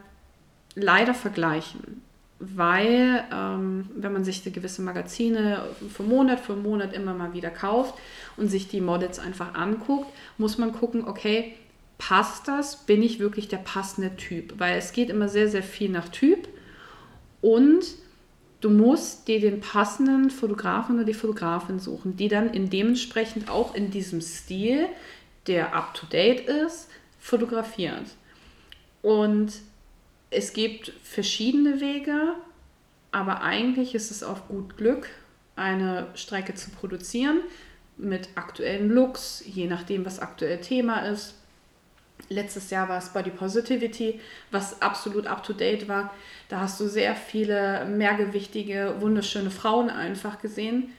leider 0.76 1.14
vergleichen. 1.14 2.02
Weil, 2.40 3.24
ähm, 3.32 3.90
wenn 3.96 4.12
man 4.12 4.26
sich 4.26 4.44
gewisse 4.44 4.82
Magazine 4.82 5.64
für 5.90 6.04
Monat 6.04 6.42
für 6.42 6.56
Monat 6.56 6.94
immer 6.94 7.14
mal 7.14 7.34
wieder 7.34 7.50
kauft 7.50 7.96
und 8.36 8.50
sich 8.50 8.68
die 8.68 8.82
Models 8.82 9.18
einfach 9.18 9.54
anguckt, 9.54 10.12
muss 10.38 10.58
man 10.58 10.74
gucken, 10.74 11.08
okay, 11.08 11.54
passt 11.98 12.50
das? 12.50 12.86
Bin 12.86 13.02
ich 13.02 13.20
wirklich 13.20 13.48
der 13.48 13.58
passende 13.58 14.16
Typ? 14.18 14.56
Weil 14.58 14.78
es 14.78 14.92
geht 14.92 15.10
immer 15.10 15.30
sehr, 15.30 15.48
sehr 15.48 15.64
viel 15.64 15.90
nach 15.90 16.10
Typ 16.10 16.50
und 17.42 17.86
du 18.60 18.70
musst 18.70 19.28
dir 19.28 19.40
den 19.40 19.60
passenden 19.60 20.30
Fotografen 20.30 20.96
oder 20.96 21.06
die 21.06 21.14
Fotografin 21.14 21.80
suchen, 21.80 22.18
die 22.18 22.28
dann 22.28 22.50
in 22.50 22.70
dementsprechend 22.70 23.50
auch 23.50 23.76
in 23.76 23.92
diesem 23.92 24.22
Stil, 24.22 24.88
der 25.48 25.76
up 25.76 25.94
to 25.94 26.06
date 26.08 26.48
ist, 26.48 26.90
fotografiert. 27.20 28.06
Und 29.02 29.54
es 30.34 30.54
gibt 30.54 30.92
verschiedene 31.04 31.80
Wege, 31.80 32.36
aber 33.12 33.42
eigentlich 33.42 33.96
ist 33.96 34.12
es 34.12 34.24
auf 34.24 34.48
gut 34.48 34.78
Glück, 34.78 35.10
eine 35.56 36.08
Strecke 36.16 36.56
zu 36.56 36.72
produzieren. 36.72 37.42
mit 37.96 38.30
aktuellen 38.34 38.90
Looks, 38.90 39.44
je 39.46 39.68
nachdem, 39.68 40.04
was 40.04 40.20
aktuell 40.20 40.60
Thema 40.60 41.06
ist. 41.06 41.36
Letztes 42.28 42.72
Jahr 42.72 42.90
war 42.90 42.98
es 42.98 43.10
Body 43.10 43.30
Positivity, 43.30 44.20
was 44.50 44.82
absolut 44.82 45.28
up-to-date 45.28 45.88
war. 45.88 46.12
Da 46.50 46.62
hast 46.62 46.80
du 46.80 46.88
sehr 46.88 47.16
viele 47.16 47.86
mehrgewichtige, 47.86 48.96
wunderschöne 49.00 49.52
Frauen 49.52 49.92
einfach 49.92 50.40
gesehen. 50.42 50.92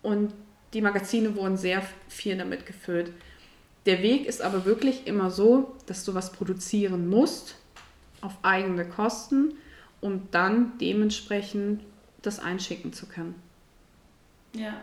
Und 0.00 0.32
die 0.72 0.80
Magazine 0.80 1.36
wurden 1.36 1.58
sehr 1.58 1.82
viel 2.08 2.38
damit 2.38 2.64
gefüllt. 2.64 3.12
Der 3.84 4.02
Weg 4.02 4.24
ist 4.24 4.40
aber 4.40 4.64
wirklich 4.64 5.06
immer 5.06 5.30
so, 5.30 5.76
dass 5.84 6.06
du 6.06 6.14
was 6.14 6.32
produzieren 6.32 7.08
musst 7.08 7.57
auf 8.20 8.36
eigene 8.42 8.84
Kosten, 8.84 9.54
um 10.00 10.28
dann 10.30 10.78
dementsprechend 10.78 11.82
das 12.22 12.38
einschicken 12.38 12.92
zu 12.92 13.06
können. 13.06 13.34
Ja, 14.52 14.80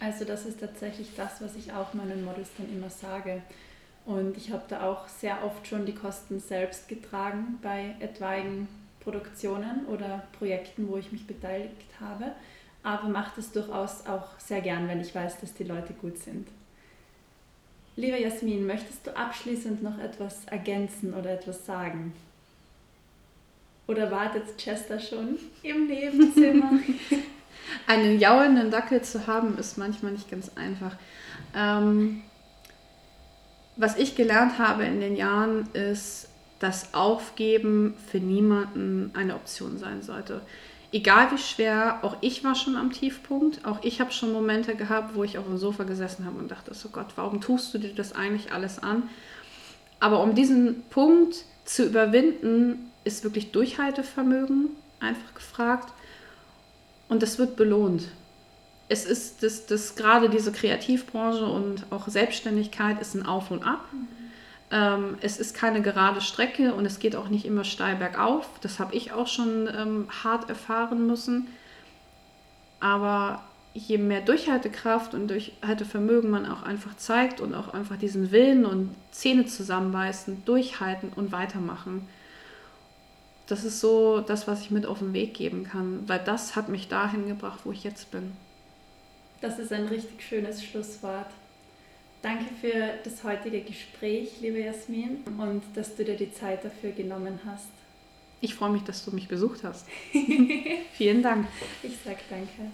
also 0.00 0.24
das 0.24 0.46
ist 0.46 0.60
tatsächlich 0.60 1.10
das, 1.16 1.40
was 1.40 1.54
ich 1.56 1.72
auch 1.72 1.94
meinen 1.94 2.24
Models 2.24 2.50
dann 2.58 2.72
immer 2.72 2.90
sage. 2.90 3.42
Und 4.04 4.36
ich 4.36 4.50
habe 4.50 4.64
da 4.68 4.88
auch 4.88 5.06
sehr 5.08 5.44
oft 5.44 5.66
schon 5.66 5.86
die 5.86 5.94
Kosten 5.94 6.40
selbst 6.40 6.88
getragen 6.88 7.58
bei 7.62 7.94
etwaigen 8.00 8.66
Produktionen 9.00 9.86
oder 9.86 10.24
Projekten, 10.38 10.88
wo 10.88 10.96
ich 10.96 11.12
mich 11.12 11.26
beteiligt 11.26 12.00
habe. 12.00 12.32
Aber 12.82 13.08
mache 13.08 13.32
das 13.36 13.52
durchaus 13.52 14.06
auch 14.06 14.38
sehr 14.38 14.60
gern, 14.60 14.88
wenn 14.88 15.00
ich 15.00 15.14
weiß, 15.14 15.40
dass 15.40 15.54
die 15.54 15.64
Leute 15.64 15.92
gut 15.92 16.18
sind. 16.18 16.48
Liebe 17.94 18.20
Jasmin, 18.20 18.66
möchtest 18.66 19.06
du 19.06 19.16
abschließend 19.16 19.82
noch 19.82 19.98
etwas 19.98 20.46
ergänzen 20.46 21.14
oder 21.14 21.30
etwas 21.30 21.64
sagen? 21.64 22.12
Oder 23.92 24.10
wartet 24.10 24.56
Chester 24.56 24.98
schon 24.98 25.38
im 25.62 25.86
Nebenzimmer? 25.86 26.70
Einen 27.86 28.18
jauernden 28.18 28.70
Dackel 28.70 29.02
zu 29.02 29.26
haben, 29.26 29.58
ist 29.58 29.76
manchmal 29.76 30.12
nicht 30.12 30.30
ganz 30.30 30.50
einfach. 30.56 30.96
Ähm, 31.54 32.22
was 33.76 33.98
ich 33.98 34.16
gelernt 34.16 34.58
habe 34.58 34.84
in 34.84 35.00
den 35.00 35.14
Jahren 35.14 35.68
ist, 35.74 36.28
dass 36.58 36.94
Aufgeben 36.94 37.94
für 38.10 38.18
niemanden 38.18 39.10
eine 39.14 39.34
Option 39.34 39.76
sein 39.76 40.00
sollte. 40.00 40.40
Egal 40.90 41.30
wie 41.32 41.38
schwer, 41.38 41.98
auch 42.02 42.16
ich 42.22 42.44
war 42.44 42.54
schon 42.54 42.76
am 42.76 42.92
Tiefpunkt, 42.92 43.66
auch 43.66 43.82
ich 43.82 44.00
habe 44.00 44.12
schon 44.12 44.32
Momente 44.32 44.74
gehabt, 44.74 45.14
wo 45.14 45.24
ich 45.24 45.36
auf 45.36 45.44
dem 45.44 45.58
Sofa 45.58 45.84
gesessen 45.84 46.24
habe 46.24 46.38
und 46.38 46.50
dachte, 46.50 46.72
so 46.72 46.88
Gott, 46.88 47.08
warum 47.16 47.40
tust 47.40 47.74
du 47.74 47.78
dir 47.78 47.94
das 47.94 48.14
eigentlich 48.14 48.52
alles 48.52 48.82
an? 48.82 49.10
Aber 50.00 50.22
um 50.22 50.34
diesen 50.34 50.82
Punkt 50.88 51.44
zu 51.64 51.84
überwinden, 51.86 52.91
ist 53.04 53.24
wirklich 53.24 53.52
Durchhaltevermögen 53.52 54.70
einfach 55.00 55.34
gefragt 55.34 55.92
und 57.08 57.22
das 57.22 57.38
wird 57.38 57.56
belohnt 57.56 58.08
es 58.92 59.06
ist 59.06 59.42
das, 59.42 59.64
das 59.64 59.96
gerade 59.96 60.28
diese 60.28 60.52
Kreativbranche 60.52 61.46
und 61.46 61.86
auch 61.90 62.08
Selbstständigkeit 62.08 63.00
ist 63.00 63.14
ein 63.14 63.24
Auf 63.24 63.50
und 63.50 63.64
Ab. 63.64 63.86
Mhm. 63.90 64.08
Ähm, 64.70 65.18
es 65.22 65.38
ist 65.38 65.54
keine 65.54 65.80
gerade 65.80 66.20
Strecke 66.20 66.74
und 66.74 66.84
es 66.84 66.98
geht 66.98 67.16
auch 67.16 67.28
nicht 67.28 67.46
immer 67.46 67.64
steil 67.64 67.96
bergauf. 67.96 68.46
Das 68.60 68.78
habe 68.78 68.94
ich 68.94 69.12
auch 69.12 69.26
schon 69.26 69.66
ähm, 69.74 70.08
hart 70.22 70.50
erfahren 70.50 71.06
müssen. 71.06 71.46
Aber 72.80 73.42
je 73.72 73.96
mehr 73.96 74.20
Durchhaltekraft 74.20 75.14
und 75.14 75.28
Durchhaltevermögen 75.28 76.30
man 76.30 76.44
auch 76.44 76.62
einfach 76.62 76.94
zeigt 76.96 77.40
und 77.40 77.54
auch 77.54 77.72
einfach 77.72 77.96
diesen 77.96 78.30
Willen 78.30 78.66
und 78.66 78.94
Zähne 79.10 79.46
zusammenbeißen, 79.46 80.44
durchhalten 80.44 81.10
und 81.16 81.32
weitermachen, 81.32 82.06
das 83.46 83.64
ist 83.64 83.80
so 83.80 84.20
das, 84.20 84.46
was 84.46 84.60
ich 84.62 84.70
mit 84.70 84.86
auf 84.86 85.00
den 85.00 85.12
Weg 85.12 85.34
geben 85.34 85.64
kann, 85.64 86.08
weil 86.08 86.20
das 86.20 86.56
hat 86.56 86.68
mich 86.68 86.88
dahin 86.88 87.26
gebracht, 87.26 87.60
wo 87.64 87.72
ich 87.72 87.84
jetzt 87.84 88.10
bin. 88.10 88.32
Das 89.40 89.58
ist 89.58 89.72
ein 89.72 89.86
richtig 89.86 90.22
schönes 90.22 90.62
Schlusswort. 90.62 91.26
Danke 92.22 92.44
für 92.60 92.94
das 93.02 93.24
heutige 93.24 93.60
Gespräch, 93.62 94.40
liebe 94.40 94.60
Jasmin, 94.60 95.24
und 95.38 95.62
dass 95.74 95.96
du 95.96 96.04
dir 96.04 96.16
die 96.16 96.32
Zeit 96.32 96.64
dafür 96.64 96.92
genommen 96.92 97.40
hast. 97.44 97.68
Ich 98.40 98.54
freue 98.54 98.70
mich, 98.70 98.82
dass 98.84 99.04
du 99.04 99.10
mich 99.10 99.26
besucht 99.26 99.64
hast. 99.64 99.86
Vielen 100.92 101.22
Dank. 101.22 101.46
Ich 101.82 101.96
sage 102.04 102.20
danke. 102.30 102.70